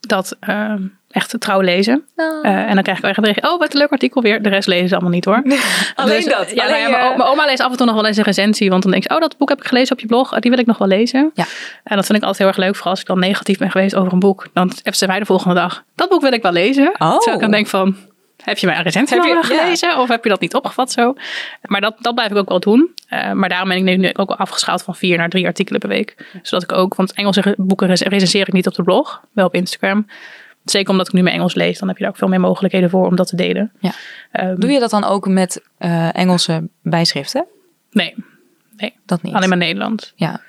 dat 0.00 0.36
ehm, 0.40 0.82
echt 1.14 1.34
trouw 1.40 1.60
lezen. 1.60 2.04
Nou, 2.16 2.42
Eh, 2.42 2.52
en 2.68 2.74
dan 2.74 2.82
krijg 2.82 2.98
ik 2.98 3.04
wel 3.04 3.24
echt 3.24 3.36
een. 3.42 3.50
Oh, 3.50 3.58
wat 3.58 3.72
een 3.72 3.78
leuk 3.78 3.90
artikel 3.92 4.22
weer. 4.22 4.42
De 4.42 4.48
rest 4.48 4.68
lezen 4.68 4.88
ze 4.88 4.94
allemaal 4.94 5.12
niet 5.12 5.24
hoor. 5.24 5.42
Alleen 5.94 6.16
Dus, 6.16 6.24
dat. 6.24 6.50
Ja, 6.50 6.62
Alleen, 6.66 6.90
nou 6.90 7.02
ja, 7.02 7.16
mijn, 7.16 7.22
oma 7.28 7.44
leest 7.46 7.60
af 7.60 7.70
en 7.70 7.76
toe 7.76 7.86
nog 7.86 7.94
wel 7.94 8.06
eens 8.06 8.16
een 8.16 8.24
recensie. 8.24 8.70
Want 8.70 8.82
dan 8.82 8.92
denk 8.92 9.02
ze, 9.02 9.14
oh, 9.14 9.20
dat 9.20 9.36
boek 9.38 9.48
heb 9.48 9.58
ik 9.60 9.66
gelezen 9.66 9.92
op 9.92 10.00
je 10.00 10.06
blog. 10.06 10.32
Oh, 10.32 10.38
Die 10.38 10.50
wil 10.50 10.60
ik 10.60 10.66
nog 10.66 10.78
wel 10.78 10.88
lezen. 10.88 11.30
Ja. 11.34 11.44
En 11.84 11.96
dat 11.96 12.06
vind 12.06 12.18
ik 12.18 12.24
altijd 12.24 12.38
heel 12.38 12.48
erg 12.48 12.56
leuk. 12.56 12.74
Vooral 12.74 12.90
als 12.92 13.00
ik 13.00 13.06
dan 13.06 13.18
negatief 13.18 13.58
ben 13.58 13.70
geweest 13.70 13.94
over 13.94 14.12
een 14.12 14.18
boek. 14.18 14.46
Dan 14.52 14.68
hebben 14.74 14.94
ze 14.94 15.06
mij 15.06 15.18
de 15.18 15.24
volgende 15.26 15.54
dag. 15.54 15.84
Dat 15.94 16.08
boek 16.08 16.20
wil 16.20 16.32
ik 16.32 16.42
wel 16.42 16.52
lezen. 16.52 16.86
Oh. 16.98 17.10
Terwijl 17.10 17.34
ik 17.36 17.40
dan 17.42 17.50
denk 17.50 17.66
van, 17.66 17.96
heb 18.44 18.58
je 18.58 18.66
mijn 18.66 18.82
recensie 18.82 19.16
Heb 19.16 19.26
je- 19.26 19.32
ja. 19.34 19.42
gelezen? 19.42 19.98
Of 19.98 20.08
heb 20.08 20.22
je 20.24 20.30
dat 20.30 20.40
niet 20.40 20.54
opgevat 20.54 20.92
zo? 20.92 21.14
Maar 21.62 21.80
dat, 21.80 21.94
dat 22.00 22.14
blijf 22.14 22.30
ik 22.30 22.36
ook 22.36 22.48
wel 22.48 22.60
doen. 22.60 22.92
Eh, 23.08 23.32
maar 23.32 23.48
daarom 23.48 23.68
ben 23.68 23.88
ik 23.88 23.98
nu, 23.98 24.10
ook 24.14 24.28
wel 24.28 24.36
afgeschaald 24.38 24.82
van 24.82 24.94
vier 24.94 25.16
naar 25.18 25.28
drie 25.28 25.46
artikelen 25.46 25.80
per 25.80 25.88
week. 25.88 26.26
Zodat 26.42 26.62
ik 26.70 26.72
ook, 26.72 26.94
want 26.94 27.12
Engelse 27.12 27.54
boeken 27.56 27.86
rec- 27.86 28.00
recenseer 28.08 28.46
ik 28.48 28.52
niet 28.52 28.66
op 28.66 28.74
de 28.74 28.82
blog. 28.82 29.20
Wel 29.32 29.46
op 29.46 29.54
Instagram. 29.54 30.06
Zeker 30.64 30.90
omdat 30.90 31.06
ik 31.06 31.12
nu 31.12 31.22
mijn 31.22 31.34
Engels 31.34 31.54
lees. 31.54 31.78
Dan 31.78 31.88
heb 31.88 31.96
je 31.96 32.02
daar 32.02 32.12
ook 32.12 32.18
veel 32.18 32.28
meer 32.28 32.40
mogelijkheden 32.40 32.90
voor 32.90 33.06
om 33.06 33.16
dat 33.16 33.26
te 33.26 33.36
delen. 33.36 33.72
Ja. 33.80 33.92
Ehm, 34.32 34.54
Doe 34.54 34.70
je 34.70 34.80
dat 34.80 34.90
dan 34.90 35.04
ook 35.04 35.28
met 35.28 35.62
eh, 35.78 36.16
Engelse 36.16 36.68
bijschriften? 36.82 37.46
Nee, 37.90 38.14
Dat 39.06 39.22
niet. 39.22 39.34
alleen 39.34 39.48
maar 39.48 39.58
Nederlands. 39.58 40.12
Ja. 40.16 40.40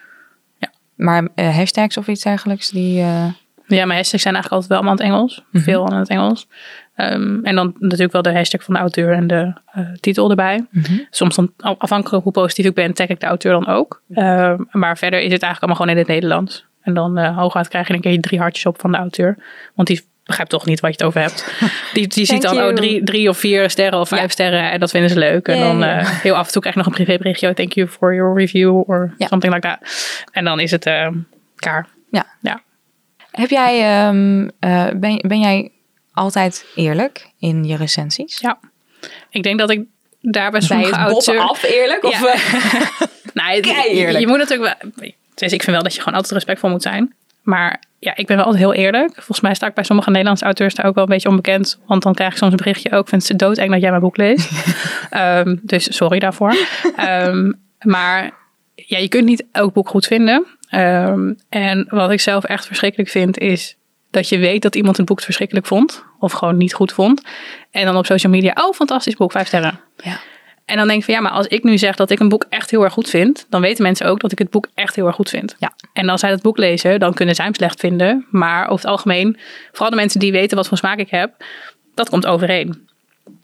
Ja. 0.57 0.71
Maar 0.95 1.27
eh, 1.35 1.55
hashtags 1.55 1.97
of 1.97 2.07
iets 2.07 2.23
dergelijks, 2.23 2.69
die... 2.69 2.99
eh, 3.01 3.25
Ja, 3.67 3.85
mijn 3.85 3.97
hashtags 3.99 4.23
zijn 4.23 4.33
eigenlijk 4.35 4.51
altijd 4.51 4.67
wel 4.67 4.77
allemaal 4.77 4.97
in 4.97 5.03
het 5.05 5.13
Engels. 5.13 5.43
Mhm. 5.51 5.63
Veel 5.63 5.89
aan 5.89 5.99
het 5.99 6.09
Engels. 6.09 6.47
Ehm, 6.95 7.39
en 7.43 7.55
dan 7.55 7.75
natuurlijk 7.79 8.11
wel 8.11 8.21
de 8.21 8.33
hashtag 8.33 8.63
van 8.63 8.73
de 8.73 8.79
auteur 8.79 9.13
en 9.13 9.27
de 9.27 9.53
titel 9.99 10.29
erbij. 10.29 10.65
Mhm. 10.69 10.93
Soms 11.09 11.35
dan, 11.35 11.51
afhankelijk 11.57 12.23
hoe 12.23 12.31
positief 12.33 12.65
ik 12.65 12.73
ben, 12.73 12.93
tag 12.93 13.07
ik 13.07 13.19
de 13.19 13.25
auteur 13.25 13.51
dan 13.51 13.67
ook. 13.67 14.01
Ehm, 14.13 14.57
maar 14.71 14.97
verder 14.97 15.19
is 15.19 15.31
het 15.31 15.41
eigenlijk 15.41 15.59
allemaal 15.61 15.75
gewoon 15.75 15.91
in 15.91 15.97
het 15.97 16.07
Nederlands. 16.07 16.65
En 16.85 16.93
dan 16.93 17.17
eh 17.17 17.37
hooguit 17.37 17.67
krijg 17.67 17.87
je 17.87 17.93
een 17.93 18.01
keer 18.01 18.21
drie 18.21 18.39
hartjes 18.39 18.65
op 18.65 18.79
van 18.79 18.91
de 18.91 18.97
auteur. 18.97 19.37
Want 19.75 19.87
die 19.87 20.05
begrijpt 20.23 20.51
toch 20.51 20.65
niet 20.65 20.79
wat 20.79 20.89
je 20.89 20.97
het 20.97 21.05
over 21.07 21.21
hebt. 21.21 21.53
Die, 21.93 22.07
die 22.07 22.25
ziet 22.25 22.41
dan 22.41 22.55
you. 22.55 22.69
oh, 22.69 22.75
drie, 22.75 23.03
drie 23.03 23.29
of 23.29 23.37
vier 23.37 23.69
sterren 23.69 23.99
of 23.99 24.07
vijf 24.07 24.21
Ja. 24.21 24.27
sterren. 24.27 24.71
En 24.71 24.79
dat 24.79 24.91
vinden 24.91 25.09
ze 25.09 25.19
leuk. 25.19 25.47
En 25.47 25.59
dan 25.59 25.83
eh, 25.83 26.09
heel 26.21 26.35
af 26.35 26.45
en 26.45 26.51
toe 26.51 26.61
krijg 26.61 26.75
je 26.75 26.81
nog 26.83 26.89
een 26.91 27.03
privéberichtje. 27.05 27.47
Oh, 27.49 27.53
thank 27.53 27.71
you 27.73 27.87
for 27.87 28.13
your 28.15 28.37
review. 28.37 28.83
Or 28.89 29.13
Ja. 29.17 29.27
something 29.27 29.53
like 29.53 29.67
that. 29.67 29.77
En 30.31 30.43
dan 30.43 30.59
is 30.59 30.71
het 30.71 30.85
eh 30.85 31.07
klaar. 31.55 31.87
Ja. 32.11 32.25
Ja. 32.41 32.61
Heb 33.31 33.49
jij, 33.49 33.81
ehm, 34.07 34.49
eh, 34.59 34.85
ben, 34.95 35.23
ben 35.27 35.39
jij 35.39 35.71
altijd 36.13 36.65
eerlijk 36.75 37.29
in 37.39 37.63
je 37.63 37.75
recensies? 37.77 38.39
Ja. 38.41 38.59
Ik 39.29 39.43
denk 39.43 39.59
dat 39.59 39.69
ik 39.69 39.83
daar 40.21 40.51
bij 40.51 40.59
Bij 40.59 40.61
sommige 40.61 40.95
auteurs... 40.95 41.39
af 41.49 41.63
eerlijk? 41.63 42.03
Of, 42.03 42.19
Ja. 42.21 42.33
eh, 42.33 43.07
Nee, 43.45 43.55
je, 43.65 43.89
eerlijk. 43.89 44.19
je 44.19 44.27
moet 44.27 44.37
natuurlijk 44.37 44.79
wel... 44.95 45.11
Dus 45.35 45.53
ik 45.53 45.63
vind 45.63 45.75
wel 45.75 45.83
dat 45.83 45.93
je 45.93 45.99
gewoon 45.99 46.15
altijd 46.15 46.33
respectvol 46.33 46.69
moet 46.69 46.81
zijn. 46.81 47.13
Maar 47.41 47.83
ja, 47.99 48.15
ik 48.15 48.27
ben 48.27 48.35
wel 48.35 48.45
altijd 48.45 48.63
heel 48.63 48.73
eerlijk. 48.73 49.13
Volgens 49.13 49.39
mij 49.39 49.53
sta 49.53 49.67
ik 49.67 49.73
bij 49.73 49.83
sommige 49.83 50.09
Nederlandse 50.09 50.45
auteurs 50.45 50.75
daar 50.75 50.85
ook 50.85 50.95
wel 50.95 51.03
een 51.03 51.09
beetje 51.09 51.29
onbekend. 51.29 51.79
Want 51.85 52.03
dan 52.03 52.13
krijg 52.13 52.31
ik 52.31 52.37
soms 52.37 52.51
een 52.51 52.57
berichtje 52.57 52.91
ook. 52.91 53.01
Ik 53.01 53.09
vind 53.09 53.27
het 53.27 53.39
doodeng 53.39 53.71
dat 53.71 53.81
jij 53.81 53.89
mijn 53.89 54.01
boek 54.01 54.17
leest. 54.17 54.51
Ehm, 55.09 55.55
dus 55.61 55.95
sorry 55.95 56.19
daarvoor. 56.19 56.55
Ehm, 56.95 57.51
maar 57.79 58.31
ja, 58.75 58.97
je 58.97 59.07
kunt 59.07 59.25
niet 59.25 59.45
elk 59.51 59.73
boek 59.73 59.89
goed 59.89 60.05
vinden. 60.05 60.45
Ehm, 60.69 61.33
en 61.49 61.87
wat 61.89 62.11
ik 62.11 62.19
zelf 62.19 62.43
echt 62.43 62.65
verschrikkelijk 62.65 63.09
vind 63.09 63.37
is 63.37 63.75
dat 64.11 64.29
je 64.29 64.37
weet 64.37 64.61
dat 64.61 64.75
iemand 64.75 64.97
een 64.97 65.05
boek 65.05 65.21
verschrikkelijk 65.21 65.65
vond. 65.65 66.03
Of 66.19 66.31
gewoon 66.31 66.57
niet 66.57 66.73
goed 66.73 66.91
vond. 66.91 67.21
En 67.71 67.85
dan 67.85 67.97
op 67.97 68.05
social 68.05 68.31
media, 68.31 68.53
oh 68.55 68.73
fantastisch 68.73 69.15
boek, 69.15 69.31
vijf 69.31 69.47
sterren. 69.47 69.79
Ja. 70.03 70.19
En 70.65 70.77
dan 70.77 70.87
denk 70.87 70.99
ik 70.99 71.05
van 71.05 71.13
ja, 71.13 71.21
maar 71.21 71.31
als 71.31 71.47
ik 71.47 71.63
nu 71.63 71.77
zeg 71.77 71.95
dat 71.95 72.09
ik 72.09 72.19
een 72.19 72.29
boek 72.29 72.45
echt 72.49 72.71
heel 72.71 72.83
erg 72.83 72.93
goed 72.93 73.09
vind, 73.09 73.45
dan 73.49 73.61
weten 73.61 73.83
mensen 73.83 74.05
ook 74.05 74.19
dat 74.19 74.31
ik 74.31 74.39
het 74.39 74.49
boek 74.49 74.67
echt 74.73 74.95
heel 74.95 75.05
erg 75.05 75.15
goed 75.15 75.29
vind. 75.29 75.55
Ja. 75.59 75.73
En 75.93 76.09
als 76.09 76.19
zij 76.19 76.29
dat 76.29 76.41
boek 76.41 76.57
lezen, 76.57 76.99
dan 76.99 77.13
kunnen 77.13 77.35
zij 77.35 77.45
hem 77.45 77.53
slecht 77.53 77.79
vinden. 77.79 78.25
Maar 78.31 78.63
over 78.63 78.75
het 78.75 78.85
algemeen, 78.85 79.37
vooral 79.71 79.89
de 79.89 79.95
mensen 79.95 80.19
die 80.19 80.31
weten 80.31 80.57
wat 80.57 80.67
voor 80.67 80.77
smaak 80.77 80.97
ik 80.99 81.09
heb, 81.09 81.31
dat 81.93 82.09
komt 82.09 82.25
overeen. 82.25 82.87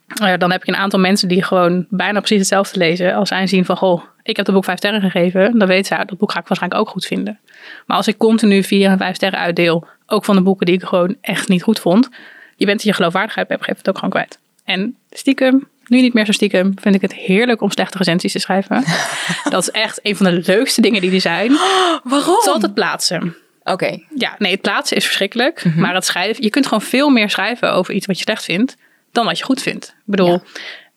Eh, 0.08 0.34
dan 0.38 0.52
heb 0.52 0.62
ik 0.62 0.68
een 0.68 0.76
aantal 0.76 1.00
mensen 1.00 1.28
die 1.28 1.44
gewoon 1.44 1.86
bijna 1.90 2.20
precies 2.20 2.38
hetzelfde 2.38 2.80
lezen. 2.80 3.14
Als 3.14 3.30
zij 3.30 3.48
zien 3.48 3.66
van, 3.66 3.78
goh, 3.78 4.04
ik 4.24 4.38
heb 4.38 4.46
het 4.46 4.56
boek 4.56 4.64
vijf 4.64 4.78
sterren 4.78 5.02
gegeven, 5.02 5.60
dan 5.60 5.68
weet 5.68 5.88
zij, 5.88 6.06
dat 6.06 6.18
boek 6.18 6.32
ga 6.32 6.40
ik 6.40 6.48
waarschijnlijk 6.48 6.82
ook 6.82 6.90
goed 6.90 7.06
vinden. 7.06 7.40
Maar 7.86 7.98
als 7.98 8.08
ik 8.08 8.18
continu 8.18 8.64
vier 8.64 8.90
en 8.90 8.98
vijf 8.98 9.16
sterren 9.16 9.40
uitdeel, 9.40 9.88
ook 10.06 10.26
van 10.26 10.36
de 10.36 10.42
boeken 10.42 10.66
die 10.66 10.76
ik 10.76 10.84
gewoon 10.84 11.16
echt 11.22 11.48
niet 11.48 11.64
goed 11.64 11.80
vond, 11.80 12.10
je 12.56 12.66
bent 12.66 12.84
je 12.84 12.94
geloofwaardigheid 12.94 13.48
bij 13.48 13.56
op 13.56 13.62
een 13.62 13.68
gegeven 13.68 13.92
moment 13.94 14.06
ook 14.06 14.14
gewoon 14.14 14.28
kwijt. 14.28 14.50
En 14.72 14.96
stiekem, 15.10 15.68
nu 15.86 16.02
niet 16.02 16.14
meer 16.14 16.26
zo 16.26 16.32
stiekem, 16.32 16.74
vind 16.82 16.96
ik 16.96 17.02
het 17.02 17.14
heerlijk 17.14 17.62
om 17.62 17.72
slechte 17.72 17.98
recensies 17.98 18.32
te 18.32 18.40
schrijven. 18.40 18.84
dat 19.50 19.62
is 19.62 19.72
echt 19.72 20.00
een 20.04 20.16
van 20.16 20.26
de 20.26 20.42
leukste 20.46 20.82
dingen 20.82 21.02
die 21.02 21.14
er 21.14 21.22
zijn. 21.22 21.52
Waarom? 22.04 22.36
Het 22.36 22.46
is 22.46 22.52
altijd 22.52 22.74
plaatsen. 22.74 23.36
Oké. 23.64 24.00
Ja, 24.16 24.36
nee, 24.38 24.52
het 24.52 24.62
plaatsen 24.62 24.98
is 24.98 25.06
verschrikkelijk. 25.06 25.76
Maar 25.76 25.94
het 25.94 26.06
schrijven, 26.06 26.44
je 26.44 26.50
kunt 26.50 26.66
gewoon 26.66 26.82
veel 26.82 27.10
meer 27.10 27.30
schrijven 27.30 27.74
over 27.74 27.94
iets 27.94 28.06
wat 28.06 28.18
je 28.18 28.24
slecht 28.24 28.44
vindt, 28.44 28.78
dan 29.12 29.26
wat 29.26 29.38
je 29.38 29.44
goed 29.44 29.62
vindt. 29.62 29.88
Ik 29.88 29.96
bedoel, 30.06 30.42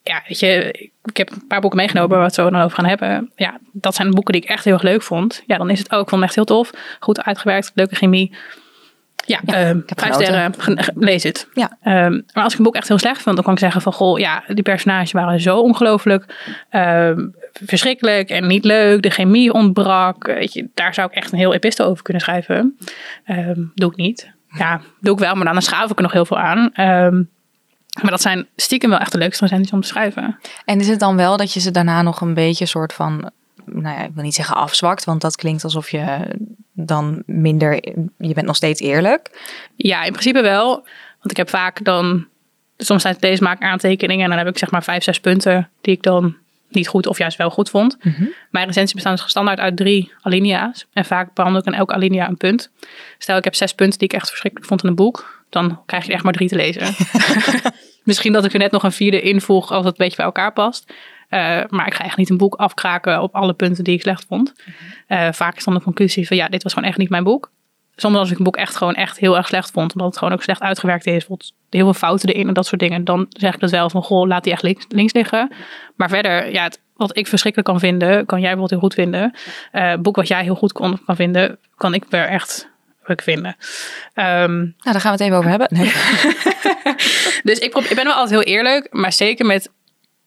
ja, 0.02 0.22
weet 0.28 0.38
je, 0.38 0.72
ik 1.04 1.16
heb 1.16 1.30
een 1.30 1.46
paar 1.46 1.60
boeken 1.60 1.78
meegenomen 1.78 2.10
waar 2.10 2.18
we 2.18 2.24
het 2.24 2.34
zo 2.34 2.50
dan 2.50 2.62
over 2.62 2.76
gaan 2.76 2.86
hebben. 2.86 3.30
Ja, 3.36 3.58
dat 3.72 3.94
zijn 3.94 4.10
boeken 4.10 4.32
die 4.32 4.42
ik 4.42 4.48
echt 4.48 4.64
heel 4.64 4.72
erg 4.72 4.82
leuk 4.82 5.02
vond. 5.02 5.42
Ja, 5.46 5.56
dan 5.56 5.70
is 5.70 5.78
het 5.78 5.92
ook 5.92 6.08
van 6.08 6.22
echt 6.22 6.34
heel 6.34 6.44
tof. 6.44 6.70
Goed 7.00 7.22
uitgewerkt, 7.22 7.70
leuke 7.74 7.94
chemie. 7.94 8.36
Ja, 9.26 9.40
Ja, 9.44 9.54
ehm, 9.54 9.80
vijf 9.86 10.14
sterren, 10.14 10.54
lees 10.94 11.22
het. 11.22 11.48
Ja. 11.54 11.76
Ehm, 11.82 12.20
maar 12.32 12.44
als 12.44 12.52
ik 12.52 12.58
een 12.58 12.64
boek 12.64 12.74
echt 12.74 12.88
heel 12.88 12.98
slecht 12.98 13.22
vond, 13.22 13.34
dan 13.34 13.44
kan 13.44 13.54
ik 13.54 13.58
zeggen 13.58 13.80
van, 13.80 13.92
goh, 13.92 14.18
ja, 14.18 14.42
die 14.48 14.62
personages 14.62 15.12
waren 15.12 15.40
zo 15.40 15.58
ongelooflijk 15.58 16.34
ehm, 16.70 17.26
verschrikkelijk 17.52 18.30
en 18.30 18.46
niet 18.46 18.64
leuk. 18.64 19.02
De 19.02 19.10
chemie 19.10 19.52
ontbrak. 19.52 20.26
Weet 20.26 20.52
je, 20.52 20.68
daar 20.74 20.94
zou 20.94 21.08
ik 21.10 21.16
echt 21.16 21.32
een 21.32 21.38
heel 21.38 21.54
epistel 21.54 21.86
over 21.86 22.02
kunnen 22.02 22.22
schrijven. 22.22 22.78
Doe 23.74 23.90
ik 23.90 23.96
niet. 23.96 24.32
Ja, 24.48 24.80
doe 25.00 25.12
ik 25.14 25.18
wel, 25.18 25.34
maar 25.34 25.52
dan 25.52 25.62
schaaf 25.62 25.90
ik 25.90 25.96
er 25.96 26.02
nog 26.02 26.12
heel 26.12 26.26
veel 26.26 26.38
aan. 26.38 26.70
Maar 28.02 28.10
dat 28.10 28.20
zijn 28.20 28.46
stiekem 28.56 28.90
wel 28.90 28.98
echt 28.98 29.12
de 29.12 29.18
leukste 29.18 29.44
recensies 29.44 29.72
om 29.72 29.80
te 29.80 29.88
schrijven. 29.88 30.38
En 30.64 30.80
is 30.80 30.88
het 30.88 31.00
dan 31.00 31.16
wel 31.16 31.36
dat 31.36 31.52
je 31.52 31.60
ze 31.60 31.70
daarna 31.70 32.02
nog 32.02 32.20
een 32.20 32.34
beetje 32.34 32.66
soort 32.66 32.92
van, 32.92 33.30
nou 33.64 33.96
ja, 33.96 34.02
ik 34.04 34.10
wil 34.14 34.22
niet 34.22 34.34
zeggen 34.34 34.56
afzwakt, 34.56 35.04
want 35.04 35.20
dat 35.20 35.36
klinkt 35.36 35.64
alsof 35.64 35.90
je 35.90 36.36
dan 36.74 37.22
minder, 37.26 37.74
je 38.18 38.34
bent 38.34 38.46
nog 38.46 38.56
steeds 38.56 38.80
eerlijk. 38.80 39.30
Ja, 39.76 40.02
in 40.02 40.12
principe 40.12 40.40
wel. 40.40 40.68
Want 41.18 41.30
ik 41.30 41.36
heb 41.36 41.48
vaak 41.48 41.84
dan, 41.84 42.26
soms 42.76 43.02
tijdens 43.02 43.24
deze 43.24 43.42
maak 43.42 43.62
aantekeningen 43.62 44.24
en 44.24 44.28
dan 44.28 44.38
heb 44.38 44.48
ik 44.48 44.58
zeg 44.58 44.70
maar 44.70 44.84
vijf, 44.84 45.02
zes 45.02 45.20
punten 45.20 45.70
die 45.80 45.94
ik 45.94 46.02
dan 46.02 46.36
niet 46.68 46.88
goed 46.88 47.06
of 47.06 47.18
juist 47.18 47.36
wel 47.36 47.50
goed 47.50 47.70
vond. 47.70 47.96
Mijn 48.50 48.66
recensies 48.66 48.94
bestaan 48.94 49.14
dus 49.14 49.28
standaard 49.28 49.58
uit 49.58 49.76
drie 49.76 50.12
alinea's. 50.20 50.86
En 50.92 51.04
vaak 51.04 51.34
behandel 51.34 51.60
ik 51.60 51.66
in 51.66 51.74
elke 51.74 51.94
alinea 51.94 52.28
een 52.28 52.36
punt. 52.36 52.70
Stel 53.18 53.36
ik 53.36 53.44
heb 53.44 53.54
zes 53.54 53.74
punten 53.74 53.98
die 53.98 54.08
ik 54.08 54.14
echt 54.14 54.28
verschrikkelijk 54.28 54.68
vond 54.68 54.82
in 54.82 54.88
een 54.88 54.94
boek. 54.94 55.44
Dan 55.50 55.82
krijg 55.86 56.02
je 56.02 56.08
er 56.08 56.14
echt 56.14 56.24
maar 56.24 56.32
drie 56.32 56.48
te 56.48 56.56
lezen. 56.56 56.94
Misschien 58.04 58.32
dat 58.32 58.44
ik 58.44 58.52
er 58.52 58.58
net 58.58 58.70
nog 58.70 58.82
een 58.82 58.92
vierde 58.92 59.20
invoeg 59.20 59.70
als 59.70 59.84
het 59.84 59.98
een 59.98 60.04
beetje 60.04 60.16
bij 60.16 60.24
elkaar 60.24 60.52
past. 60.52 60.92
Uh, 61.34 61.60
maar 61.68 61.86
ik 61.86 61.94
ga 61.94 62.04
echt 62.04 62.16
niet 62.16 62.30
een 62.30 62.36
boek 62.36 62.54
afkraken 62.54 63.22
op 63.22 63.34
alle 63.34 63.52
punten 63.52 63.84
die 63.84 63.94
ik 63.94 64.00
slecht 64.00 64.24
vond. 64.28 64.52
Uh, 65.08 65.28
vaak 65.32 65.56
is 65.56 65.64
dan 65.64 65.74
de 65.74 65.80
conclusie 65.80 66.26
van 66.26 66.36
ja, 66.36 66.48
dit 66.48 66.62
was 66.62 66.72
gewoon 66.72 66.88
echt 66.88 66.98
niet 66.98 67.08
mijn 67.08 67.24
boek. 67.24 67.50
Soms 67.96 68.16
als 68.16 68.30
ik 68.30 68.38
een 68.38 68.44
boek 68.44 68.56
echt 68.56 68.76
gewoon 68.76 68.94
echt 68.94 69.18
heel 69.18 69.36
erg 69.36 69.46
slecht 69.46 69.70
vond. 69.70 69.92
Omdat 69.92 70.08
het 70.08 70.18
gewoon 70.18 70.34
ook 70.34 70.42
slecht 70.42 70.60
uitgewerkt 70.60 71.06
is. 71.06 71.12
Bijvoorbeeld 71.12 71.52
heel 71.70 71.84
veel 71.84 71.94
fouten 71.94 72.28
erin 72.28 72.48
en 72.48 72.54
dat 72.54 72.66
soort 72.66 72.80
dingen. 72.80 73.04
Dan 73.04 73.26
zeg 73.28 73.54
ik 73.54 73.60
dat 73.60 73.70
wel 73.70 73.90
van 73.90 74.02
goh, 74.02 74.26
laat 74.26 74.44
die 74.44 74.52
echt 74.52 74.62
links, 74.62 74.84
links 74.88 75.12
liggen. 75.12 75.52
Maar 75.96 76.08
verder, 76.08 76.52
ja, 76.52 76.62
het, 76.62 76.80
wat 76.96 77.16
ik 77.16 77.26
verschrikkelijk 77.26 77.70
kan 77.70 77.80
vinden, 77.80 78.26
kan 78.26 78.40
jij 78.40 78.54
bijvoorbeeld 78.56 78.70
heel 78.70 78.88
goed 78.88 78.94
vinden. 78.94 79.34
Uh, 79.72 79.94
boek 79.94 80.16
wat 80.16 80.28
jij 80.28 80.42
heel 80.42 80.54
goed 80.54 80.72
kon, 80.72 81.04
kan 81.04 81.16
vinden, 81.16 81.58
kan 81.76 81.94
ik 81.94 82.04
weer 82.08 82.26
echt 82.26 82.72
ik 83.06 83.22
vinden. 83.22 83.56
Um, 84.14 84.54
nou, 84.54 84.74
daar 84.82 85.00
gaan 85.00 85.16
we 85.16 85.18
het 85.18 85.20
even 85.20 85.36
over 85.36 85.50
hebben. 85.50 85.68
Nee. 85.70 85.86
dus 87.48 87.58
ik, 87.58 87.74
ik 87.76 87.94
ben 87.94 88.04
wel 88.04 88.12
altijd 88.12 88.30
heel 88.30 88.54
eerlijk, 88.54 88.88
maar 88.90 89.12
zeker 89.12 89.46
met 89.46 89.70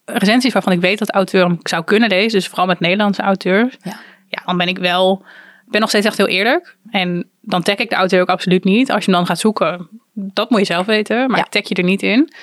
recensies 0.09 0.53
waarvan 0.53 0.73
ik 0.73 0.81
weet 0.81 0.99
dat 0.99 1.07
de 1.07 1.13
auteur 1.13 1.43
hem 1.43 1.59
zou 1.63 1.83
kunnen 1.83 2.09
lezen, 2.09 2.39
dus 2.39 2.47
vooral 2.47 2.65
met 2.65 2.79
Nederlandse 2.79 3.21
auteurs, 3.21 3.77
ja. 3.81 3.99
ja, 4.27 4.41
dan 4.45 4.57
ben 4.57 4.67
ik 4.67 4.77
wel, 4.77 5.23
ik 5.65 5.71
ben 5.71 5.81
nog 5.81 5.89
steeds 5.89 6.05
echt 6.05 6.17
heel 6.17 6.27
eerlijk. 6.27 6.75
En 6.89 7.29
dan 7.41 7.63
tag 7.63 7.75
ik 7.75 7.89
de 7.89 7.95
auteur 7.95 8.21
ook 8.21 8.29
absoluut 8.29 8.63
niet. 8.63 8.91
Als 8.91 9.05
je 9.05 9.11
hem 9.11 9.19
dan 9.19 9.29
gaat 9.29 9.39
zoeken, 9.39 9.89
dat 10.13 10.49
moet 10.49 10.59
je 10.59 10.65
zelf 10.65 10.85
weten, 10.85 11.29
maar 11.29 11.37
ja. 11.37 11.45
ik 11.45 11.51
tag 11.51 11.67
je 11.67 11.75
er 11.75 11.83
niet 11.83 12.01
in. 12.01 12.33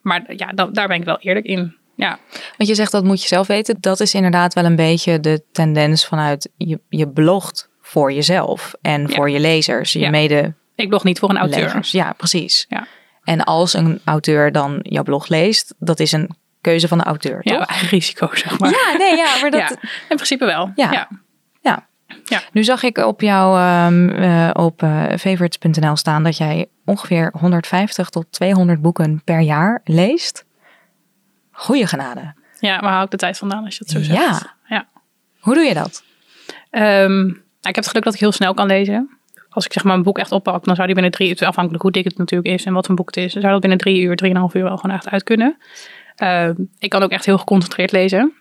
Maar 0.00 0.34
ja, 0.36 0.46
dan, 0.46 0.72
daar 0.72 0.88
ben 0.88 0.96
ik 0.96 1.04
wel 1.04 1.18
eerlijk 1.18 1.46
in. 1.46 1.76
Ja. 1.94 2.18
Want 2.56 2.68
je 2.68 2.74
zegt 2.74 2.92
dat 2.92 3.04
moet 3.04 3.22
je 3.22 3.28
zelf 3.28 3.46
weten. 3.46 3.76
Dat 3.80 4.00
is 4.00 4.14
inderdaad 4.14 4.54
wel 4.54 4.64
een 4.64 4.76
beetje 4.76 5.20
de 5.20 5.42
tendens 5.52 6.06
vanuit 6.06 6.48
je, 6.56 6.80
je 6.88 7.08
blogt 7.08 7.68
voor 7.80 8.12
jezelf 8.12 8.74
en 8.80 9.10
voor 9.10 9.30
je 9.30 9.40
lezers, 9.40 9.92
je 9.92 9.98
ja. 9.98 10.10
mede. 10.10 10.54
Ik 10.74 10.88
blog 10.88 11.04
niet 11.04 11.18
voor 11.18 11.30
een 11.30 11.38
auteur. 11.38 11.62
Lezers. 11.62 11.90
Ja, 11.90 12.12
precies. 12.12 12.66
Ja. 12.68 12.86
En 13.24 13.44
als 13.44 13.74
een 13.74 14.00
auteur 14.04 14.52
dan 14.52 14.78
jouw 14.82 15.02
blog 15.02 15.28
leest, 15.28 15.74
dat 15.78 16.00
is 16.00 16.12
een 16.12 16.30
keuze 16.62 16.88
van 16.88 16.98
de 16.98 17.04
auteur, 17.04 17.42
toch? 17.42 17.58
Ja, 17.58 17.66
eigen 17.74 17.88
risico, 17.88 18.28
zeg 18.32 18.58
maar. 18.58 18.70
Ja, 18.70 18.98
nee, 18.98 19.16
ja, 19.16 19.40
maar 19.40 19.50
dat... 19.50 19.60
Ja, 19.60 19.68
in 20.08 20.16
principe 20.16 20.44
wel. 20.44 20.72
Ja. 20.74 20.92
ja. 20.92 21.08
ja. 21.60 21.86
ja. 22.24 22.42
Nu 22.52 22.64
zag 22.64 22.82
ik 22.82 22.98
op 22.98 23.20
jouw 23.20 23.86
um, 23.86 24.08
uh, 24.08 24.50
op 24.52 24.82
uh, 24.82 25.04
favorites.nl 25.18 25.96
staan 25.96 26.22
dat 26.22 26.36
jij 26.36 26.66
ongeveer 26.84 27.32
150 27.38 28.08
tot 28.08 28.26
200 28.30 28.80
boeken 28.80 29.22
per 29.24 29.40
jaar 29.40 29.80
leest. 29.84 30.44
Goeie 31.50 31.86
genade. 31.86 32.34
Ja, 32.58 32.80
waar 32.80 32.92
haal 32.92 33.04
ik 33.04 33.10
de 33.10 33.16
tijd 33.16 33.38
vandaan 33.38 33.64
als 33.64 33.76
je 33.76 33.84
het 33.84 33.92
zo 33.92 34.02
zegt? 34.02 34.18
Ja. 34.18 34.54
ja. 34.66 34.88
Hoe 35.40 35.54
doe 35.54 35.64
je 35.64 35.74
dat? 35.74 36.04
Um, 36.70 37.28
ik 37.60 37.74
heb 37.74 37.74
het 37.74 37.88
geluk 37.88 38.04
dat 38.04 38.14
ik 38.14 38.20
heel 38.20 38.32
snel 38.32 38.54
kan 38.54 38.66
lezen. 38.66 39.18
Als 39.50 39.64
ik 39.64 39.72
zeg 39.72 39.84
maar 39.84 39.94
een 39.94 40.02
boek 40.02 40.18
echt 40.18 40.32
oppak, 40.32 40.64
dan 40.64 40.74
zou 40.74 40.86
die 40.86 40.94
binnen 40.94 41.12
drie 41.12 41.28
uur, 41.28 41.46
afhankelijk 41.46 41.82
hoe 41.82 41.92
dik 41.92 42.04
het 42.04 42.18
natuurlijk 42.18 42.54
is 42.54 42.64
en 42.64 42.72
wat 42.72 42.80
voor 42.80 42.90
een 42.90 42.96
boek 42.96 43.14
het 43.14 43.24
is, 43.24 43.32
dan 43.32 43.40
zou 43.40 43.52
dat 43.52 43.60
binnen 43.60 43.78
drie 43.78 44.00
uur, 44.00 44.16
drieënhalf 44.16 44.54
uur 44.54 44.62
wel 44.62 44.76
gewoon 44.76 44.96
echt 44.96 45.08
uit 45.08 45.22
kunnen. 45.22 45.56
Uh, 46.22 46.48
ik 46.78 46.90
kan 46.90 47.02
ook 47.02 47.10
echt 47.10 47.24
heel 47.24 47.38
geconcentreerd 47.38 47.92
lezen. 47.92 48.32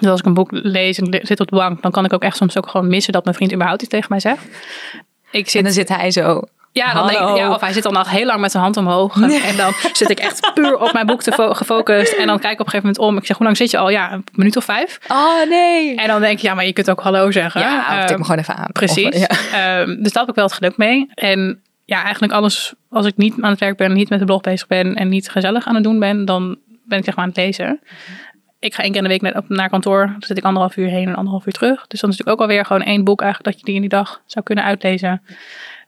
Dus 0.00 0.10
als 0.10 0.20
ik 0.20 0.26
een 0.26 0.34
boek 0.34 0.48
lees 0.50 0.98
en 0.98 1.20
zit 1.22 1.40
op 1.40 1.48
de 1.48 1.56
bank, 1.56 1.82
dan 1.82 1.90
kan 1.90 2.04
ik 2.04 2.12
ook 2.12 2.22
echt 2.22 2.36
soms 2.36 2.56
ook 2.56 2.68
gewoon 2.68 2.88
missen 2.88 3.12
dat 3.12 3.24
mijn 3.24 3.36
vriend 3.36 3.52
überhaupt 3.52 3.82
iets 3.82 3.90
tegen 3.90 4.06
mij 4.08 4.20
zegt. 4.20 4.44
Ik 5.30 5.48
zit, 5.48 5.54
en 5.54 5.62
dan 5.62 5.72
zit 5.72 5.88
hij 5.88 6.10
zo. 6.10 6.42
Ja, 6.72 6.92
dan 6.92 7.06
denk 7.06 7.18
ik, 7.18 7.36
ja, 7.36 7.54
of 7.54 7.60
hij 7.60 7.72
zit 7.72 7.82
dan 7.82 7.92
nog 7.92 8.10
heel 8.10 8.26
lang 8.26 8.40
met 8.40 8.50
zijn 8.50 8.62
hand 8.62 8.76
omhoog. 8.76 9.20
En 9.20 9.56
dan 9.56 9.72
zit 9.92 10.10
ik 10.10 10.18
echt 10.18 10.50
puur 10.54 10.78
op 10.78 10.92
mijn 10.92 11.06
boek 11.06 11.22
te 11.22 11.32
gefocust. 11.54 12.12
En 12.12 12.26
dan 12.26 12.38
kijk 12.38 12.52
ik 12.52 12.60
op 12.60 12.66
een 12.66 12.72
gegeven 12.72 12.86
moment 12.86 12.98
om. 12.98 13.16
Ik 13.16 13.26
zeg, 13.26 13.36
hoe 13.36 13.46
lang 13.46 13.56
zit 13.56 13.70
je 13.70 13.78
al? 13.78 13.88
Ja, 13.88 14.12
een 14.12 14.24
minuut 14.32 14.56
of 14.56 14.64
vijf. 14.64 14.98
Oh, 15.08 15.48
nee. 15.48 15.96
En 15.96 16.08
dan 16.08 16.20
denk 16.20 16.32
ik, 16.32 16.44
ja, 16.44 16.54
maar 16.54 16.66
je 16.66 16.72
kunt 16.72 16.90
ook 16.90 17.00
hallo 17.00 17.30
zeggen. 17.30 17.60
Ja, 17.60 18.00
um, 18.00 18.06
tik 18.06 18.18
me 18.18 18.24
gewoon 18.24 18.40
even 18.40 18.56
aan. 18.56 18.72
Precies. 18.72 19.06
Of, 19.06 19.50
ja. 19.52 19.80
um, 19.80 20.02
dus 20.02 20.12
daar 20.12 20.22
heb 20.22 20.30
ik 20.30 20.34
wel 20.34 20.44
het 20.44 20.54
geluk 20.54 20.76
mee. 20.76 21.10
En 21.14 21.60
ja, 21.84 22.02
eigenlijk 22.02 22.32
alles, 22.32 22.74
als 22.90 23.06
ik 23.06 23.16
niet 23.16 23.34
aan 23.40 23.50
het 23.50 23.60
werk 23.60 23.76
ben, 23.76 23.92
niet 23.92 24.08
met 24.08 24.18
de 24.18 24.24
blog 24.24 24.40
bezig 24.40 24.66
ben 24.66 24.94
en 24.94 25.08
niet 25.08 25.30
gezellig 25.30 25.66
aan 25.66 25.74
het 25.74 25.84
doen 25.84 25.98
ben, 25.98 26.24
dan 26.24 26.58
ben 26.86 26.98
ik 26.98 27.04
zeg 27.04 27.14
maar 27.16 27.24
aan 27.24 27.30
het 27.30 27.38
lezen. 27.38 27.80
Ik 28.58 28.74
ga 28.74 28.82
één 28.82 28.92
keer 28.92 29.02
in 29.02 29.08
de 29.08 29.18
week 29.18 29.32
naar, 29.32 29.42
naar 29.48 29.68
kantoor. 29.68 30.06
Dan 30.06 30.22
zit 30.22 30.38
ik 30.38 30.44
anderhalf 30.44 30.76
uur 30.76 30.88
heen 30.88 31.08
en 31.08 31.14
anderhalf 31.14 31.46
uur 31.46 31.52
terug. 31.52 31.86
Dus 31.86 32.00
dan 32.00 32.10
is 32.10 32.18
het 32.18 32.26
ook 32.26 32.40
alweer 32.40 32.64
gewoon 32.64 32.82
één 32.82 33.04
boek 33.04 33.20
eigenlijk 33.20 33.50
dat 33.50 33.60
je 33.60 33.66
die 33.66 33.74
in 33.74 33.80
die 33.80 33.90
dag 33.90 34.22
zou 34.26 34.44
kunnen 34.44 34.64
uitlezen. 34.64 35.22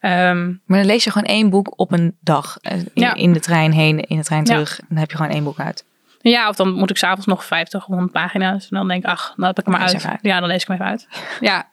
Um, 0.01 0.61
maar 0.67 0.79
dan 0.79 0.87
lees 0.87 1.05
je 1.05 1.11
gewoon 1.11 1.29
één 1.29 1.51
boek 1.51 1.73
op 1.77 1.93
een 1.93 2.17
dag. 2.21 2.57
In, 2.61 2.91
ja. 2.95 3.15
in 3.15 3.33
de 3.33 3.41
trein 3.41 3.73
heen, 3.73 4.01
in 4.01 4.17
de 4.17 4.25
trein 4.25 4.45
terug. 4.45 4.77
Ja. 4.77 4.85
Dan 4.89 4.99
heb 4.99 5.11
je 5.11 5.17
gewoon 5.17 5.33
één 5.33 5.45
boek 5.45 5.61
uit. 5.61 5.85
Ja, 6.21 6.49
of 6.49 6.57
dan 6.57 6.73
moet 6.73 6.91
ik 6.91 6.97
s'avonds 6.97 7.27
nog 7.27 7.45
50 7.45 7.81
of 7.81 7.87
100 7.87 8.13
pagina's. 8.13 8.69
En 8.71 8.77
dan 8.77 8.89
denk 8.89 9.05
ik, 9.05 9.11
ach, 9.11 9.33
dan 9.37 9.47
heb 9.47 9.59
ik 9.59 9.65
hem 9.65 9.75
maar 9.75 9.83
uit. 9.83 10.07
uit. 10.07 10.19
Ja, 10.23 10.41
dan 10.41 10.49
lees 10.49 10.63
ik 10.63 10.69
hem 10.69 10.77
even 10.77 10.89
uit. 10.89 11.09
ja. 11.41 11.69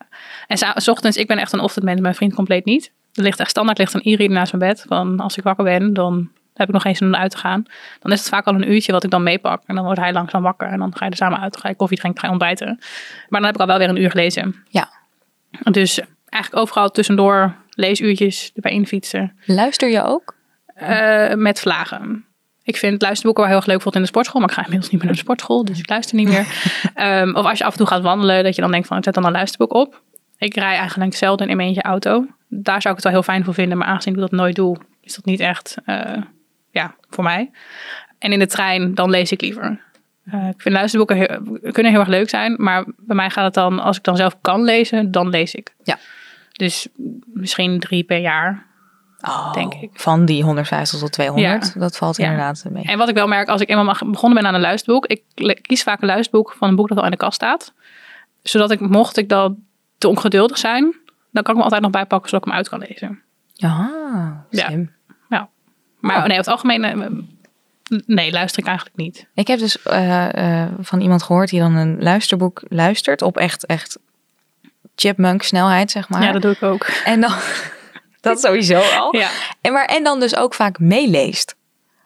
En 0.46 0.58
s 0.58 0.88
ochtends, 0.88 1.16
ik 1.16 1.26
ben 1.26 1.38
echt 1.38 1.52
een 1.52 1.60
ochtendmens, 1.60 2.00
mijn 2.00 2.14
vriend 2.14 2.34
compleet 2.34 2.64
niet. 2.64 2.92
Er 3.14 3.22
ligt 3.22 3.40
echt 3.40 3.50
standaard 3.50 3.78
ligt 3.78 3.94
een 3.94 4.00
e-reader 4.04 4.36
naast 4.36 4.52
mijn 4.52 4.72
bed. 4.72 4.84
Van 4.88 5.20
als 5.20 5.36
ik 5.36 5.44
wakker 5.44 5.64
ben, 5.64 5.94
dan 5.94 6.30
heb 6.56 6.68
ik 6.68 6.74
nog 6.74 6.96
zin 6.96 7.06
om 7.06 7.14
uit 7.14 7.30
te 7.30 7.36
gaan. 7.36 7.64
Dan 8.00 8.12
is 8.12 8.18
het 8.18 8.28
vaak 8.28 8.46
al 8.46 8.54
een 8.54 8.70
uurtje 8.70 8.92
wat 8.92 9.04
ik 9.04 9.10
dan 9.10 9.22
meepak. 9.22 9.62
En 9.66 9.74
dan 9.74 9.84
wordt 9.84 10.00
hij 10.00 10.12
langzaam 10.12 10.42
wakker. 10.42 10.68
En 10.68 10.78
dan 10.78 10.96
ga 10.96 11.04
je 11.04 11.10
er 11.10 11.16
samen 11.16 11.40
uit. 11.40 11.56
Ga 11.56 11.68
je 11.68 11.74
koffie 11.74 11.98
drinken, 11.98 12.20
ga 12.20 12.26
je 12.26 12.32
ontbijten. 12.32 12.76
Maar 13.28 13.40
dan 13.40 13.44
heb 13.44 13.54
ik 13.54 13.60
al 13.60 13.66
wel 13.66 13.78
weer 13.78 13.88
een 13.88 14.00
uur 14.00 14.10
gelezen. 14.10 14.54
Ja. 14.68 14.88
Dus 15.70 16.00
eigenlijk 16.28 16.62
overal 16.62 16.90
tussendoor 16.90 17.54
leesuurtjes 17.70 18.50
erbij 18.54 18.72
infietsen. 18.72 19.36
Luister 19.44 19.90
je 19.90 20.02
ook? 20.02 20.34
Uh, 20.82 21.34
met 21.34 21.60
vlagen. 21.60 22.24
Ik 22.62 22.76
vind 22.76 23.02
luisterboeken 23.02 23.42
wel 23.42 23.52
heel 23.52 23.60
erg 23.60 23.68
leuk 23.68 23.76
bijvoorbeeld 23.76 23.94
in 23.94 24.00
de 24.00 24.18
sportschool. 24.18 24.40
Maar 24.40 24.50
ik 24.50 24.56
ga 24.56 24.62
inmiddels 24.62 24.90
niet 24.90 25.00
meer 25.00 25.08
naar 25.08 25.18
de 25.18 25.24
sportschool. 25.24 25.64
Dus 25.64 25.78
ik 25.78 25.88
luister 25.88 26.16
niet 26.16 26.28
meer. 26.28 26.46
um, 27.22 27.34
of 27.38 27.44
als 27.44 27.58
je 27.58 27.64
af 27.64 27.72
en 27.72 27.78
toe 27.78 27.86
gaat 27.86 28.02
wandelen. 28.02 28.44
Dat 28.44 28.54
je 28.54 28.60
dan 28.60 28.70
denkt 28.70 28.86
van 28.86 28.96
ik 28.96 29.04
zet 29.04 29.14
dan 29.14 29.24
een 29.24 29.32
luisterboek 29.32 29.72
op. 29.72 30.02
Ik 30.38 30.54
rij 30.54 30.76
eigenlijk 30.76 31.14
zelden 31.14 31.48
in 31.48 31.56
mijn 31.56 31.68
eentje 31.68 31.82
auto. 31.82 32.26
Daar 32.48 32.82
zou 32.82 32.94
ik 32.94 33.02
het 33.02 33.02
wel 33.02 33.12
heel 33.12 33.22
fijn 33.22 33.44
voor 33.44 33.54
vinden. 33.54 33.78
Maar 33.78 33.86
aangezien 33.86 34.14
ik 34.14 34.20
dat 34.20 34.30
nooit 34.30 34.56
doe. 34.56 34.76
Is 35.00 35.14
dat 35.14 35.24
niet 35.24 35.40
echt 35.40 35.76
uh, 35.86 36.16
ja, 36.76 36.94
voor 37.10 37.24
mij. 37.24 37.50
En 38.18 38.32
in 38.32 38.38
de 38.38 38.46
trein 38.46 38.94
dan 38.94 39.10
lees 39.10 39.32
ik 39.32 39.40
liever. 39.40 39.80
Uh, 40.34 40.48
ik 40.48 40.60
vind 40.60 40.74
luisterboeken 40.74 41.16
heel, 41.16 41.70
kunnen 41.72 41.92
heel 41.92 42.00
erg 42.00 42.08
leuk 42.08 42.28
zijn. 42.28 42.54
Maar 42.58 42.84
bij 42.96 43.16
mij 43.16 43.30
gaat 43.30 43.44
het 43.44 43.54
dan, 43.54 43.78
als 43.78 43.96
ik 43.96 44.02
dan 44.02 44.16
zelf 44.16 44.36
kan 44.40 44.62
lezen, 44.62 45.10
dan 45.10 45.28
lees 45.28 45.54
ik. 45.54 45.74
Ja. 45.82 45.98
Dus 46.52 46.88
misschien 47.32 47.80
drie 47.80 48.04
per 48.04 48.18
jaar, 48.18 48.66
oh, 49.20 49.52
denk 49.52 49.74
ik. 49.74 49.90
Van 49.92 50.24
die 50.24 50.42
150 50.42 50.98
tot 50.98 51.12
200, 51.12 51.72
ja. 51.74 51.80
dat 51.80 51.96
valt 51.96 52.18
inderdaad 52.18 52.64
mee. 52.70 52.84
En 52.84 52.98
wat 52.98 53.08
ik 53.08 53.14
wel 53.14 53.28
merk, 53.28 53.48
als 53.48 53.60
ik 53.60 53.68
eenmaal 53.68 53.96
begonnen 54.06 54.38
ben 54.38 54.48
aan 54.48 54.54
een 54.54 54.60
luisterboek, 54.60 55.06
ik 55.06 55.22
kies 55.62 55.82
vaak 55.82 56.00
een 56.00 56.08
luisterboek 56.08 56.54
van 56.58 56.68
een 56.68 56.76
boek 56.76 56.88
dat 56.88 56.98
al 56.98 57.04
in 57.04 57.10
de 57.10 57.16
kast 57.16 57.34
staat. 57.34 57.72
Zodat 58.42 58.70
ik, 58.70 58.80
mocht 58.80 59.16
ik 59.16 59.28
dan 59.28 59.56
te 59.98 60.08
ongeduldig 60.08 60.58
zijn, 60.58 60.82
dan 61.30 61.42
kan 61.42 61.52
ik 61.52 61.56
me 61.56 61.62
altijd 61.62 61.82
nog 61.82 61.90
bijpakken 61.90 62.28
zodat 62.28 62.46
ik 62.46 62.52
hem 62.52 62.58
uit 62.58 62.68
kan 62.68 62.78
lezen. 62.78 63.22
Slim. 64.50 64.80
Ja. 64.80 64.95
Maar 66.06 66.16
oh. 66.16 66.22
nee, 66.22 66.38
op 66.38 66.44
het 66.44 66.48
algemeen, 66.48 67.26
nee, 68.06 68.32
luister 68.32 68.62
ik 68.62 68.68
eigenlijk 68.68 68.96
niet. 68.96 69.26
Ik 69.34 69.46
heb 69.46 69.58
dus 69.58 69.76
uh, 69.86 70.28
uh, 70.34 70.64
van 70.80 71.00
iemand 71.00 71.22
gehoord 71.22 71.50
die 71.50 71.60
dan 71.60 71.74
een 71.74 72.02
luisterboek 72.02 72.62
luistert 72.68 73.22
op 73.22 73.36
echt, 73.36 73.66
echt 73.66 73.98
chipmunk 74.94 75.42
snelheid, 75.42 75.90
zeg 75.90 76.08
maar. 76.08 76.22
Ja, 76.22 76.32
dat 76.32 76.42
doe 76.42 76.52
ik 76.52 76.62
ook. 76.62 76.86
En 77.04 77.20
dan, 77.20 77.32
dat 78.20 78.40
sowieso 78.40 78.80
al. 78.80 79.16
Ja. 79.16 79.28
En, 79.60 79.72
maar, 79.72 79.84
en 79.84 80.04
dan 80.04 80.20
dus 80.20 80.36
ook 80.36 80.54
vaak 80.54 80.78
meeleest. 80.78 81.54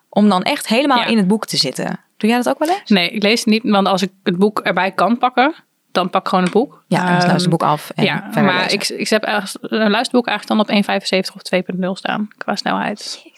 Om 0.08 0.28
dan 0.28 0.42
echt 0.42 0.68
helemaal 0.68 0.98
ja. 0.98 1.06
in 1.06 1.16
het 1.16 1.28
boek 1.28 1.46
te 1.46 1.56
zitten. 1.56 2.00
Doe 2.16 2.28
jij 2.28 2.38
dat 2.38 2.48
ook 2.48 2.58
wel 2.58 2.68
eens? 2.68 2.90
Nee, 2.90 3.10
ik 3.10 3.22
lees 3.22 3.38
het 3.38 3.48
niet, 3.48 3.62
want 3.62 3.86
als 3.86 4.02
ik 4.02 4.10
het 4.22 4.36
boek 4.36 4.60
erbij 4.60 4.90
kan 4.90 5.18
pakken, 5.18 5.54
dan 5.92 6.10
pak 6.10 6.22
ik 6.22 6.28
gewoon 6.28 6.44
het 6.44 6.52
boek. 6.52 6.84
Ja, 6.88 7.18
dan 7.18 7.30
um, 7.30 7.36
het 7.36 7.48
boek 7.48 7.62
af. 7.62 7.90
En 7.94 8.04
ja, 8.04 8.30
maar 8.34 8.72
ik, 8.72 8.88
ik 8.88 9.08
heb 9.08 9.22
een 9.60 9.90
luisterboek 9.90 10.26
eigenlijk 10.26 10.68
dan 10.68 10.76
op 10.76 11.00
1,75 11.30 11.34
of 11.34 11.42
2,0 11.76 11.90
staan 11.92 12.28
qua 12.36 12.56
snelheid. 12.56 13.29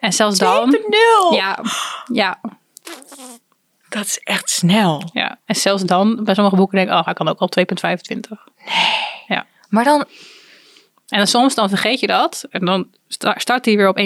En 0.00 0.12
zelfs 0.12 0.38
dan. 0.38 0.76
2,0? 1.30 1.36
Ja, 1.36 1.58
ja. 2.12 2.40
Dat 3.88 4.04
is 4.04 4.18
echt 4.18 4.50
snel. 4.50 5.02
Ja, 5.12 5.38
en 5.44 5.54
zelfs 5.54 5.82
dan, 5.82 6.24
bij 6.24 6.34
sommige 6.34 6.56
boeken 6.56 6.76
denk 6.76 6.90
ik, 6.90 6.94
oh, 6.94 7.04
hij 7.04 7.14
kan 7.14 7.28
ook 7.28 7.38
al 7.38 7.50
2,25. 7.58 7.64
Nee. 8.64 8.74
Ja. 9.26 9.46
Maar 9.68 9.84
dan... 9.84 10.04
En 11.08 11.18
dan 11.18 11.26
soms 11.26 11.54
dan 11.54 11.68
vergeet 11.68 12.00
je 12.00 12.06
dat. 12.06 12.46
En 12.50 12.64
dan 12.64 12.88
start 13.36 13.64
hij 13.64 13.76
weer 13.76 13.88
op 13.88 13.98
1,0. 13.98 14.04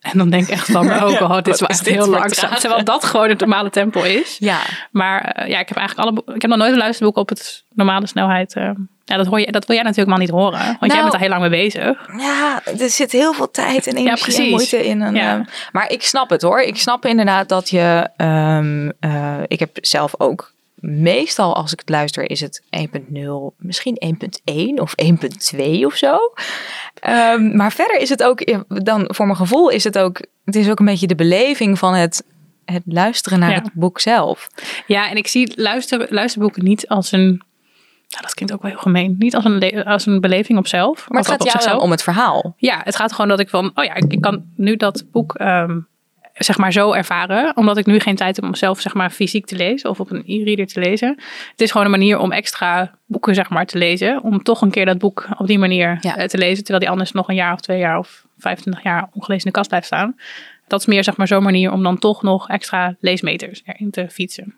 En 0.00 0.18
dan 0.18 0.30
denk 0.30 0.42
ik 0.42 0.48
echt 0.48 0.70
van, 0.70 0.92
oh 1.02 1.16
god, 1.16 1.44
dit 1.44 1.54
is 1.54 1.60
wel 1.60 1.68
echt 1.68 1.88
heel 1.88 2.08
langzaam. 2.08 2.54
Terwijl 2.54 2.84
dat 2.84 3.04
gewoon 3.04 3.28
het 3.28 3.40
normale 3.40 3.70
tempo 3.70 4.02
is. 4.02 4.36
Ja. 4.38 4.60
Maar 4.90 5.42
uh, 5.42 5.48
ja, 5.48 5.58
ik 5.58 5.68
heb 5.68 5.76
eigenlijk 5.76 6.08
alle 6.08 6.34
ik 6.34 6.42
heb 6.42 6.50
nog 6.50 6.60
nooit 6.60 6.72
een 6.72 6.78
luisterboek 6.78 7.16
op 7.16 7.28
het 7.28 7.64
normale 7.74 8.06
snelheid 8.06 8.56
uh, 8.56 8.70
Ja, 9.08 9.16
dat, 9.16 9.26
hoor 9.26 9.40
je, 9.40 9.52
dat 9.52 9.66
wil 9.66 9.76
jij 9.76 9.84
natuurlijk 9.84 10.10
maar 10.10 10.18
niet 10.18 10.30
horen. 10.30 10.58
Want 10.58 10.76
jij 10.80 10.88
Nou- 10.88 11.02
bent 11.02 11.14
er 11.14 11.20
heel 11.20 11.28
lang 11.28 11.40
mee 11.40 11.50
bezig. 11.50 12.08
Ja, 12.18 12.60
er 12.80 12.90
zit 12.90 13.12
heel 13.12 13.32
veel 13.32 13.50
tijd 13.50 13.86
en 13.86 13.96
energie 13.96 14.42
en 14.44 14.50
moeite 14.50 14.86
in. 14.86 15.00
Een, 15.00 15.14
Ja. 15.14 15.32
ehm, 15.34 15.44
maar 15.72 15.90
ik 15.90 16.02
snap 16.02 16.30
het 16.30 16.42
hoor. 16.42 16.60
Ik 16.60 16.76
snap 16.76 17.04
inderdaad 17.06 17.48
dat 17.48 17.70
je... 17.70 18.08
ehm, 18.16 18.90
eh, 19.00 19.36
ik 19.46 19.58
heb 19.58 19.70
zelf 19.80 20.14
ook... 20.18 20.52
Meestal 20.80 21.56
als 21.56 21.72
ik 21.72 21.78
het 21.78 21.88
luister 21.88 22.30
is 22.30 22.40
het 22.40 22.62
1.0, 22.70 23.54
misschien 23.56 23.96
1.1 23.98 24.80
of 24.80 24.92
1.2 24.96 25.84
of 25.86 25.94
zo. 25.94 26.18
Ehm, 27.00 27.56
maar 27.56 27.72
verder 27.72 28.00
is 28.00 28.08
het 28.08 28.22
ook, 28.22 28.64
dan 28.84 29.04
voor 29.14 29.26
mijn 29.26 29.38
gevoel 29.38 29.68
is 29.68 29.84
het 29.84 29.98
ook... 29.98 30.20
Het 30.44 30.56
is 30.56 30.70
ook 30.70 30.78
een 30.78 30.84
beetje 30.86 31.06
de 31.06 31.14
beleving 31.14 31.78
van 31.78 31.94
het, 31.94 32.24
het 32.64 32.82
luisteren 32.86 33.38
naar 33.38 33.50
Ja. 33.50 33.54
het 33.62 33.70
boek 33.72 34.00
zelf. 34.00 34.48
Ja, 34.86 35.10
en 35.10 35.16
ik 35.16 35.26
zie 35.26 35.52
luister, 35.56 36.06
luisterboeken 36.10 36.64
niet 36.64 36.88
als 36.88 37.12
een... 37.12 37.42
Nou, 38.08 38.22
dat 38.22 38.34
klinkt 38.34 38.54
ook 38.54 38.62
wel 38.62 38.70
heel 38.70 38.80
gemeen. 38.80 39.14
Niet 39.18 39.34
als 39.34 39.44
een, 39.44 39.84
als 39.84 40.06
een 40.06 40.20
beleving 40.20 40.58
op 40.58 40.66
zelf. 40.66 41.08
Maar 41.08 41.18
het 41.18 41.28
gaat 41.28 41.40
op 41.40 41.46
jou 41.46 41.52
wel 41.52 41.62
zichzelf. 41.62 41.82
om 41.84 41.90
het 41.90 42.02
verhaal. 42.02 42.54
Ja, 42.56 42.80
het 42.84 42.96
gaat 42.96 43.12
gewoon 43.12 43.28
dat 43.28 43.40
ik 43.40 43.48
van... 43.48 43.70
Oh 43.74 43.84
ja, 43.84 43.94
ik, 43.94 44.04
ik 44.12 44.20
kan 44.20 44.44
nu 44.56 44.76
dat 44.76 45.04
boek... 45.12 45.34
ehm, 45.34 45.78
zeg 46.34 46.58
maar 46.58 46.72
zo 46.72 46.92
ervaren, 46.92 47.56
omdat 47.56 47.76
ik 47.76 47.86
nu 47.86 48.00
geen 48.00 48.16
tijd 48.16 48.36
heb 48.36 48.44
om 48.44 48.54
zelf 48.54 48.80
zeg 48.80 48.94
maar 48.94 49.10
fysiek 49.10 49.46
te 49.46 49.56
lezen 49.56 49.90
of 49.90 50.00
op 50.00 50.10
een 50.10 50.22
e-reader 50.26 50.66
te 50.66 50.80
lezen. 50.80 51.08
Het 51.50 51.60
is 51.60 51.70
gewoon 51.70 51.86
een 51.86 51.92
manier 51.92 52.18
om 52.18 52.32
extra 52.32 52.94
boeken 53.06 53.34
zeg 53.34 53.48
maar 53.50 53.66
te 53.66 53.78
lezen, 53.78 54.22
om 54.22 54.42
toch 54.42 54.60
een 54.62 54.70
keer 54.70 54.84
dat 54.86 54.98
boek 54.98 55.28
op 55.38 55.46
die 55.46 55.58
manier 55.58 55.98
Ja. 56.00 56.16
eh, 56.16 56.26
te 56.26 56.38
lezen, 56.38 56.56
terwijl 56.64 56.78
die 56.78 56.90
anders 56.90 57.12
nog 57.12 57.28
een 57.28 57.34
jaar 57.34 57.52
of 57.52 57.60
twee 57.60 57.78
jaar 57.78 57.98
of 57.98 58.24
25 58.38 58.82
jaar 58.82 59.02
ongelezen 59.12 59.44
in 59.44 59.50
de 59.50 59.56
kast 59.56 59.68
blijft 59.68 59.86
staan. 59.86 60.16
Dat 60.66 60.80
is 60.80 60.86
meer 60.86 61.04
zeg 61.04 61.16
maar 61.16 61.26
zo'n 61.26 61.42
manier 61.42 61.72
om 61.72 61.82
dan 61.82 61.98
toch 61.98 62.22
nog 62.22 62.48
extra 62.48 62.96
leesmeters 63.00 63.62
erin 63.64 63.90
te 63.90 64.06
fietsen. 64.10 64.54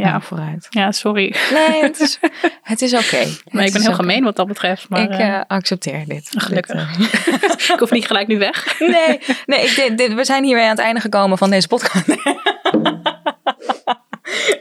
Ja, 0.00 0.10
Nou, 0.10 0.22
vooruit. 0.22 0.66
ja 0.70 0.92
sorry. 0.92 1.34
Nee, 1.52 1.82
het 1.82 2.00
is, 2.00 2.18
het 2.62 2.82
is 2.82 2.94
oké. 2.94 3.16
Maar 3.50 3.62
Het 3.62 3.66
ik 3.66 3.72
ben 3.72 3.82
heel 3.82 3.94
gemeen 3.94 4.24
wat 4.24 4.36
dat 4.36 4.46
betreft. 4.46 4.88
Maar, 4.88 5.00
ik 5.00 5.10
eh, 5.10 5.34
eh, 5.34 5.42
accepteer 5.46 6.04
dit. 6.06 6.30
gelukkig. 6.36 6.96
Dit, 6.96 7.10
eh, 7.10 7.70
ik 7.74 7.78
hoef 7.78 7.90
niet 7.90 8.06
gelijk 8.06 8.26
nu 8.26 8.38
weg. 8.38 8.78
nee, 8.78 9.20
nee 9.46 9.60
ik, 9.66 9.74
dit, 9.76 9.98
dit- 9.98 10.14
we 10.14 10.24
zijn 10.24 10.44
hiermee 10.44 10.64
aan 10.64 10.70
het 10.70 10.78
einde 10.78 11.00
gekomen 11.00 11.38
van 11.38 11.50
deze 11.50 11.68
podcast. 11.68 12.06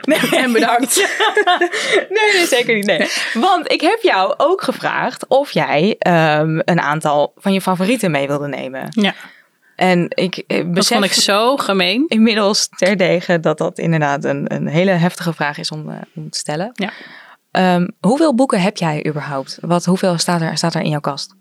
Nee, 0.02 0.20
En 0.32 0.52
bedankt. 0.52 1.10
nee, 2.10 2.34
nee, 2.34 2.46
zeker 2.46 2.76
niet. 2.76 2.86
Nee. 2.86 3.08
Want 3.34 3.72
ik 3.72 3.82
heb 3.82 4.00
jou 4.02 4.34
ook 4.38 4.62
gevraagd 4.62 5.28
of 5.28 5.52
jij 5.52 5.96
ehm, 6.00 6.60
een 6.66 6.80
aantal 6.82 7.34
van 7.36 7.54
je 7.54 7.62
favorieten 7.62 8.12
mee 8.12 8.28
wilde 8.28 8.48
nemen. 8.48 8.88
Ja, 8.90 9.14
En 9.80 10.06
ik 10.10 10.38
eh, 10.38 10.58
dat 10.58 10.72
besef 10.72 10.98
vond 10.98 11.06
ik 11.06 11.14
zo 11.14 11.58
gemeen. 11.58 12.06
inmiddels 12.08 12.70
terdege 12.70 13.40
dat 13.40 13.58
dat 13.58 13.78
inderdaad 13.78 14.24
een, 14.24 14.54
een 14.54 14.68
hele 14.68 14.92
heftige 14.92 15.34
vraag 15.34 15.58
is 15.58 15.72
om, 15.72 15.90
eh, 15.90 15.96
om 16.16 16.30
te 16.30 16.38
stellen. 16.38 16.70
Ja. 16.74 16.90
Ehm, 17.52 17.88
hoeveel 18.00 18.36
boeken 18.36 18.62
heb 18.62 18.78
jij 18.78 19.06
überhaupt? 19.08 19.58
Wat, 19.62 19.86
hoeveel 19.86 20.18
staat 20.18 20.42
er, 20.42 20.58
staat 20.58 20.76
er 20.76 20.82
in 20.82 20.90
jouw 20.90 21.00
kast? 21.00 21.36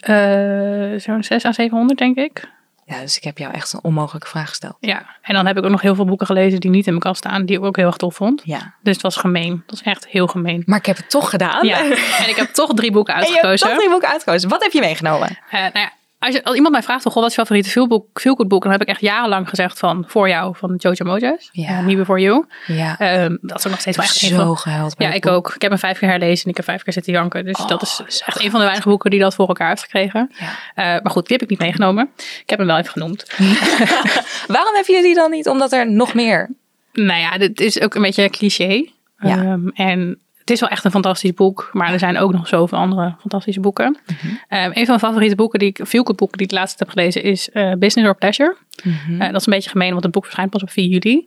Eh, 0.00 1.00
Zo'n 1.00 1.22
6 1.22 1.44
à 1.44 1.52
700 1.52 1.98
denk 1.98 2.16
ik. 2.16 2.48
Ja, 2.84 3.00
dus 3.00 3.16
ik 3.16 3.24
heb 3.24 3.38
jou 3.38 3.52
echt 3.52 3.72
een 3.72 3.80
onmogelijke 3.82 4.28
vraag 4.28 4.48
gesteld. 4.48 4.76
Ja, 4.80 5.06
en 5.22 5.34
dan 5.34 5.46
heb 5.46 5.56
ik 5.58 5.64
ook 5.64 5.70
nog 5.70 5.80
heel 5.80 5.94
veel 5.94 6.04
boeken 6.04 6.26
gelezen 6.26 6.60
die 6.60 6.70
niet 6.70 6.84
in 6.86 6.90
mijn 6.90 7.04
kast 7.04 7.18
staan, 7.18 7.44
die 7.46 7.56
ik 7.58 7.64
ook 7.64 7.76
heel 7.76 7.86
erg 7.86 7.96
tof 7.96 8.14
vond. 8.14 8.42
Ja. 8.44 8.74
Dus 8.82 8.92
het 8.92 9.02
was 9.02 9.16
gemeen. 9.16 9.50
Dat 9.66 9.78
was 9.78 9.82
echt 9.82 10.06
heel 10.08 10.26
gemeen. 10.26 10.62
Maar 10.66 10.78
ik 10.78 10.86
heb 10.86 10.96
het 10.96 11.10
toch 11.10 11.30
gedaan. 11.30 11.66
Ja, 11.66 11.78
en 12.18 12.28
ik 12.28 12.36
heb 12.36 12.48
toch 12.48 12.74
drie 12.74 12.92
boeken 12.92 13.14
En 13.14 13.20
je 13.20 13.26
hebt 13.26 13.36
uitgekozen. 13.44 13.68
toch 13.68 13.76
drie 13.78 13.90
boeken 13.90 14.08
uitgekozen. 14.08 14.48
Wat 14.48 14.62
heb 14.62 14.72
je 14.72 14.80
meegenomen? 14.80 15.28
Eh, 15.50 15.60
nou 15.60 15.78
ja, 15.78 15.92
als, 16.24 16.34
je, 16.34 16.44
als 16.44 16.54
iemand 16.54 16.72
mij 16.72 16.82
vraagt, 16.82 17.04
goh, 17.04 17.14
wat 17.14 17.24
is 17.24 17.34
je 17.34 17.40
favoriete 17.40 17.70
feelgood 18.14 18.48
boek? 18.48 18.62
Dan 18.62 18.72
heb 18.72 18.82
ik 18.82 18.88
echt 18.88 19.00
jarenlang 19.00 19.48
gezegd 19.48 19.78
van 19.78 20.04
Voor 20.06 20.28
jou, 20.28 20.56
van 20.56 20.74
Jojo 20.76 21.04
Moses. 21.04 21.48
Ja. 21.52 21.70
Ja. 21.70 21.80
Nieuwe 21.80 22.04
voor 22.04 22.20
you. 22.20 22.44
Ja. 22.66 22.98
Ehm, 22.98 23.36
dat 23.40 23.58
is 23.58 23.64
ook 23.64 23.70
nog 23.70 23.80
steeds 23.80 23.96
wel 23.96 24.06
echt 24.06 24.18
van... 24.18 24.28
zo 24.28 24.54
gehuild. 24.54 24.94
Ja, 24.98 25.12
ik 25.12 25.22
boek. 25.22 25.32
ook. 25.32 25.54
Ik 25.54 25.62
heb 25.62 25.70
hem 25.70 25.80
vijf 25.80 25.98
keer 25.98 26.08
herlezen 26.08 26.44
en 26.44 26.50
ik 26.50 26.56
heb 26.56 26.64
vijf 26.64 26.82
keer 26.82 26.92
zitten 26.92 27.12
janken. 27.12 27.44
Dus 27.44 27.58
Oh, 27.58 27.68
dat 27.68 27.82
is 27.82 27.96
zo 27.96 28.24
echt 28.24 28.40
een 28.40 28.50
van 28.50 28.58
de 28.58 28.64
weinige 28.64 28.88
boeken 28.88 29.10
die 29.10 29.20
dat 29.20 29.34
voor 29.34 29.48
elkaar 29.48 29.68
heeft 29.68 29.82
gekregen. 29.82 30.30
Ja. 30.38 30.46
Eh, 30.74 31.02
maar 31.02 31.12
goed, 31.12 31.26
die 31.26 31.36
heb 31.36 31.42
ik 31.42 31.50
niet 31.50 31.58
meegenomen. 31.58 32.10
Ik 32.16 32.50
heb 32.50 32.58
hem 32.58 32.68
wel 32.68 32.78
even 32.78 32.92
genoemd. 32.92 33.26
Waarom 34.56 34.74
heb 34.74 34.86
je 34.86 35.02
die 35.02 35.14
dan 35.14 35.30
niet? 35.30 35.48
Omdat 35.48 35.72
er 35.72 35.90
nog 35.90 36.14
meer... 36.14 36.50
Nou 36.92 37.20
ja, 37.20 37.38
dit 37.38 37.60
is 37.60 37.80
ook 37.80 37.94
een 37.94 38.02
beetje 38.02 38.30
cliché. 38.30 38.88
Ja. 39.18 39.36
Ehm, 39.36 39.68
en 39.68 40.18
het 40.44 40.52
is 40.52 40.60
wel 40.60 40.68
echt 40.68 40.84
een 40.84 40.90
fantastisch 40.90 41.34
boek, 41.34 41.70
maar 41.72 41.92
er 41.92 41.98
zijn 41.98 42.18
ook 42.18 42.32
nog 42.32 42.48
zoveel 42.48 42.78
andere 42.78 43.14
fantastische 43.20 43.60
boeken. 43.60 43.98
Mhm. 44.06 44.34
Ehm, 44.48 44.64
een 44.64 44.72
van 44.72 44.86
mijn 44.86 44.98
favoriete 44.98 45.34
boeken, 45.34 45.58
die 45.58 45.68
ik, 45.68 45.80
veel 45.82 46.02
boeken 46.02 46.38
die 46.38 46.46
ik 46.46 46.52
laatst 46.52 46.78
heb 46.78 46.88
gelezen, 46.88 47.22
is 47.22 47.50
eh, 47.50 47.72
Business 47.72 48.08
or 48.08 48.16
Pleasure. 48.16 48.56
Mhm. 48.82 49.20
Eh, 49.20 49.30
dat 49.30 49.40
is 49.40 49.46
een 49.46 49.52
beetje 49.52 49.70
gemeen, 49.70 49.90
want 49.90 50.02
het 50.02 50.12
boek 50.12 50.24
verschijnt 50.24 50.50
pas 50.50 50.62
op 50.62 50.70
4 50.70 50.88
juli. 50.88 51.26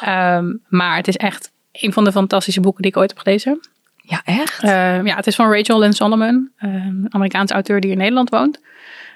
Ehm, 0.00 0.54
maar 0.68 0.96
het 0.96 1.08
is 1.08 1.16
echt 1.16 1.52
een 1.72 1.92
van 1.92 2.04
de 2.04 2.12
fantastische 2.12 2.60
boeken 2.60 2.82
die 2.82 2.90
ik 2.90 2.96
ooit 2.96 3.10
heb 3.10 3.18
gelezen. 3.18 3.60
Ja, 3.96 4.22
echt? 4.24 4.62
Ehm, 4.62 5.06
ja, 5.06 5.16
het 5.16 5.26
is 5.26 5.34
van 5.34 5.52
Rachel 5.52 5.78
Lynn 5.78 5.92
Solomon, 5.92 6.52
een 6.58 7.06
Amerikaanse 7.08 7.54
auteur 7.54 7.80
die 7.80 7.90
in 7.90 7.98
Nederland 7.98 8.30
woont. 8.30 8.60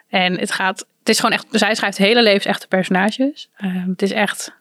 En 0.08 0.38
het 0.38 0.52
gaat, 0.52 0.78
het 0.98 1.08
is 1.08 1.20
gewoon 1.20 1.34
echt, 1.34 1.46
zij 1.50 1.74
schrijft 1.74 1.98
hele 1.98 2.22
levensechte 2.22 2.68
personages. 2.68 3.48
Het 3.86 4.02
is 4.02 4.12
echt 4.12 4.54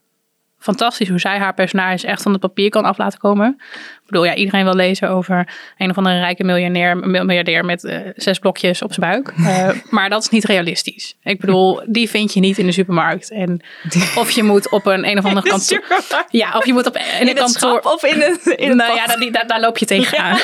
fantastisch 0.66 1.10
hoe 1.10 1.20
zij 1.20 1.38
haar 1.38 1.54
personages 1.54 2.04
echt 2.04 2.22
van 2.22 2.32
het 2.32 2.42
papier 2.42 2.70
kan 2.70 2.86
af 2.86 2.98
laten 2.98 3.20
komen. 3.20 3.62
Ik 4.06 4.12
bedoel, 4.12 4.26
ja, 4.26 4.36
iedereen 4.36 4.64
wil 4.64 4.76
lezen 4.76 5.10
over 5.10 5.48
een 5.78 5.90
of 5.90 5.98
andere 5.98 6.20
rijke 6.20 6.44
miljonair, 6.44 6.98
miljardair 6.98 7.66
met 7.66 7.84
eh, 7.84 8.00
zes 8.16 8.40
blokjes 8.40 8.82
op 8.82 8.94
zijn 8.94 9.10
buik. 9.12 9.34
Eh, 9.46 9.70
maar 9.90 10.10
dat 10.10 10.22
is 10.22 10.30
niet 10.30 10.44
realistisch. 10.46 11.16
Ik 11.24 11.40
bedoel, 11.40 11.82
die 11.86 12.10
vind 12.10 12.34
je 12.34 12.40
niet 12.40 12.58
in 12.58 12.66
de 12.66 12.72
supermarkt. 12.72 13.32
En 13.32 13.62
of 14.16 14.32
je 14.32 14.44
moet 14.44 14.70
op 14.70 14.86
een 14.86 15.08
een 15.08 15.18
of 15.18 15.26
andere 15.26 15.50
kantoor. 15.50 15.84
Ja, 16.30 16.52
of 16.58 16.66
je 16.66 16.74
moet 16.74 16.88
op 16.88 16.98
in 17.20 17.28
een 17.28 17.34
kantoor. 17.36 17.80
of 17.80 18.04
in 18.04 18.22
het, 18.22 18.46
in 18.46 18.68
het 18.68 18.78
nou 18.78 18.90
pad? 18.90 18.98
ja, 18.98 19.16
daar, 19.16 19.32
daar, 19.32 19.48
daar 19.48 19.60
loop 19.60 19.78
je 19.78 19.86
tegenaan. 19.86 20.38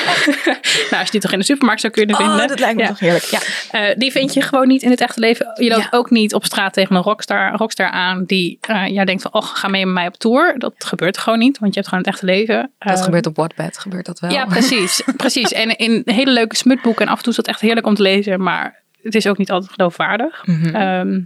nou, 0.90 0.90
als 0.90 1.04
je 1.04 1.10
die 1.10 1.20
toch 1.20 1.32
in 1.32 1.38
de 1.38 1.44
supermarkt 1.44 1.80
zou 1.80 1.92
kunnen 1.92 2.16
vinden. 2.16 2.34
Oh, 2.34 2.48
dat 2.48 2.58
lijkt 2.58 2.76
me 2.76 2.82
Ja. 2.82 2.88
toch 2.88 2.98
heerlijk. 2.98 3.24
Ja. 3.24 3.38
Eh, 3.70 3.94
die 3.96 4.12
vind 4.12 4.34
je 4.34 4.40
gewoon 4.42 4.68
niet 4.68 4.82
in 4.82 4.90
het 4.90 5.00
echte 5.00 5.20
leven. 5.20 5.52
Je 5.54 5.68
loopt 5.70 5.82
Ja. 5.82 5.88
ook 5.98 6.10
niet 6.10 6.34
op 6.34 6.44
straat 6.44 6.72
tegen 6.72 6.96
een 6.96 7.02
rockstar, 7.02 7.52
rockstar 7.56 7.90
aan 7.90 8.24
die 8.24 8.58
jij 8.86 9.04
denkt 9.04 9.22
van, 9.22 9.32
oh, 9.34 9.42
ga 9.42 9.68
mee 9.68 9.84
met 9.86 9.94
mij 9.94 10.06
op 10.06 10.16
tour. 10.16 10.54
Dat 10.58 10.74
gebeurt 10.78 11.18
gewoon 11.18 11.38
niet, 11.38 11.58
want 11.58 11.74
je 11.74 11.80
hebt 11.80 11.92
gewoon 11.92 12.04
het 12.04 12.12
echte 12.14 12.26
leven. 12.26 12.70
Dat 12.78 13.02
gebeurt 13.02 13.26
op 13.26 13.34
Wattpad, 13.56 13.78
gebeurt 13.78 14.06
dat 14.06 14.20
wel. 14.20 14.30
Ja, 14.30 14.44
precies. 14.44 15.02
precies. 15.16 15.52
En 15.52 15.76
in 15.76 16.02
hele 16.04 16.30
leuke 16.30 16.56
smutboeken. 16.56 17.06
En 17.06 17.12
af 17.12 17.16
en 17.16 17.22
toe 17.22 17.32
is 17.32 17.38
dat 17.38 17.46
echt 17.46 17.60
heerlijk 17.60 17.86
om 17.86 17.94
te 17.94 18.02
lezen, 18.02 18.42
maar 18.42 18.82
het 19.02 19.14
is 19.14 19.26
ook 19.26 19.38
niet 19.38 19.50
altijd 19.50 19.72
geloofwaardig. 19.72 20.46
Mhm. 20.46 20.74
Ehm, 20.74 21.20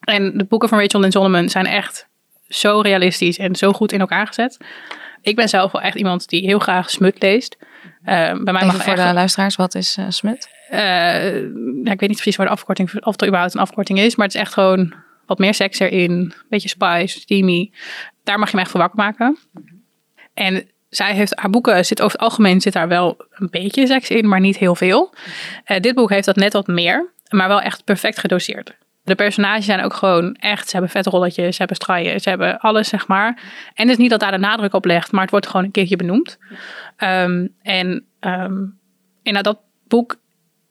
en 0.00 0.38
de 0.38 0.44
boeken 0.44 0.68
van 0.68 0.78
Rachel 0.78 1.00
Lynn 1.00 1.12
Solomon 1.12 1.48
zijn 1.48 1.66
echt 1.66 2.06
zo 2.48 2.80
realistisch 2.80 3.38
en 3.38 3.56
zo 3.56 3.72
goed 3.72 3.92
in 3.92 4.00
elkaar 4.00 4.26
gezet. 4.26 4.58
Ik 5.22 5.36
ben 5.36 5.48
zelf 5.48 5.72
wel 5.72 5.82
echt 5.82 5.96
iemand 5.96 6.28
die 6.28 6.46
heel 6.46 6.58
graag 6.58 6.90
smut 6.90 7.22
leest. 7.22 7.56
Ehm, 8.04 8.44
bij 8.44 8.52
mij 8.52 8.62
Even 8.62 8.66
mag 8.66 8.84
voor 8.84 8.92
echt, 8.92 9.06
de 9.06 9.14
luisteraars, 9.14 9.56
wat 9.56 9.74
is 9.74 9.96
eh, 9.96 10.04
smut? 10.08 10.48
eh, 10.68 10.80
ja, 11.84 11.92
ik 11.92 12.00
weet 12.00 12.08
niet 12.08 12.14
precies 12.14 12.36
waar 12.36 12.46
de 12.46 12.52
afkorting, 12.52 12.88
of 12.94 13.12
het 13.12 13.24
überhaupt 13.24 13.54
een 13.54 13.60
afkorting 13.60 13.98
is, 13.98 14.16
maar 14.16 14.26
het 14.26 14.34
is 14.34 14.40
echt 14.40 14.52
gewoon 14.52 14.94
wat 15.26 15.38
meer 15.38 15.54
seks 15.54 15.78
erin, 15.78 16.10
een 16.10 16.34
beetje 16.48 16.68
spice, 16.68 17.20
steamy. 17.20 17.72
Daar 18.24 18.38
mag 18.38 18.50
je 18.50 18.56
me 18.56 18.62
echt 18.62 18.70
voor 18.70 18.80
wakker 18.80 18.98
maken. 18.98 19.38
En 20.34 20.68
zij 20.96 21.14
heeft 21.14 21.34
haar 21.34 21.50
boeken, 21.50 21.84
zit 21.84 22.00
over 22.00 22.12
het 22.12 22.28
algemeen 22.28 22.60
zit 22.60 22.72
daar 22.72 22.88
wel 22.88 23.16
een 23.30 23.48
beetje 23.50 23.86
seks 23.86 24.10
in, 24.10 24.28
maar 24.28 24.40
niet 24.40 24.56
heel 24.56 24.74
veel. 24.74 25.14
Eh, 25.64 25.80
dit 25.80 25.94
boek 25.94 26.10
heeft 26.10 26.26
dat 26.26 26.36
net 26.36 26.52
wat 26.52 26.66
meer, 26.66 27.12
maar 27.28 27.48
wel 27.48 27.60
echt 27.60 27.84
perfect 27.84 28.18
gedoseerd. 28.18 28.76
De 29.04 29.14
personages 29.14 29.64
zijn 29.64 29.82
ook 29.82 29.94
gewoon 29.94 30.34
echt, 30.34 30.66
ze 30.68 30.72
hebben 30.72 30.90
vetrolletjes, 30.90 31.50
ze 31.50 31.58
hebben 31.58 31.76
straaien, 31.76 32.20
ze 32.20 32.28
hebben 32.28 32.58
alles, 32.58 32.88
zeg 32.88 33.06
maar. 33.06 33.38
En 33.74 33.82
het 33.82 33.90
is 33.90 33.96
niet 33.96 34.10
dat 34.10 34.20
daar 34.20 34.30
de 34.30 34.38
nadruk 34.38 34.74
op 34.74 34.84
legt, 34.84 35.12
maar 35.12 35.22
het 35.22 35.30
wordt 35.30 35.46
gewoon 35.46 35.64
een 35.64 35.70
keertje 35.70 35.96
benoemd. 35.96 36.38
Ehm, 36.96 37.46
en 37.62 38.04
ehm 38.20 38.62
in 39.22 39.42
dat 39.42 39.58
boek 39.88 40.16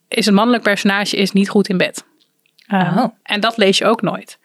is 0.08 0.26
een 0.26 0.34
mannelijk 0.34 0.64
personage 0.64 1.16
is 1.16 1.32
niet 1.32 1.50
goed 1.50 1.70
in 1.70 1.78
bed. 1.78 2.06
Uh, 2.68 2.98
Oh. 2.98 3.06
En 3.24 3.40
dat 3.40 3.58
lees 3.58 3.78
je 3.78 3.86
ook 3.86 4.02
nooit. 4.02 4.40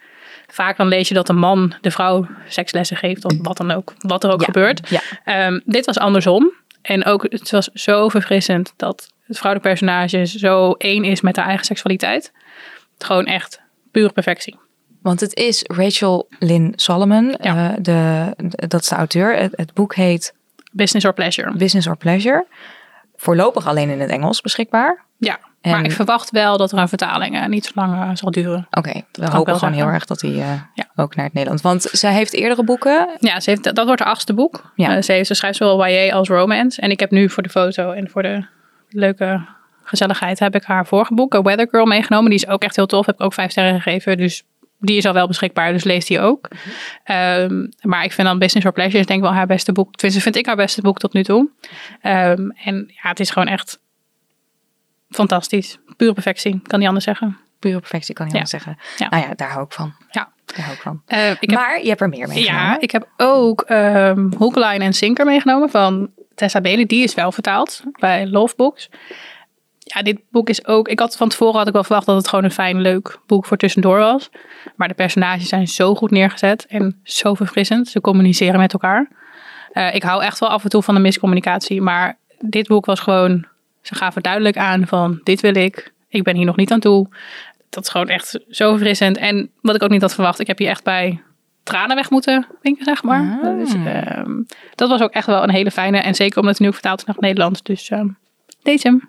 Vaak 0.51 0.77
dan 0.77 0.89
lees 0.89 1.09
je 1.09 1.15
dat 1.15 1.27
de 1.27 1.33
man 1.33 1.75
de 1.81 1.91
vrouw 1.91 2.27
sekslessen 2.49 2.97
geeft 2.97 3.25
of 3.25 3.33
wat 3.43 3.57
dan 3.57 3.71
ook, 3.71 3.95
wat 3.99 4.25
er 4.25 4.31
ook 4.31 4.41
Ja, 4.41 4.47
gebeurt. 4.47 4.89
ja. 4.89 5.01
Ehm, 5.25 5.61
dit 5.65 5.87
was 5.87 5.99
andersom. 5.99 6.53
En 6.83 7.05
ook 7.05 7.23
het 7.29 7.51
was 7.51 7.69
zo 7.75 8.09
verfrissend 8.09 8.73
dat 8.77 9.11
het 9.27 9.39
vrouwelijke 9.39 9.69
personage 9.75 10.25
zo 10.27 10.73
één 10.73 11.05
is 11.05 11.21
met 11.21 11.37
haar 11.37 11.47
eigen 11.47 11.65
seksualiteit. 11.65 12.33
Gewoon 12.99 13.25
echt 13.27 13.61
pure 13.91 14.13
perfectie. 14.13 14.59
Want 15.03 15.21
het 15.21 15.35
is 15.37 15.63
Rachel 15.67 16.29
Lynn 16.39 16.73
Solomon, 16.77 17.35
Ja. 17.41 17.71
eh, 17.71 17.77
de, 17.83 18.25
dat 18.69 18.81
is 18.81 18.89
de 18.89 18.95
auteur. 18.95 19.37
Het, 19.37 19.53
het 19.57 19.75
boek 19.75 19.95
heet 19.95 20.35
Business 20.73 21.07
or 21.07 21.13
pleasure. 21.15 21.57
Business 21.57 21.87
or 21.87 21.97
Pleasure. 21.97 22.47
Voorlopig 23.17 23.67
alleen 23.67 23.91
in 23.91 24.01
het 24.01 24.11
Engels 24.11 24.41
beschikbaar. 24.41 25.05
Ja, 25.19 25.39
En- 25.61 25.71
maar 25.71 25.85
ik 25.85 25.93
verwacht 25.93 26.31
wel 26.31 26.57
dat 26.57 26.73
er 26.73 26.79
een 26.79 26.89
vertaling 26.89 27.37
eh, 27.37 27.47
niet 27.47 27.65
zo 27.65 27.71
lang 27.75 27.95
eh, 27.95 28.11
zal 28.15 28.31
duren. 28.31 28.67
Oké, 28.71 28.93
we 28.93 28.99
ik 28.99 29.05
hopen 29.23 29.31
gewoon 29.33 29.59
zeggen. 29.59 29.73
heel 29.79 29.87
erg 29.89 30.05
dat 30.05 30.21
hij 30.21 30.31
eh, 30.31 30.53
Ja. 30.75 30.87
ook 30.97 31.15
naar 31.15 31.25
het 31.25 31.35
Nederlands. 31.35 31.63
Want 31.63 31.83
zij 31.83 32.13
heeft 32.13 32.33
eerdere 32.33 32.65
boeken. 32.65 33.09
Ja, 33.21 33.41
ze 33.41 33.51
heeft, 33.51 33.75
dat 33.75 33.87
wordt 33.87 34.01
haar 34.03 34.11
achtste 34.11 34.35
boek. 34.35 34.73
Ja. 34.75 35.03
Ze, 35.03 35.13
heeft, 35.13 35.27
ze 35.27 35.35
schrijft 35.35 35.57
zowel 35.57 35.87
YA 35.87 36.15
als 36.15 36.29
romance. 36.29 36.81
En 36.81 36.91
ik 36.91 37.01
heb 37.01 37.11
nu 37.11 37.31
voor 37.31 37.43
de 37.43 37.49
foto 37.49 37.91
en 37.91 38.11
voor 38.11 38.23
de 38.23 38.47
leuke 38.89 39.47
gezelligheid 39.85 40.39
heb 40.39 40.55
ik 40.55 40.65
haar 40.65 40.87
vorige 40.87 41.15
boek, 41.15 41.35
A 41.35 41.43
Weather 41.43 41.69
Girl, 41.71 41.87
meegenomen. 41.87 42.31
Die 42.31 42.39
is 42.39 42.49
ook 42.49 42.63
echt 42.63 42.77
heel 42.77 42.87
tof. 42.87 43.07
Heb 43.07 43.15
ik 43.15 43.21
ook 43.25 43.35
vijf 43.35 43.51
sterren 43.51 43.81
gegeven. 43.81 44.17
Dus 44.17 44.45
die 44.81 44.97
is 44.97 45.05
al 45.07 45.13
wel 45.13 45.27
beschikbaar, 45.27 45.73
dus 45.73 45.85
lees 45.85 46.07
die 46.07 46.21
ook. 46.21 46.49
Ehm, 47.05 47.67
maar 47.81 48.05
ik 48.05 48.13
vind 48.13 48.29
dan 48.29 48.39
Business 48.39 48.67
for 48.67 48.75
Pleasure 48.75 48.99
is 48.99 49.07
denk 49.07 49.19
ik 49.19 49.25
wel 49.25 49.35
haar 49.35 49.47
beste 49.47 49.73
boek. 49.73 49.95
Tenminste, 49.95 50.23
vind 50.23 50.37
ik 50.37 50.47
haar 50.47 50.57
beste 50.57 50.81
boek 50.81 50.99
tot 50.99 51.13
nu 51.13 51.25
toe. 51.25 51.49
Ehm, 52.01 52.51
en 52.65 52.85
ja, 53.03 53.09
het 53.09 53.21
is 53.21 53.31
gewoon 53.31 53.49
echt 53.49 53.81
fantastisch. 55.11 55.79
Pure 55.97 56.13
perfectie, 56.13 56.61
kan 56.63 56.79
niet 56.79 56.89
anders 56.89 57.05
zeggen. 57.07 57.39
Pure 57.59 57.79
perfectie 57.79 58.15
kan 58.15 58.27
Ja. 58.27 58.33
wel 58.33 58.47
zeggen. 58.47 58.79
Ja. 58.97 59.09
Nou 59.09 59.23
ja, 59.29 59.35
daar 59.35 59.51
hou 59.51 59.65
ik 59.65 59.73
van. 59.73 59.93
Ja. 60.11 60.29
Daar 60.45 60.61
hou 60.65 60.73
ik 60.75 60.81
van. 60.83 61.03
Eh, 61.07 61.31
ik 61.31 61.37
heb, 61.41 61.51
maar 61.51 61.83
je 61.83 61.89
hebt 61.89 62.01
er 62.01 62.09
meer 62.09 62.29
mee 62.29 62.45
ja, 62.45 62.81
ik 62.81 62.91
heb 62.91 63.09
ook 63.17 63.65
Line 64.55 64.85
en 64.85 64.93
Sinker 64.93 65.25
meegenomen 65.27 65.71
van 65.71 66.11
Tessa 66.35 66.61
Bailey. 66.61 66.87
Die 66.87 67.03
is 67.03 67.15
wel 67.15 67.33
vertaald 67.33 67.83
bij 67.99 68.27
Love 68.27 68.55
Books. 68.57 68.89
Ja, 69.79 70.03
dit 70.03 70.19
boek 70.31 70.49
is 70.49 70.67
ook... 70.67 70.89
Ik 70.89 70.99
had 70.99 71.17
van 71.17 71.29
tevoren 71.29 71.59
had 71.59 71.67
ik 71.67 71.73
wel 71.73 71.85
verwacht 71.85 72.07
dat 72.07 72.17
het 72.17 72.29
gewoon 72.29 72.45
een 72.45 72.51
fijn, 72.51 72.81
leuk 72.81 73.19
boek 73.27 73.47
voor 73.47 73.57
tussendoor 73.57 73.99
was. 73.99 74.31
Maar 74.77 74.89
de 74.89 74.95
personages 74.95 75.49
zijn 75.49 75.69
zo 75.69 75.95
goed 75.95 76.11
neergezet 76.11 76.67
en 76.67 77.01
zo 77.03 77.35
verfrissend. 77.35 77.89
Ze 77.89 78.01
communiceren 78.01 78.61
met 78.61 78.73
elkaar. 78.73 79.09
Eh, 79.73 79.95
ik 79.95 80.03
hou 80.03 80.23
echt 80.23 80.39
wel 80.39 80.49
af 80.49 80.65
en 80.65 80.71
toe 80.71 80.83
van 80.83 80.95
de 80.95 81.01
miscommunicatie. 81.01 81.81
Maar 81.83 82.19
dit 82.39 82.67
boek 82.69 82.87
was 82.87 83.01
gewoon... 83.01 83.47
Ze 83.83 83.95
gaven 83.95 84.23
duidelijk 84.23 84.57
aan 84.57 84.87
van 84.87 85.21
dit 85.25 85.41
wil 85.41 85.57
ik. 85.57 85.93
Ik 86.09 86.23
ben 86.23 86.37
hier 86.37 86.47
nog 86.47 86.57
niet 86.57 86.73
aan 86.73 86.81
toe. 86.81 87.09
Dat 87.71 87.85
is 87.85 87.91
gewoon 87.91 88.09
echt 88.09 88.41
zo 88.51 88.71
verfrissend. 88.71 89.17
En 89.17 89.51
wat 89.61 89.75
ik 89.75 89.83
ook 89.83 89.91
niet 89.91 90.03
had 90.03 90.15
verwacht. 90.15 90.41
Ik 90.41 90.47
heb 90.47 90.59
hier 90.59 90.69
echt 90.69 90.85
bij 90.85 91.23
tranen 91.63 91.97
weg 91.97 92.11
moeten 92.11 92.47
winken, 92.63 92.85
zeg 92.85 93.03
maar. 93.03 93.39
Ah. 93.43 93.59
Dus, 93.59 93.75
dat 94.75 94.89
was 94.89 95.01
ook 95.01 95.11
echt 95.11 95.27
wel 95.27 95.43
een 95.43 95.51
hele 95.51 95.71
fijne. 95.71 95.99
En 95.99 96.15
zeker 96.15 96.39
omdat 96.39 96.53
het 96.53 96.61
nu 96.61 96.67
ook 96.67 96.75
vertaald 96.75 96.99
is 97.01 97.05
naar 97.07 97.15
het 97.15 97.25
Nederlands. 97.25 97.63
Dus 97.63 97.89
ehm, 97.89 98.09
deze. 98.63 99.01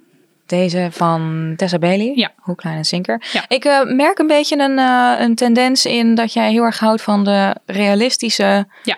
Deze 0.45 0.88
van 0.91 1.53
Tessa 1.55 1.78
Bailey. 1.78 2.11
Ja. 2.15 2.32
Hoe 2.38 2.55
klein 2.55 2.78
en 2.78 2.86
zinker. 2.86 3.24
Ja. 3.32 3.45
Ik 3.47 3.65
eh, 3.65 3.84
merk 3.84 4.20
een 4.20 4.28
beetje 4.28 4.59
een, 4.59 4.80
eh, 4.80 5.26
een 5.26 5.36
tendens 5.36 5.86
in 5.86 6.15
dat 6.15 6.34
jij 6.34 6.51
heel 6.51 6.63
erg 6.63 6.80
houdt 6.80 7.01
van 7.01 7.24
de 7.24 7.55
realistische, 7.65 8.67
Ja. 8.84 8.97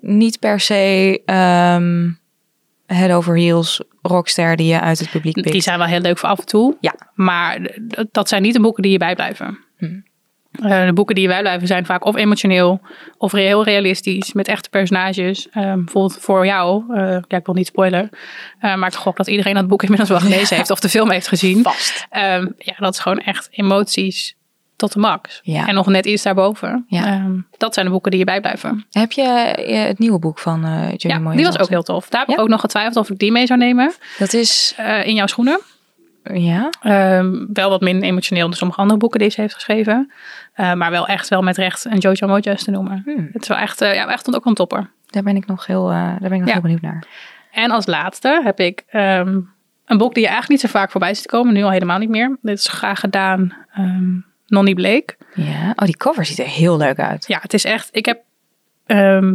niet 0.00 0.38
per 0.38 0.60
se 0.60 1.22
ehm, 1.24 2.08
head 2.86 3.10
over 3.10 3.36
heels 3.36 3.82
rockster 4.02 4.56
die 4.56 4.66
je 4.66 4.80
uit 4.80 4.98
het 4.98 5.10
publiek 5.10 5.34
pikt. 5.34 5.52
Die 5.52 5.60
zijn 5.60 5.78
wel 5.78 5.86
heel 5.86 6.00
leuk 6.00 6.18
voor 6.18 6.28
af 6.28 6.38
en 6.38 6.46
toe. 6.46 6.76
Ja. 6.80 6.94
Maar 7.14 7.76
dat 8.10 8.28
zijn 8.28 8.42
niet 8.42 8.54
de 8.54 8.60
boeken 8.60 8.82
die 8.82 8.92
je 8.92 8.98
bijblijven. 8.98 9.58
Hmm. 9.78 10.04
Eh, 10.62 10.86
de 10.86 10.92
boeken 10.92 11.14
die 11.14 11.24
je 11.24 11.30
bijblijven 11.30 11.66
zijn 11.66 11.86
vaak 11.86 12.04
of 12.04 12.16
emotioneel 12.16 12.80
of 13.18 13.32
heel 13.32 13.64
realistisch 13.64 14.32
met 14.32 14.48
echte 14.48 14.68
personages. 14.68 15.48
Ehm, 15.50 15.84
bijvoorbeeld 15.84 16.18
voor 16.20 16.46
jou, 16.46 16.94
eh, 16.94 17.18
ja, 17.28 17.36
ik 17.36 17.46
wil 17.46 17.54
niet 17.54 17.66
spoilen, 17.66 18.10
eh, 18.58 18.74
maar 18.76 18.88
ik 18.88 18.94
gok 18.94 19.16
dat 19.16 19.26
iedereen 19.26 19.54
dat 19.54 19.68
boek 19.68 19.82
inmiddels 19.82 20.10
wel 20.10 20.20
gelezen 20.20 20.56
heeft 20.56 20.70
of 20.70 20.80
de 20.80 20.88
film 20.88 21.10
heeft 21.10 21.28
gezien. 21.28 21.62
Vast. 21.62 22.06
Ehm, 22.10 22.46
ja, 22.58 22.74
dat 22.78 22.92
is 22.94 23.00
gewoon 23.00 23.18
echt 23.18 23.48
emoties 23.50 24.36
tot 24.76 24.92
de 24.92 24.98
max. 24.98 25.40
Ja. 25.42 25.66
En 25.66 25.74
nog 25.74 25.86
net 25.86 26.06
iets 26.06 26.22
daarboven. 26.22 26.84
Ja. 26.88 27.06
Ehm, 27.06 27.32
dat 27.58 27.74
zijn 27.74 27.86
de 27.86 27.92
boeken 27.92 28.10
die 28.10 28.20
je 28.20 28.26
bijblijven. 28.26 28.84
Heb 28.90 29.12
je 29.12 29.22
eh, 29.22 29.84
het 29.86 29.98
nieuwe 29.98 30.18
boek 30.18 30.38
van 30.38 30.64
eh 30.64 30.70
Jenny 30.70 30.96
Ja, 30.98 31.18
Moyen 31.18 31.36
die 31.36 31.46
was 31.46 31.58
ook 31.58 31.68
heel 31.68 31.82
tof. 31.82 32.08
Daar 32.08 32.20
heb 32.20 32.30
ik 32.30 32.40
ook 32.40 32.48
nog 32.48 32.60
getwijfeld 32.60 32.96
of 32.96 33.10
ik 33.10 33.18
die 33.18 33.32
mee 33.32 33.46
zou 33.46 33.58
nemen. 33.58 33.92
Dat 34.18 34.32
is, 34.32 34.74
eh, 34.76 35.06
in 35.06 35.14
jouw 35.14 35.26
schoenen. 35.26 35.60
ja, 36.34 36.70
Ehm, 36.80 37.44
wel 37.52 37.70
wat 37.70 37.80
minder 37.80 38.08
emotioneel 38.08 38.46
dan 38.46 38.56
sommige 38.56 38.80
andere 38.80 38.98
boeken 38.98 39.20
die 39.20 39.30
ze 39.30 39.40
heeft 39.40 39.54
geschreven. 39.54 40.12
Maar 40.56 40.90
wel 40.90 41.06
echt 41.06 41.28
wel 41.28 41.42
met 41.42 41.56
recht 41.56 41.84
een 41.84 41.98
Jojo 41.98 42.26
Mojo's 42.26 42.62
te 42.64 42.70
noemen. 42.70 43.02
Hmm. 43.04 43.28
Het 43.32 43.42
is 43.42 43.48
wel 43.48 43.56
echt, 43.58 43.78
ja, 43.80 44.08
echt 44.08 44.34
ook 44.34 44.46
een 44.46 44.54
topper. 44.54 44.90
daar 45.06 45.22
ben 45.22 45.36
ik 45.36 45.46
nog 45.46 45.66
heel, 45.66 45.86
daar 45.86 46.18
ben 46.20 46.32
ik 46.32 46.40
nog 46.40 46.52
heel 46.52 46.60
benieuwd 46.60 46.80
naar. 46.80 47.04
En 47.52 47.70
als 47.70 47.86
laatste 47.86 48.40
heb 48.44 48.60
ik 48.60 48.84
ehm, 48.88 49.40
een 49.86 49.98
boek 49.98 50.14
die 50.14 50.22
je 50.22 50.28
eigenlijk 50.28 50.48
niet 50.62 50.70
zo 50.70 50.78
vaak 50.78 50.90
voorbij 50.90 51.14
ziet 51.14 51.26
komen. 51.26 51.54
Nu 51.54 51.62
al 51.62 51.70
helemaal 51.70 51.98
niet 51.98 52.08
meer. 52.08 52.36
Dit 52.42 52.58
is 52.58 52.68
graag 52.68 53.00
gedaan. 53.00 53.54
Nonnie 54.46 54.74
Blake. 54.74 55.16
Ja, 55.34 55.72
oh 55.76 55.84
die 55.84 55.96
cover 55.96 56.24
ziet 56.24 56.38
er 56.38 56.46
heel 56.46 56.76
leuk 56.76 56.98
uit. 56.98 57.24
Ja, 57.28 57.38
het 57.42 57.54
is 57.54 57.64
echt. 57.64 57.88
Ik 57.92 58.06
heb 58.06 58.20
ehm, 58.86 59.34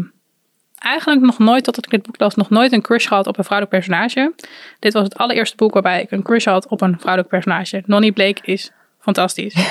eigenlijk 0.78 1.22
nog 1.22 1.40
nooit, 1.40 1.64
tot 1.64 1.78
ik 1.78 1.90
dit 1.90 2.02
boek 2.02 2.20
las, 2.20 2.36
nog 2.36 2.50
nooit 2.50 2.72
een 2.72 2.82
crush 2.82 3.08
gehad 3.08 3.28
op 3.28 3.38
een 3.38 3.44
vrouwelijk 3.44 3.76
personage. 3.78 4.34
Dit 4.80 4.94
was 4.94 5.04
het 5.04 5.18
allereerste 5.18 5.56
boek 5.56 5.74
waarbij 5.74 6.02
ik 6.02 6.12
een 6.12 6.24
crush 6.24 6.46
had 6.46 6.68
op 6.68 6.82
een 6.82 6.96
vrouwelijk 7.00 7.30
personage. 7.30 7.84
Nonnie 7.86 8.12
Blake 8.12 8.42
is 8.44 8.72
fantastisch. 9.00 9.56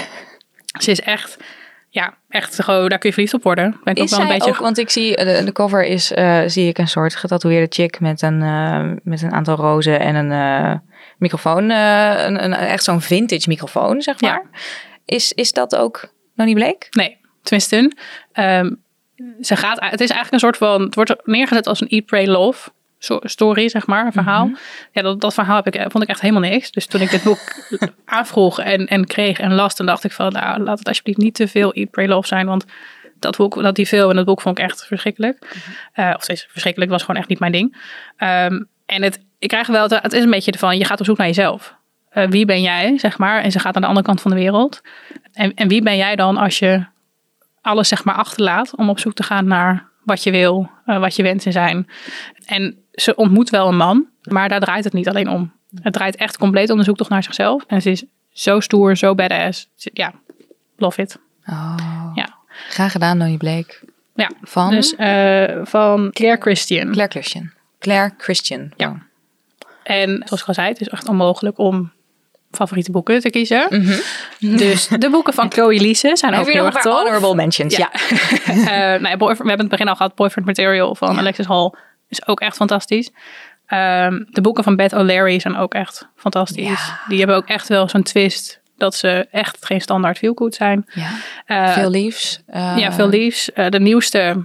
Ze 0.81 0.91
is 0.91 1.01
echt, 1.01 1.37
ja, 1.89 2.15
echt 2.29 2.63
gewoon, 2.63 2.89
daar 2.89 2.99
kun 2.99 3.09
je 3.09 3.15
verliefd 3.15 3.35
op 3.35 3.43
worden. 3.43 3.81
Ben 3.85 3.95
ik 3.95 4.03
Is 4.03 4.13
ook 4.13 4.19
wel 4.19 4.19
zij 4.19 4.29
een 4.29 4.39
beetje. 4.39 4.51
ook, 4.53 4.59
want 4.59 4.79
ik 4.79 4.91
zie, 4.91 5.17
de, 5.17 5.43
de 5.45 5.53
cover 5.53 5.85
is, 5.85 6.13
eh, 6.13 6.41
zie 6.47 6.69
ik 6.69 6.79
een 6.79 6.89
soort 6.89 7.17
getatoeëerde 7.17 7.67
chick 7.69 8.01
met 8.01 8.23
een, 8.23 8.43
eh, 8.43 8.91
met 9.03 9.23
een 9.23 9.33
aantal 9.33 9.57
rozen 9.57 10.01
en 10.01 10.15
een 10.15 10.33
eh, 10.33 10.79
microfoon. 11.19 11.71
eh, 11.71 12.25
een, 12.27 12.45
een, 12.45 12.53
echt 12.53 12.85
zo'n 12.85 13.01
vintage 13.01 13.49
microfoon, 13.49 14.03
zeg 14.03 14.21
maar. 14.21 14.43
Is, 15.11 15.33
is 15.33 15.53
dat 15.53 15.77
ook 15.77 16.13
Noni 16.35 16.55
Blake? 16.55 16.87
Nee, 16.91 17.17
tenminste. 17.43 17.93
ehm, 18.33 18.71
ze 19.41 19.57
gaat, 19.57 19.81
het 19.81 20.01
is 20.01 20.11
eigenlijk 20.11 20.33
een 20.33 20.39
soort 20.39 20.57
van, 20.57 20.83
het 20.83 20.95
wordt 20.95 21.27
neergezet 21.27 21.67
als 21.67 21.81
een 21.81 21.89
Eat, 21.89 22.07
Pray, 22.07 22.27
Love 22.27 22.71
story, 23.23 23.69
zeg 23.69 23.87
maar, 23.87 24.07
een 24.07 24.13
verhaal. 24.13 24.47
Mhm. 24.47 24.57
Ja, 24.93 25.03
dat, 25.03 25.21
dat 25.21 25.35
verhaal 25.35 25.63
heb 25.63 25.75
ik, 25.75 25.91
vond 25.91 26.05
ik 26.05 26.11
echt 26.11 26.21
helemaal 26.21 26.51
niks. 26.51 26.71
Dus 26.71 26.87
toen 26.87 27.01
ik 27.01 27.11
dit 27.11 27.23
boek 27.23 27.39
aanvroeg 28.05 28.61
en, 28.61 28.87
en 28.87 29.07
kreeg 29.07 29.39
en 29.39 29.55
las, 29.55 29.77
dan 29.77 29.87
dacht 29.87 30.05
ik 30.05 30.13
van, 30.13 30.33
nou, 30.33 30.63
laat 30.63 30.79
het 30.79 30.89
alsjeblieft 30.89 31.19
niet 31.19 31.35
te 31.35 31.49
veel 31.49 31.73
Eat, 31.73 31.91
Pray, 31.91 32.07
Love 32.07 32.27
zijn, 32.27 32.47
want 32.47 32.65
dat 33.19 33.37
boek, 33.37 33.63
dat 33.63 33.75
die 33.75 33.89
veel 33.89 34.11
en 34.11 34.17
dat 34.17 34.25
boek 34.25 34.41
vond 34.41 34.59
ik 34.59 34.65
echt 34.65 34.87
verschrikkelijk. 34.87 35.39
Mhm. 35.41 36.01
Eh, 36.01 36.15
of 36.17 36.23
steeds 36.23 36.47
verschrikkelijk, 36.51 36.91
was 36.91 37.03
gewoon 37.03 37.21
echt 37.21 37.29
niet 37.29 37.39
mijn 37.39 37.53
ding. 37.53 37.77
Ehm, 38.17 38.63
en 38.87 39.03
het, 39.03 39.21
ik 39.39 39.49
krijg 39.49 39.67
wel, 39.67 39.83
het, 39.83 40.03
het 40.03 40.13
is 40.13 40.23
een 40.25 40.31
beetje 40.31 40.59
van, 40.59 40.79
je 40.79 40.85
gaat 40.85 41.01
op 41.01 41.07
zoek 41.07 41.17
naar 41.17 41.27
jezelf. 41.27 41.79
Eh, 42.11 42.29
wie 42.29 42.45
ben 42.45 42.63
jij, 42.63 42.99
zeg 42.99 43.19
maar? 43.19 43.43
En 43.43 43.51
ze 43.53 43.59
gaat 43.59 43.75
aan 43.75 43.83
de 43.83 43.89
andere 43.89 44.07
kant 44.07 44.21
van 44.21 44.31
de 44.31 44.37
wereld. 44.37 44.81
En, 45.33 45.55
en 45.55 45.69
wie 45.69 45.83
ben 45.83 45.97
jij 45.97 46.17
dan 46.17 46.37
als 46.37 46.59
je 46.59 46.85
alles 47.61 47.89
zeg 47.89 48.05
maar 48.05 48.15
achterlaat 48.15 48.77
om 48.77 48.89
op 48.89 48.99
zoek 48.99 49.15
te 49.15 49.23
gaan 49.23 49.45
naar 49.47 49.89
wat 50.05 50.23
je 50.23 50.31
wil, 50.31 50.71
eh, 50.87 50.99
wat 50.99 51.17
je 51.17 51.23
wensen 51.23 51.53
zijn. 51.53 51.89
En 52.47 52.77
ze 52.93 53.15
ontmoet 53.15 53.51
wel 53.51 53.69
een 53.69 53.77
man, 53.77 54.07
maar 54.23 54.49
daar 54.49 54.61
draait 54.61 54.85
het 54.85 54.93
niet 54.93 55.09
alleen 55.09 55.29
om. 55.29 55.53
Het 55.83 55.93
draait 55.93 56.17
echt 56.17 56.39
compleet 56.39 56.71
om 56.71 56.79
de 56.79 56.85
zoektocht 56.85 57.11
naar 57.11 57.23
zichzelf. 57.23 57.65
En 57.67 57.83
ze 57.83 57.91
is 57.91 58.05
zo 58.33 58.61
stoer, 58.61 58.97
zo 58.97 59.15
badass. 59.15 59.69
Ja, 59.77 60.13
love 60.77 61.03
it. 61.03 61.19
Oh, 61.47 62.11
Ja, 62.15 62.29
graag 62.69 62.93
gedaan 62.93 63.17
Noni 63.19 63.37
Blake. 63.37 63.75
ja. 64.15 64.31
Van 64.43 64.71
dus 64.71 64.95
eh, 64.97 65.61
van 65.65 66.11
Claire 66.13 66.41
Christian. 66.41 66.91
Claire 66.93 67.11
Christian. 67.13 67.51
Claire 67.79 68.15
Christian. 68.19 68.73
Ja. 68.77 68.97
En 69.83 70.23
zoals 70.25 70.41
ik 70.43 70.49
al 70.49 70.55
zei, 70.55 70.69
het 70.69 70.81
is 70.81 70.89
echt 70.89 71.09
onmogelijk 71.09 71.59
om 71.59 71.93
favoriete 72.51 72.91
boeken 72.91 73.21
te 73.21 73.31
kiezen. 73.31 73.85
Dus 74.39 74.89
de 74.89 75.11
boeken 75.11 75.35
van 75.35 75.51
Chloe 75.53 75.81
Liese 75.81 76.11
zijn 76.15 76.35
ook 76.35 76.51
heel 76.51 76.65
erg 76.67 76.81
tof. 76.81 76.95
honorable 76.95 77.35
mentions? 77.35 77.77
Ja. 77.77 77.91
Eh, 78.47 78.67
nou 79.01 79.09
ja, 79.09 79.17
we 79.17 79.27
hebben 79.27 79.59
het 79.59 79.69
begin 79.69 79.89
al 79.89 79.97
gehad. 79.97 80.15
Boyfriend 80.15 80.47
Material 80.47 80.95
van 80.95 81.19
Alexis 81.19 81.47
Hall 81.47 81.73
is 82.09 82.27
ook 82.27 82.41
echt 82.41 82.57
fantastisch. 82.57 83.11
Ehm, 83.67 84.23
de 84.29 84.41
boeken 84.41 84.65
van 84.65 84.77
Beth 84.77 84.93
O'Leary 84.93 85.39
zijn 85.39 85.57
ook 85.57 85.75
echt 85.75 86.09
fantastisch. 86.17 86.69
Ja. 86.87 87.01
Die 87.09 87.19
hebben 87.19 87.37
ook 87.37 87.47
echt 87.47 87.69
wel 87.69 87.89
zo'n 87.89 88.03
twist 88.03 88.61
dat 88.77 88.95
ze 88.95 89.27
echt 89.31 89.67
geen 89.67 89.81
standaard 89.81 90.19
feelgood 90.19 90.55
zijn. 90.55 90.87
Ja. 90.95 91.11
Eh, 91.47 91.73
Veel 91.73 91.91
liefs. 91.91 92.41
eh, 92.47 92.75
ja, 92.77 92.93
veel 92.93 93.09
liefs. 93.09 93.51
De 93.69 93.81
nieuwste 93.81 94.45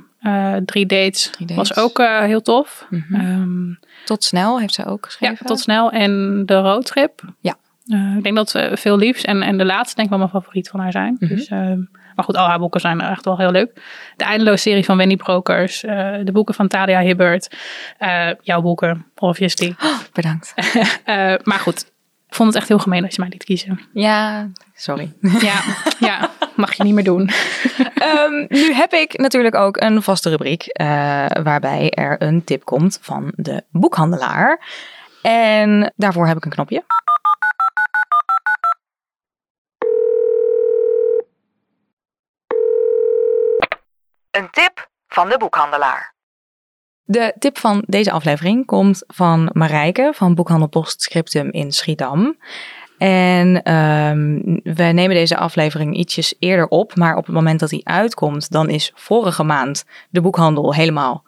Drie 0.66 0.86
Dates 0.86 1.30
Drie 1.32 1.47
Dates. 1.47 1.56
was 1.68 1.78
ook 1.78 1.97
heel 2.26 2.41
tof. 2.41 2.86
Mhm. 2.89 3.16
Ehm, 3.16 3.74
Tot 4.06 4.24
snel 4.24 4.60
heeft 4.60 4.74
ze 4.74 4.86
ook 4.86 5.01
ja, 5.01 5.08
geschreven. 5.10 5.45
tot 5.45 5.60
snel. 5.60 5.91
En 5.91 6.43
de 6.45 6.60
roadtrip. 6.60 7.22
Ja. 7.39 7.56
Eh, 7.86 8.15
ik 8.17 8.23
denk 8.23 8.36
dat 8.36 8.55
eh, 8.55 8.75
veel 8.75 8.97
liefs 8.97 9.23
en, 9.23 9.41
en 9.41 9.57
de 9.57 9.65
laatste 9.65 9.95
denk 9.95 10.07
ik 10.11 10.17
wel 10.17 10.27
mijn 10.27 10.41
favoriet 10.41 10.69
van 10.69 10.79
haar 10.79 10.91
zijn. 10.91 11.15
Mhm. 11.19 11.36
Dus, 11.36 11.47
ehm, 11.47 11.77
maar 12.15 12.25
goed, 12.25 12.38
al 12.38 12.47
haar 12.47 12.59
boeken 12.59 12.79
zijn 12.79 13.01
echt 13.01 13.25
wel 13.25 13.38
heel 13.38 13.51
leuk. 13.51 13.81
De 14.15 14.23
eindeloos 14.23 14.61
serie 14.61 14.86
van 14.86 14.97
Wendy 14.97 15.15
Brokers. 15.15 15.83
eh, 15.83 16.13
de 16.23 16.31
boeken 16.31 16.53
van 16.55 16.67
Talia 16.67 16.99
Hibbert. 16.99 17.55
eh, 17.97 18.29
jouw 18.41 18.61
boeken, 18.61 19.05
obviously. 19.15 19.75
Bedankt. 20.13 20.53
Eh, 21.05 21.33
maar 21.43 21.59
goed, 21.59 21.79
ik 22.27 22.36
vond 22.36 22.47
het 22.49 22.57
echt 22.57 22.67
heel 22.67 22.79
gemeen 22.79 23.01
dat 23.01 23.15
je 23.15 23.21
mij 23.21 23.29
liet 23.29 23.43
kiezen. 23.43 23.79
Ja, 23.93 24.47
sorry. 24.73 25.13
Ja, 25.21 25.61
ja 25.99 26.29
mag 26.55 26.73
je 26.73 26.83
niet 26.83 26.93
meer 26.93 27.03
doen. 27.03 27.29
Ehm, 27.95 28.45
nu 28.49 28.73
heb 28.73 28.93
ik 28.93 29.17
natuurlijk 29.17 29.55
ook 29.55 29.81
een 29.81 30.01
vaste 30.01 30.29
rubriek 30.29 30.65
eh, 30.65 30.86
waarbij 31.43 31.89
er 31.89 32.21
een 32.21 32.43
tip 32.43 32.63
komt 32.65 32.99
van 33.01 33.31
de 33.36 33.63
boekhandelaar. 33.71 34.61
En 35.21 35.93
daarvoor 35.95 36.27
heb 36.27 36.38
ik 36.38 36.45
een 36.45 36.51
knopje. 36.51 36.83
Een 44.36 44.49
tip 44.51 44.89
van 45.07 45.29
de 45.29 45.38
boekhandelaar. 45.38 46.13
De 47.03 47.33
tip 47.39 47.57
van 47.57 47.83
deze 47.88 48.11
aflevering 48.11 48.65
komt 48.65 49.03
van 49.07 49.49
Marijke 49.53 50.11
van 50.15 50.36
Boekhandel 50.36 50.67
Postscriptum 50.67 51.51
in 51.51 51.71
Schiedam. 51.71 52.38
En 52.97 53.63
ehm 53.63 54.75
wij 54.75 54.93
nemen 54.93 55.15
deze 55.15 55.38
aflevering 55.38 55.97
ietsjes 55.97 56.36
eerder 56.39 56.67
op, 56.67 56.95
maar 56.95 57.15
op 57.15 57.25
het 57.25 57.36
moment 57.36 57.59
dat 57.59 57.71
hij 57.71 57.81
uitkomt, 57.83 58.51
dan 58.51 58.69
is 58.69 58.91
vorige 58.95 59.43
maand 59.43 59.83
de 60.09 60.21
boekhandel 60.21 60.73
helemaal 60.73 61.23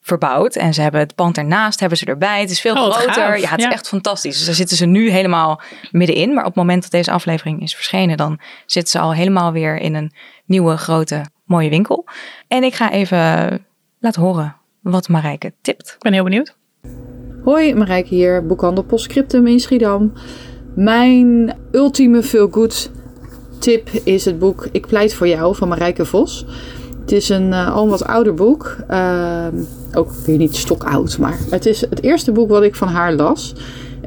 verbouwd. 0.00 0.56
En 0.56 0.74
ze 0.74 0.82
hebben 0.82 1.00
het 1.00 1.14
pand 1.14 1.38
ernaast, 1.38 1.80
hebben 1.80 1.98
ze 1.98 2.06
erbij. 2.06 2.40
Het 2.40 2.50
is 2.50 2.60
veel 2.60 2.74
Oh, 2.74 2.92
groter. 2.92 3.12
gaaf. 3.12 3.40
Ja, 3.40 3.48
het 3.48 3.58
is 3.58 3.64
echt 3.64 3.88
fantastisch. 3.88 4.36
Dus 4.36 4.46
daar 4.46 4.54
zitten 4.54 4.76
ze 4.76 4.86
nu 4.86 5.10
helemaal 5.10 5.60
middenin. 5.90 6.28
Maar 6.28 6.42
op 6.44 6.54
het 6.54 6.62
moment 6.62 6.82
dat 6.82 6.90
deze 6.90 7.10
aflevering 7.10 7.62
is 7.62 7.74
verschenen, 7.74 8.16
dan 8.16 8.40
zitten 8.66 8.92
ze 8.92 8.98
al 8.98 9.14
helemaal 9.14 9.52
weer 9.52 9.76
in 9.76 9.94
een 9.94 10.12
nieuwe, 10.44 10.76
grote, 10.76 11.24
mooie 11.44 11.70
winkel. 11.70 12.04
En 12.48 12.62
ik 12.62 12.74
ga 12.74 12.92
even 12.92 13.18
laten 13.98 14.22
horen 14.22 14.56
wat 14.80 15.08
Marijke 15.08 15.52
tipt. 15.60 15.92
Ik 15.94 16.02
ben 16.02 16.12
heel 16.12 16.24
benieuwd. 16.24 16.56
Hoi, 17.44 17.74
Marijke 17.74 18.14
hier, 18.14 18.46
boekhandel 18.46 18.84
Postscriptum 18.84 19.46
in 19.46 19.60
Schiedam. 19.60 20.12
Mijn 20.74 21.56
ultieme 21.72 22.22
feel-good 22.22 22.90
tip 23.58 23.88
is 24.04 24.24
het 24.24 24.38
boek 24.38 24.68
Ik 24.72 24.86
pleit 24.86 25.14
voor 25.14 25.28
jou 25.28 25.56
van 25.56 25.68
Marijke 25.68 26.04
Vos. 26.04 26.46
Het 27.00 27.12
is 27.12 27.28
een 27.28 27.52
eh, 27.52 27.74
al 27.74 27.88
wat 27.88 28.04
ouder 28.04 28.34
boek. 28.34 28.76
Ehm, 28.88 29.56
ook 29.94 30.10
weer 30.10 30.36
niet 30.36 30.56
stokoud, 30.56 31.18
maar 31.18 31.38
het 31.50 31.66
is 31.66 31.80
het 31.80 32.02
eerste 32.02 32.32
boek 32.32 32.48
wat 32.48 32.62
ik 32.62 32.74
van 32.74 32.88
haar 32.88 33.12
las. 33.12 33.54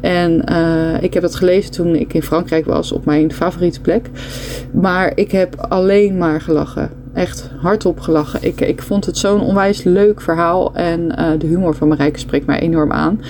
En 0.01 0.43
eh, 0.43 1.03
ik 1.03 1.13
heb 1.13 1.23
het 1.23 1.35
gelezen 1.35 1.71
toen 1.71 1.95
ik 1.95 2.13
in 2.13 2.23
Frankrijk 2.23 2.65
was 2.65 2.91
op 2.91 3.05
mijn 3.05 3.33
favoriete 3.33 3.81
plek. 3.81 4.09
Maar 4.73 5.11
ik 5.15 5.31
heb 5.31 5.55
alleen 5.55 6.17
maar 6.17 6.41
gelachen. 6.41 7.04
Echt 7.15 7.49
hardop 7.61 7.99
gelachen. 7.99 8.43
Ik, 8.43 8.61
ik 8.61 8.81
vond 8.81 9.05
het 9.05 9.17
zo'n 9.17 9.41
onwijs 9.41 9.83
leuk 9.83 10.21
verhaal. 10.21 10.73
En 10.73 11.15
eh, 11.15 11.39
de 11.39 11.47
humor 11.47 11.75
van 11.75 11.87
Marijke 11.87 12.19
spreekt 12.19 12.45
mij 12.45 12.59
enorm 12.59 12.91
aan. 12.91 13.21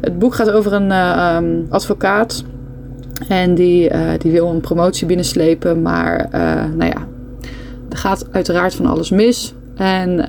Het 0.00 0.18
boek 0.18 0.34
gaat 0.34 0.50
over 0.50 0.72
een 0.72 0.90
eh, 0.90 1.10
ehm, 1.10 1.60
advocaat. 1.68 2.44
En 3.28 3.54
die, 3.54 3.88
eh, 3.88 4.18
die 4.18 4.32
wil 4.32 4.48
een 4.48 4.60
promotie 4.60 5.06
binnenslepen. 5.06 5.82
Maar 5.82 6.28
nou 6.76 6.90
ja, 6.90 7.06
er 7.88 7.96
gaat 7.96 8.26
uiteraard 8.30 8.74
van 8.74 8.86
alles 8.86 9.10
mis. 9.10 9.54
En 9.76 10.24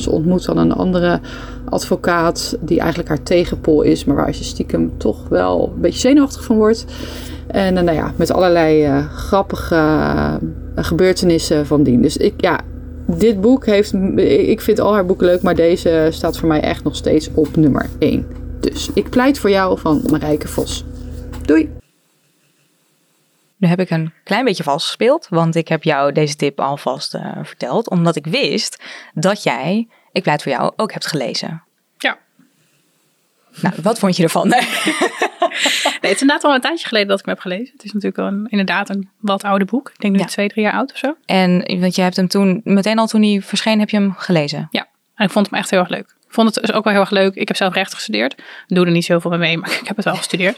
ze 0.00 0.10
ontmoet 0.10 0.44
dan 0.44 0.58
een 0.58 0.72
andere 0.72 1.20
advocaat 1.64 2.56
die 2.60 2.78
eigenlijk 2.78 3.08
haar 3.08 3.22
tegenpol 3.22 3.82
is, 3.82 4.04
maar 4.04 4.16
waar 4.16 4.34
ze 4.34 4.44
stiekem 4.44 4.92
toch 4.96 5.28
wel 5.28 5.72
een 5.74 5.80
beetje 5.80 5.98
zenuwachtig 6.00 6.44
van 6.44 6.56
wordt. 6.56 6.84
En 7.48 7.76
eh, 7.76 7.82
nou 7.82 7.96
ja, 7.96 8.12
met 8.16 8.32
allerlei 8.32 8.84
eh, 8.84 9.08
grappige 9.12 9.74
eh, 9.74 10.34
gebeurtenissen 10.76 11.66
van 11.66 11.82
dien. 11.82 12.02
Dus 12.02 12.16
ik, 12.16 12.34
ja, 12.40 12.60
dit 13.06 13.40
boek 13.40 13.66
heeft, 13.66 13.92
ik 14.26 14.60
vind 14.60 14.80
al 14.80 14.92
haar 14.92 15.06
boeken 15.06 15.26
leuk, 15.26 15.42
maar 15.42 15.54
deze 15.54 16.08
staat 16.10 16.38
voor 16.38 16.48
mij 16.48 16.60
echt 16.60 16.84
nog 16.84 16.96
steeds 16.96 17.30
op 17.34 17.56
nummer 17.56 17.88
1. 17.98 18.26
Dus 18.60 18.90
ik 18.94 19.08
pleit 19.08 19.38
voor 19.38 19.50
jou 19.50 19.78
van 19.78 20.02
Marijke 20.10 20.48
Vos. 20.48 20.84
Doei! 21.42 21.70
Nu 23.56 23.68
heb 23.68 23.80
ik 23.80 23.90
een 23.90 24.12
klein 24.24 24.44
beetje 24.44 24.62
vals 24.62 24.84
gespeeld, 24.84 25.26
want 25.30 25.54
ik 25.54 25.68
heb 25.68 25.82
jou 25.82 26.12
deze 26.12 26.36
tip 26.36 26.60
alvast 26.60 27.18
verteld. 27.42 27.90
Omdat 27.90 28.16
ik 28.16 28.26
wist 28.26 28.82
dat 29.14 29.42
jij, 29.42 29.88
ik 30.12 30.22
pleit 30.22 30.42
voor 30.42 30.52
jou, 30.52 30.72
ook 30.76 30.92
hebt 30.92 31.06
gelezen. 31.06 31.62
Nou, 33.62 33.74
wat 33.82 33.98
vond 33.98 34.16
je 34.16 34.22
ervan? 34.22 34.48
Nee, 36.00 36.10
het 36.10 36.10
is 36.14 36.20
inderdaad 36.20 36.44
al 36.44 36.54
een 36.54 36.60
tijdje 36.60 36.86
geleden 36.86 37.08
dat 37.08 37.18
ik 37.18 37.24
hem 37.24 37.34
heb 37.34 37.42
gelezen. 37.42 37.72
Het 37.72 37.84
is 37.84 37.92
natuurlijk 37.92 38.18
een, 38.30 38.46
inderdaad 38.48 38.88
een 38.88 39.08
wat 39.20 39.44
oude 39.44 39.64
boek. 39.64 39.88
Ik 39.88 39.98
denk 40.00 40.14
nu 40.14 40.20
Ja. 40.20 40.26
twee, 40.26 40.48
drie 40.48 40.64
jaar 40.64 40.72
oud 40.72 40.92
of 40.92 40.98
zo. 40.98 41.16
En 41.26 41.78
want 41.80 41.94
je 41.94 42.02
hebt 42.02 42.16
hem 42.16 42.28
toen, 42.28 42.60
meteen 42.64 42.98
al 42.98 43.06
toen 43.06 43.22
hij 43.22 43.40
verscheen, 43.42 43.78
heb 43.78 43.90
je 43.90 43.96
hem 43.96 44.14
gelezen. 44.16 44.68
Ja, 44.70 44.86
en 45.14 45.24
ik 45.24 45.30
vond 45.30 45.50
hem 45.50 45.58
echt 45.58 45.70
heel 45.70 45.78
erg 45.78 45.88
leuk. 45.88 46.16
Ik 46.28 46.34
vond 46.34 46.54
het 46.54 46.64
dus 46.66 46.74
ook 46.74 46.84
wel 46.84 46.92
heel 46.92 47.02
erg 47.02 47.10
leuk. 47.10 47.34
Ik 47.34 47.48
heb 47.48 47.56
zelf 47.56 47.74
recht 47.74 47.94
gestudeerd. 47.94 48.32
Ik 48.66 48.74
doe 48.76 48.84
er 48.86 48.90
niet 48.90 49.04
zoveel 49.04 49.30
mee 49.30 49.38
mee, 49.38 49.58
maar 49.60 49.70
ik 49.70 49.86
heb 49.86 49.96
het 49.96 50.04
wel 50.04 50.16
gestudeerd. 50.16 50.56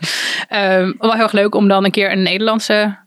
Ehm, 0.49 0.93
wel 0.99 1.13
heel 1.13 1.23
erg 1.23 1.33
leuk 1.33 1.55
om 1.55 1.69
dan 1.69 1.85
een 1.85 1.91
keer 1.91 2.13
een 2.13 2.23
Nederlandse 2.23 2.99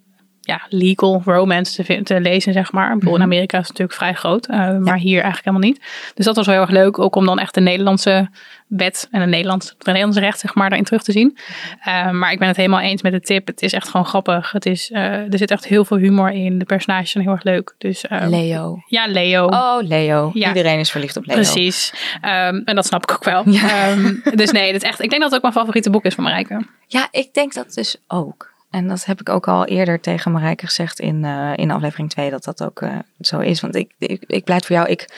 ja, 0.45 0.61
legal 0.69 1.21
romance 1.25 1.83
te, 1.83 2.03
te 2.03 2.21
lezen, 2.21 2.53
zeg 2.53 2.71
maar. 2.71 2.97
Bedoel, 2.97 3.15
in 3.15 3.21
Amerika 3.21 3.57
is 3.57 3.67
het 3.67 3.77
natuurlijk 3.77 3.97
vrij 3.97 4.13
groot, 4.13 4.45
eh, 4.45 4.77
maar 4.77 4.97
hier 4.97 5.21
eigenlijk 5.21 5.45
helemaal 5.45 5.69
niet. 5.69 5.81
Dus 6.13 6.25
dat 6.25 6.35
was 6.35 6.45
wel 6.45 6.55
heel 6.55 6.63
erg 6.63 6.73
leuk, 6.73 6.99
ook 6.99 7.15
om 7.15 7.25
dan 7.25 7.39
echt 7.39 7.53
de 7.53 7.61
Nederlandse 7.61 8.29
wet 8.77 9.07
en 9.11 9.21
een 9.21 9.29
Nederlands, 9.29 9.69
het 9.69 9.85
Nederlandse 9.85 10.19
recht, 10.19 10.39
zeg 10.39 10.55
maar, 10.55 10.69
daarin 10.69 10.85
terug 10.85 11.03
te 11.03 11.11
zien. 11.11 11.37
Eh, 11.83 12.11
maar 12.11 12.31
ik 12.31 12.39
ben 12.39 12.47
het 12.47 12.57
helemaal 12.57 12.79
eens 12.79 13.01
met 13.01 13.11
de 13.11 13.19
tip. 13.19 13.47
Het 13.47 13.61
is 13.61 13.73
echt 13.73 13.89
gewoon 13.89 14.05
grappig. 14.05 14.51
Het 14.51 14.65
is, 14.65 14.91
eh, 14.91 15.03
er 15.03 15.37
zit 15.37 15.51
echt 15.51 15.65
heel 15.65 15.85
veel 15.85 15.97
humor 15.97 16.31
in. 16.31 16.59
De 16.59 16.65
personages 16.65 17.11
zijn 17.11 17.23
heel 17.23 17.33
erg 17.33 17.43
leuk. 17.43 17.75
Dus, 17.77 18.07
eh, 18.07 18.27
Leo. 18.27 18.83
Ja, 18.87 19.07
Leo. 19.07 19.45
Oh, 19.45 19.77
Leo. 19.79 20.31
Ja. 20.33 20.47
Iedereen 20.47 20.79
is 20.79 20.91
verliefd 20.91 21.17
op 21.17 21.25
Leo. 21.25 21.35
Precies. 21.35 21.93
Ehm, 22.21 22.61
en 22.65 22.75
dat 22.75 22.85
snap 22.85 23.03
ik 23.03 23.11
ook 23.11 23.23
wel. 23.23 23.49
Ja. 23.49 23.69
Ehm, 23.69 24.13
dus 24.35 24.51
nee, 24.51 24.71
dat 24.71 24.81
is 24.81 24.87
echt, 24.87 25.01
ik 25.01 25.09
denk 25.09 25.21
dat 25.21 25.31
het 25.31 25.33
ook 25.33 25.41
mijn 25.41 25.53
favoriete 25.53 25.89
boek 25.89 26.05
is 26.05 26.13
van 26.13 26.23
Marijke. 26.23 26.65
Ja, 26.87 27.07
ik 27.11 27.33
denk 27.33 27.53
dat 27.53 27.73
dus 27.73 27.97
ook. 28.07 28.52
En 28.73 28.87
dat 28.87 29.05
heb 29.05 29.19
ik 29.19 29.29
ook 29.29 29.47
al 29.47 29.65
eerder 29.65 29.99
tegen 29.99 30.31
Marijke 30.31 30.65
gezegd 30.65 30.99
in, 30.99 31.25
eh, 31.25 31.51
in 31.55 31.71
aflevering 31.71 32.09
2, 32.09 32.29
dat 32.29 32.43
dat 32.43 32.63
ook 32.63 32.81
eh, 32.81 32.95
zo 33.19 33.39
is. 33.39 33.61
Want 33.61 33.75
ik, 33.75 33.91
ik, 33.97 34.23
ik 34.27 34.43
pleit 34.43 34.65
voor 34.65 34.75
jou, 34.75 34.87
ik, 34.89 35.09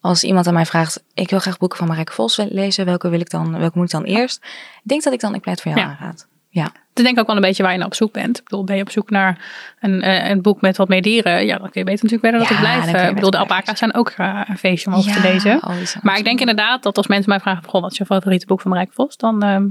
als 0.00 0.24
iemand 0.24 0.46
aan 0.46 0.54
mij 0.54 0.66
vraagt, 0.66 1.02
ik 1.14 1.30
wil 1.30 1.38
graag 1.38 1.58
boeken 1.58 1.78
van 1.78 1.86
Marijke 1.86 2.12
Vos 2.12 2.36
lezen, 2.36 2.84
welke, 2.84 3.08
wil 3.08 3.20
ik 3.20 3.30
dan, 3.30 3.58
welke 3.58 3.78
moet 3.78 3.86
ik 3.86 3.92
dan 3.92 4.04
eerst? 4.04 4.36
Ik 4.82 4.88
denk 4.88 5.02
dat 5.02 5.12
ik 5.12 5.20
dan 5.20 5.34
ik 5.34 5.40
pleit 5.40 5.60
voor 5.62 5.70
jou 5.72 5.84
Ja. 5.84 5.90
aanraad. 5.90 6.26
Ja, 6.50 6.64
is 6.94 7.02
denk 7.02 7.14
ik 7.14 7.18
ook 7.20 7.26
wel 7.26 7.36
een 7.36 7.42
beetje 7.42 7.62
waar 7.62 7.72
je 7.72 7.78
naar 7.78 7.86
op 7.86 7.94
zoek 7.94 8.12
bent. 8.12 8.38
Ik 8.38 8.44
bedoel, 8.44 8.64
ben 8.64 8.76
je 8.76 8.82
op 8.82 8.90
zoek 8.90 9.10
naar 9.10 9.44
een, 9.80 10.02
eh, 10.02 10.28
een 10.28 10.42
boek 10.42 10.60
met 10.60 10.76
wat 10.76 10.88
meer 10.88 11.02
dieren? 11.02 11.46
Ja, 11.46 11.58
dan 11.58 11.70
kun 11.70 11.80
je 11.80 11.86
beter 11.86 12.04
natuurlijk 12.04 12.20
verder 12.20 12.38
dat 12.40 12.48
Ja, 12.48 12.54
het 12.54 12.64
kun 12.64 12.72
blijven. 12.82 13.00
je 13.02 13.08
Ik 13.08 13.14
bedoel, 13.14 13.30
de 13.30 13.38
alpaca's 13.38 13.78
zijn 13.78 13.94
ook 13.94 14.12
een 14.16 14.58
feestje 14.58 14.90
om 14.90 14.96
over 14.96 15.12
te 15.12 15.20
Ja, 15.26 15.32
lezen. 15.32 15.54
oh, 15.56 16.02
Maar 16.02 16.18
ik 16.18 16.24
denk 16.24 16.40
inderdaad 16.40 16.82
dat 16.82 16.96
als 16.96 17.06
mensen 17.06 17.28
mij 17.30 17.40
vragen, 17.40 17.64
goh, 17.68 17.82
wat 17.82 17.92
is 17.92 17.98
je 17.98 18.04
favoriete 18.06 18.46
boek 18.46 18.60
van 18.60 18.70
Marijke 18.70 18.92
Vos? 18.92 19.16
Dan 19.16 19.42
ehm, 19.42 19.66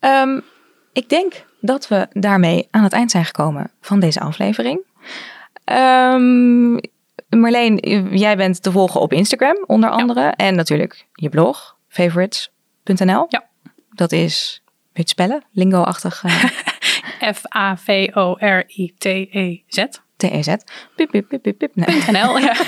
Ehm, 0.00 0.40
ik 0.96 1.08
denk 1.08 1.44
dat 1.60 1.88
we 1.88 2.06
daarmee 2.12 2.68
aan 2.70 2.82
het 2.82 2.92
eind 2.92 3.10
zijn 3.10 3.24
gekomen 3.24 3.70
van 3.80 4.00
deze 4.00 4.20
aflevering. 4.20 4.80
Ehm, 5.64 6.72
Marleen, 7.28 7.76
jij 8.16 8.36
bent 8.36 8.62
te 8.62 8.72
volgen 8.72 9.00
op 9.00 9.12
Instagram 9.12 9.64
onder 9.66 9.90
andere. 9.90 10.28
En 10.28 10.54
natuurlijk 10.54 11.06
je 11.12 11.28
blog, 11.28 11.76
favorites.nl. 11.88 13.26
Ja. 13.28 13.44
Dat 13.90 14.12
is, 14.12 14.62
weet 14.64 14.82
je 14.92 15.00
het 15.00 15.08
spellen? 15.08 15.44
Lingo-achtig 15.52 16.22
eh, 16.24 16.44
F-A-V-O-R-I-T-E-Z. 17.34 18.16
T-E-Z. 20.16 20.54
Piep, 20.96 21.10
piep, 21.10 21.28
piep, 21.42 21.58
piep. 21.58 21.70
Nee. 21.74 22.02
NL, 22.10 22.38
ja. 22.38 22.54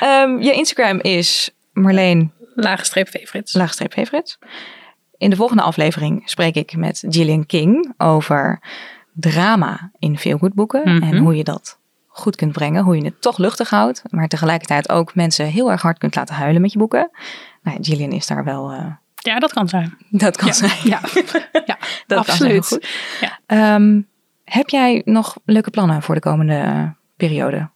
Ehm, 0.00 0.38
je 0.40 0.52
Instagram 0.52 1.00
is 1.00 1.50
Marleen 1.72 2.32
Lage 2.54 2.84
streep 2.84 3.08
favorites. 3.08 3.54
laagstreep 3.54 3.92
favorites. 3.92 4.38
In 5.20 5.30
de 5.30 5.36
volgende 5.36 5.62
aflevering 5.62 6.22
spreek 6.24 6.54
ik 6.54 6.76
met 6.76 7.04
Gillian 7.08 7.46
King 7.46 7.94
over 7.98 8.60
drama 9.12 9.90
in 9.98 10.18
veelgoedboeken 10.18 10.94
Mhm. 10.94 11.02
en 11.02 11.16
hoe 11.16 11.36
je 11.36 11.44
dat 11.44 11.78
goed 12.06 12.36
kunt 12.36 12.52
brengen, 12.52 12.82
hoe 12.84 12.96
je 12.96 13.04
het 13.04 13.20
toch 13.22 13.38
luchtig 13.38 13.70
houdt, 13.70 14.02
maar 14.10 14.28
tegelijkertijd 14.28 14.88
ook 14.88 15.14
mensen 15.14 15.46
heel 15.46 15.70
erg 15.70 15.82
hard 15.82 15.98
kunt 15.98 16.14
laten 16.14 16.34
huilen 16.34 16.60
met 16.60 16.72
je 16.72 16.78
boeken. 16.78 17.10
Nou, 17.62 17.78
Gillian 17.80 18.10
is 18.12 18.26
daar 18.26 18.44
wel, 18.44 18.70
eh, 18.72 18.86
Ja, 19.14 19.38
dat 19.38 19.52
kan 19.52 19.68
zijn. 19.68 19.96
dat 20.10 20.36
kan 20.36 20.46
Ja, 20.48 20.52
zijn. 20.54 20.70
ja. 20.84 21.00
ja 21.66 21.78
Dat 22.06 22.26
kan 22.26 22.36
zijn, 22.36 22.56
absoluut. 22.56 22.66
goed. 22.66 22.88
Ja. 23.20 23.38
Ehm, 23.46 24.00
heb 24.44 24.68
jij 24.68 25.02
nog 25.04 25.36
leuke 25.44 25.70
plannen 25.70 26.02
voor 26.02 26.14
de 26.14 26.20
komende 26.20 26.92
periode? 27.16 27.68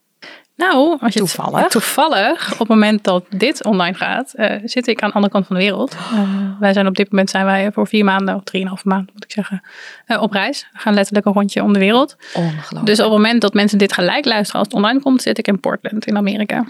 Nou, 0.70 0.96
als 1.00 1.14
je 1.14 1.20
het- 1.20 1.34
Toevallig. 1.34 1.68
toevallig, 1.68 2.52
op 2.52 2.58
het 2.58 2.68
moment 2.68 3.04
dat 3.04 3.24
dit 3.28 3.64
online 3.64 3.96
gaat, 3.96 4.32
eh, 4.32 4.56
zit 4.64 4.86
ik 4.86 5.02
aan 5.02 5.08
de 5.08 5.14
andere 5.14 5.32
kant 5.32 5.46
van 5.46 5.56
de 5.56 5.62
wereld. 5.62 5.94
Eh, 5.94 6.20
wij 6.60 6.72
zijn 6.72 6.86
op 6.86 6.94
dit 6.96 7.10
moment 7.10 7.30
zijn 7.30 7.44
wij 7.44 7.72
voor 7.72 7.86
vier 7.86 8.04
maanden, 8.04 8.34
of 8.34 8.42
drieënhalve 8.42 8.88
maand 8.88 9.10
moet 9.12 9.24
ik 9.24 9.32
zeggen, 9.32 9.62
eh, 10.06 10.22
op 10.22 10.32
reis. 10.32 10.68
We 10.72 10.78
gaan 10.78 10.94
letterlijk 10.94 11.26
een 11.26 11.32
rondje 11.32 11.62
om 11.62 11.72
de 11.72 11.78
wereld. 11.78 12.16
Ongelooflijk. 12.34 12.86
Dus 12.86 12.98
op 12.98 13.04
het 13.04 13.12
moment 13.14 13.40
dat 13.40 13.54
mensen 13.54 13.78
dit 13.78 13.92
gelijk 13.92 14.24
luisteren 14.24 14.58
als 14.60 14.68
het 14.68 14.76
online 14.76 15.00
komt, 15.00 15.22
zit 15.22 15.38
ik 15.38 15.46
in 15.46 15.60
Portland 15.60 16.06
in 16.06 16.16
Amerika. 16.16 16.64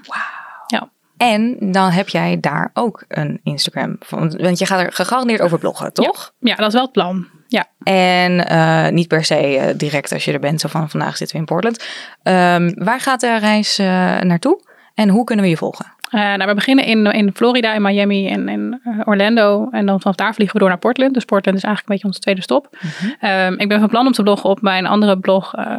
Ja. 0.67 0.89
En 1.17 1.57
dan 1.73 1.91
heb 1.91 2.09
jij 2.09 2.41
daar 2.41 2.71
ook 2.75 3.05
een 3.09 3.41
Instagram. 3.43 3.97
van- 4.01 4.37
Want 4.39 4.59
je 4.59 4.67
gaat 4.67 4.81
er 4.81 4.93
gegarandeerd 4.93 5.41
over 5.41 5.59
bloggen, 5.59 5.93
toch? 5.93 6.33
ja, 6.39 6.55
dat 6.55 6.67
is 6.67 6.73
wel 6.75 6.83
het 6.83 6.93
plan. 6.93 7.27
Ja. 7.55 7.67
En 7.83 8.49
eh, 8.49 8.89
niet 8.89 9.09
per 9.09 9.25
se 9.25 9.35
eh, 9.35 9.75
direct 9.77 10.13
als 10.13 10.25
je 10.25 10.33
er 10.33 10.41
bent, 10.41 10.61
zo 10.61 10.69
van 10.69 10.91
vandaag 10.91 11.17
zitten 11.17 11.37
we 11.37 11.43
in 11.43 11.49
Portland. 11.49 11.85
Ehm, 12.23 12.73
waar 12.75 13.01
gaat 13.01 13.21
de 13.21 13.39
reis 13.39 13.79
eh, 13.79 13.87
naartoe 14.21 14.61
en 14.95 15.09
hoe 15.09 15.25
kunnen 15.25 15.45
we 15.45 15.51
je 15.51 15.57
volgen? 15.57 15.93
Nou, 16.11 16.47
we 16.47 16.55
beginnen 16.55 16.85
in, 16.85 17.07
in 17.07 17.31
Florida, 17.35 17.75
in 17.75 17.83
Miami 17.83 18.29
en 18.29 18.49
in 18.49 18.81
Orlando. 19.05 19.69
En 19.71 19.87
dan 19.87 20.01
vanaf 20.01 20.17
daar 20.17 20.35
vliegen 20.35 20.55
we 20.55 20.61
door 20.61 20.69
naar 20.69 20.79
Portland. 20.79 21.15
Dus 21.15 21.25
Portland 21.25 21.57
is 21.57 21.65
eigenlijk 21.65 21.89
een 21.89 21.95
beetje 21.95 22.07
onze 22.07 22.21
tweede 22.21 22.43
stop. 22.43 22.79
Ehm, 23.21 23.55
ik 23.57 23.69
ben 23.69 23.81
van 23.81 23.89
plan 23.89 24.07
om 24.07 24.13
te 24.13 24.23
bloggen 24.23 24.51
op 24.51 24.61
mijn 24.61 24.87
andere 24.87 25.19
blog, 25.19 25.57
uh. 25.57 25.79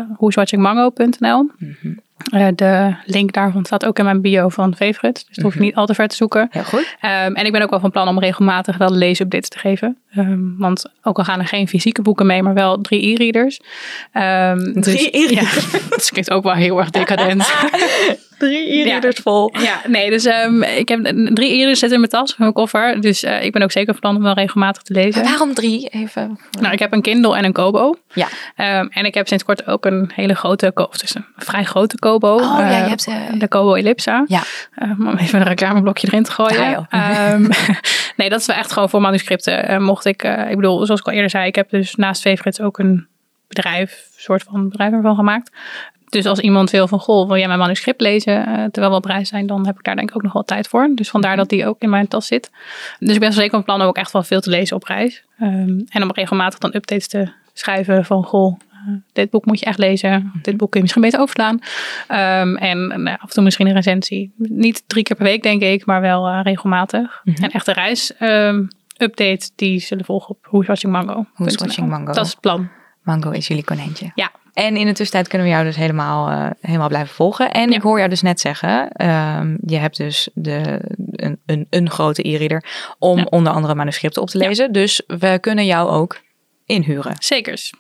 Eh, 2.32 2.48
de 2.56 2.96
link 3.06 3.34
daarvan 3.34 3.66
staat 3.66 3.86
ook 3.86 4.00
in 4.00 4.06
mijn 4.06 4.22
bio 4.22 4.50
van 4.50 4.76
Favorites. 4.76 5.26
Dus 5.26 5.36
dat 5.36 5.46
hoef 5.46 5.56
ik 5.56 5.60
niet 5.60 5.76
al 5.76 5.86
te 5.86 5.94
ver 5.94 6.08
te 6.08 6.16
zoeken. 6.16 6.48
Heel 6.52 6.64
goed. 6.64 6.96
Ehm, 7.00 7.34
en 7.34 7.46
ik 7.46 7.52
ben 7.52 7.62
ook 7.62 7.70
wel 7.70 7.80
van 7.80 7.92
plan 7.92 8.08
om 8.08 8.20
regelmatig 8.20 8.78
wel 8.78 8.92
leesupdates 8.92 9.50
te 9.50 9.60
geven. 9.60 9.98
Ehm, 10.12 10.58
want 10.58 10.86
ook 11.02 11.18
al 11.18 11.24
gaan 11.24 11.40
er 11.40 11.48
geen 11.48 11.68
fysieke 11.68 12.02
boeken 12.02 12.26
mee, 12.26 12.44
maar 12.44 12.54
wel 12.54 12.82
drie 12.82 13.14
e-readers. 13.14 13.60
Ehm, 14.12 14.82
Drie 14.82 15.12
dus- 15.12 15.12
e-readers? 15.12 15.72
Ja, 15.72 15.80
dat 15.90 16.10
klinkt 16.10 16.32
ook 16.32 16.44
wel 16.44 16.54
heel 16.54 16.80
erg 16.80 16.90
decadent. 16.90 17.54
Drie 18.38 18.80
e-readers 18.80 19.20
vol. 19.20 19.54
Ja, 19.62 19.82
nee, 19.88 20.10
dus 20.10 20.26
ik 20.78 20.90
heb 20.90 21.04
drie 21.34 21.52
e-readers 21.52 21.80
zitten 21.80 22.02
in 22.02 22.10
mijn 22.10 22.24
tas, 22.24 22.30
in 22.30 22.36
mijn 22.38 22.54
koffer. 22.54 23.02
Dus 23.02 23.24
eh, 23.24 23.44
ik 23.44 23.52
ben 23.52 23.62
ook 23.62 23.72
zeker 23.72 23.92
van 23.92 24.02
plan 24.02 24.16
om 24.16 24.24
wel 24.24 24.34
regelmatig 24.34 24.82
te 24.82 24.94
lezen. 24.94 25.24
Waarom 25.24 25.54
drie? 25.54 25.88
Even. 25.88 26.40
Nou, 26.60 26.74
ik 26.74 26.80
heb 26.80 26.94
een 26.94 27.02
Kindle 27.02 27.38
en 27.38 27.46
een 27.46 27.52
Kobo. 27.52 27.96
Ja. 28.14 28.28
En 28.90 29.06
ik 29.06 29.14
heb 29.14 29.28
sinds 29.28 29.44
kort 29.44 29.68
ook 29.68 29.86
een 29.86 30.12
hele 30.14 30.34
grote, 30.34 30.72
of 30.74 30.98
dus 30.98 31.16
een 31.16 31.26
vrij 31.36 31.64
grote 31.64 32.00
Kobo. 32.00 32.15
Kobo. 32.20 32.36
Oh, 32.36 32.58
ja, 32.60 32.70
je 32.70 32.84
eh, 32.84 32.88
hebt, 32.88 33.08
eh, 33.08 33.40
de 33.40 33.48
Kobo 33.48 33.74
Ellipsa. 33.74 34.24
Ja. 34.28 34.42
Eh, 34.76 34.90
om 35.00 35.18
even 35.18 35.40
een 35.40 35.48
reclameblokje 35.48 36.08
erin 36.08 36.24
te 36.24 36.32
gooien. 36.32 36.70
Ja. 36.70 36.88
Ehm, 36.90 37.50
nee, 38.16 38.30
dat 38.30 38.40
is 38.40 38.46
wel 38.46 38.56
echt 38.56 38.72
gewoon 38.72 38.90
voor 38.90 39.02
manuscripten. 39.02 39.84
Mocht 39.84 40.06
ik, 40.06 40.24
ik 40.24 40.56
bedoel, 40.56 40.86
zoals 40.86 41.00
ik 41.00 41.08
al 41.08 41.14
eerder 41.14 41.30
zei, 41.30 41.48
ik 41.48 41.56
heb 41.56 41.70
dus 41.70 41.96
naast 41.96 42.22
Favorites 42.22 42.66
ook 42.66 42.80
een 42.80 43.08
bedrijf, 43.48 44.08
soort 44.18 44.44
van 44.44 44.70
bedrijf 44.70 44.92
ervan 44.92 45.16
gemaakt. 45.16 45.52
Dus 46.10 46.26
als 46.26 46.40
iemand 46.40 46.70
wil 46.70 46.88
van, 46.88 47.00
goh, 47.00 47.28
wil 47.28 47.38
jij 47.38 47.48
mijn 47.48 47.60
manuscript 47.60 48.02
lezen, 48.02 48.44
terwijl 48.72 48.90
we 48.90 48.98
op 48.98 49.06
reis 49.06 49.30
zijn, 49.30 49.48
dan 49.48 49.66
heb 49.66 49.78
ik 49.78 49.84
daar 49.84 49.96
denk 49.96 50.10
ik 50.10 50.16
ook 50.16 50.24
nog 50.24 50.34
wel 50.34 50.44
tijd 50.44 50.68
voor. 50.68 50.90
Dus 50.96 51.10
vandaar 51.10 51.36
dat 51.36 51.50
die 51.50 51.68
ook 51.68 51.82
in 51.82 51.90
mijn 51.90 52.08
tas 52.08 52.28
zit. 52.28 52.52
Dus 53.00 53.14
ik 53.14 53.20
ben 53.20 53.34
zeker 53.34 53.52
van 53.52 53.64
plan 53.64 53.82
om 53.82 53.88
ook 53.88 53.98
echt 53.98 54.12
wel 54.12 54.24
veel 54.24 54.42
te 54.42 54.50
lezen 54.50 54.76
op 54.76 54.84
reis. 54.84 55.24
Ehm, 55.40 55.80
en 55.90 56.04
om 56.04 56.12
regelmatig 56.12 56.60
dan 56.60 56.76
updates 56.76 57.08
te 57.08 57.32
schrijven 57.54 58.06
van, 58.06 58.24
goh, 58.24 58.60
dit 59.14 59.30
boek 59.30 59.46
moet 59.46 59.60
je 59.60 59.66
echt 59.66 59.78
lezen. 59.78 60.32
Dit 60.42 60.58
boek 60.58 60.72
kun 60.72 60.80
je 60.80 60.82
misschien 60.82 61.02
beter 61.02 61.20
overslaan. 61.20 61.60
Ehm, 62.08 62.56
en 62.56 62.88
nou, 62.88 63.18
af 63.20 63.22
en 63.22 63.30
toe 63.30 63.44
misschien 63.44 63.68
een 63.68 63.74
recensie. 63.74 64.34
Niet 64.38 64.84
drie 64.88 65.04
keer 65.04 65.16
per 65.16 65.26
week, 65.26 65.44
denk 65.44 65.62
ik, 65.62 65.86
maar 65.86 66.02
wel 66.02 66.28
eh, 66.28 66.40
regelmatig. 66.44 67.22
Mhm. 67.24 67.44
En 67.44 67.50
echt 67.52 67.66
de 67.66 67.74
reis 67.74 68.16
ehm, 68.18 68.64
updates, 68.98 69.52
die 69.56 69.80
zullen 69.80 70.06
volgen 70.06 70.30
op 70.30 70.48
Who's 70.50 70.68
Watching 70.68 70.92
Mango. 70.94 71.26
Who's 71.36 71.56
Watching 71.56 71.90
Mango. 71.90 72.14
Dat 72.14 72.26
is 72.26 72.32
het 72.32 72.40
plan. 72.42 72.70
Mango 73.04 73.32
is 73.32 73.48
jullie 73.48 73.64
konijntje. 73.64 74.12
Ja. 74.16 74.32
En 74.54 74.76
in 74.78 74.86
de 74.86 74.94
tussentijd 74.94 75.28
kunnen 75.28 75.48
we 75.48 75.54
jou 75.54 75.66
dus 75.66 75.76
helemaal, 75.76 76.30
eh, 76.30 76.50
helemaal 76.62 76.88
blijven 76.88 77.16
volgen. 77.16 77.52
En 77.52 77.70
Ja. 77.70 77.76
ik 77.76 77.82
hoor 77.82 77.98
jou 77.98 78.10
dus 78.10 78.22
net 78.22 78.40
zeggen, 78.40 78.90
ehm, 78.92 79.58
je 79.66 79.78
hebt 79.78 79.98
dus 79.98 80.30
de, 80.34 80.80
een, 81.12 81.40
een, 81.46 81.68
een 81.70 81.90
grote 81.90 82.28
e-reader 82.28 82.66
om 83.00 83.18
Ja. 83.18 83.28
onder 83.30 83.54
andere 83.54 83.76
manuscripten 83.76 84.22
op 84.22 84.30
te 84.30 84.38
lezen. 84.38 84.72
Dus 84.72 85.02
we 85.08 85.38
kunnen 85.42 85.66
jou 85.66 85.90
ook 85.90 86.22
inhuren. 86.66 87.16
Zekers. 87.20 87.74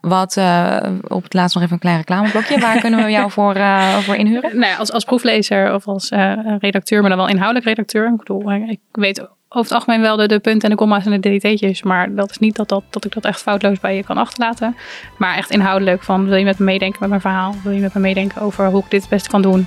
Wat, 0.00 0.36
eh, 0.36 0.76
op 1.08 1.22
het 1.22 1.34
laatst 1.34 1.54
nog 1.54 1.64
even 1.64 1.74
een 1.74 1.80
klein 1.80 1.96
reclameblokje. 1.96 2.60
Waar 2.60 2.80
kunnen 2.84 3.04
we 3.04 3.10
jou 3.10 3.30
voor, 3.30 3.54
eh, 3.54 3.96
voor 3.96 4.14
inhuren? 4.14 4.58
Nou 4.58 4.72
ja, 4.72 4.76
als, 4.76 4.92
als 4.92 5.04
proeflezer 5.04 5.74
of 5.74 5.86
als 5.86 6.08
eh, 6.08 6.32
redacteur, 6.58 7.00
maar 7.00 7.08
dan 7.08 7.18
wel 7.18 7.28
inhoudelijk 7.28 7.66
redacteur. 7.66 8.08
Ik 8.08 8.16
bedoel, 8.16 8.52
ik 8.52 8.80
weet 8.92 9.20
over 9.48 9.70
het 9.70 9.72
algemeen 9.72 10.00
wel 10.00 10.16
de, 10.16 10.26
de 10.26 10.38
punten 10.38 10.62
en 10.62 10.70
de 10.70 10.76
comma's 10.76 11.06
en 11.06 11.20
de 11.20 11.38
dt'tjes. 11.38 11.82
Maar 11.82 12.14
dat 12.14 12.30
is 12.30 12.38
niet 12.38 12.56
dat, 12.56 12.68
dat, 12.68 12.82
dat 12.90 13.04
ik 13.04 13.12
dat 13.12 13.24
echt 13.24 13.42
foutloos 13.42 13.80
bij 13.80 13.96
je 13.96 14.04
kan 14.04 14.16
achterlaten. 14.16 14.76
Maar 15.18 15.36
echt 15.36 15.50
inhoudelijk 15.50 16.02
van, 16.02 16.26
wil 16.26 16.36
je 16.36 16.44
met 16.44 16.58
me 16.58 16.64
meedenken 16.64 16.98
met 17.00 17.08
mijn 17.08 17.20
verhaal? 17.20 17.54
Wil 17.62 17.72
je 17.72 17.80
met 17.80 17.94
me 17.94 18.00
meedenken 18.00 18.42
over 18.42 18.66
hoe 18.66 18.84
ik 18.84 18.90
dit 18.90 19.00
het 19.00 19.10
beste 19.10 19.28
kan 19.28 19.42
doen? 19.42 19.66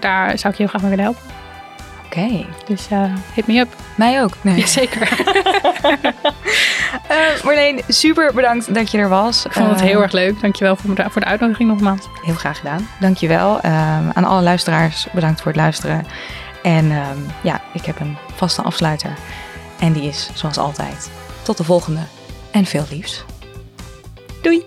Daar 0.00 0.38
zou 0.38 0.52
ik 0.52 0.58
je 0.58 0.62
heel 0.62 0.66
graag 0.66 0.82
mee 0.82 0.90
willen 0.90 1.04
helpen. 1.04 1.41
Oké, 2.16 2.46
Dus 2.66 2.88
eh, 2.90 3.04
hit 3.34 3.46
me 3.46 3.58
up. 3.58 3.68
mij 3.94 4.22
ook. 4.22 4.32
Nee. 4.40 4.56
Jazeker. 4.58 5.08
Eh, 7.08 7.44
Marleen, 7.44 7.80
super 7.88 8.34
bedankt 8.34 8.74
dat 8.74 8.90
je 8.90 8.98
er 8.98 9.08
was. 9.08 9.44
Ik 9.46 9.52
vond 9.52 9.68
het 9.68 9.80
Eh, 9.80 9.86
heel 9.86 10.02
erg 10.02 10.12
leuk. 10.12 10.40
Dankjewel 10.40 10.76
voor, 10.76 10.94
de- 10.94 11.10
voor 11.10 11.20
de 11.20 11.26
uitnodiging 11.26 11.68
nogmaals. 11.68 12.00
Heel 12.22 12.34
graag 12.34 12.58
gedaan. 12.58 12.88
Dankjewel. 13.00 13.56
Um, 13.56 13.62
aan 14.12 14.24
alle 14.24 14.42
luisteraars, 14.42 15.06
bedankt 15.12 15.40
voor 15.40 15.52
het 15.52 15.60
luisteren. 15.60 16.06
En 16.62 16.90
ehm, 16.90 17.18
ja, 17.42 17.60
ik 17.72 17.84
heb 17.84 18.00
een 18.00 18.16
vaste 18.34 18.62
afsluiter. 18.62 19.10
En 19.78 19.92
die 19.92 20.02
is, 20.08 20.30
zoals 20.34 20.58
altijd, 20.58 21.10
tot 21.42 21.56
de 21.56 21.64
volgende 21.64 22.00
en 22.50 22.64
veel 22.64 22.84
liefs. 22.90 23.24
Doei! 24.42 24.64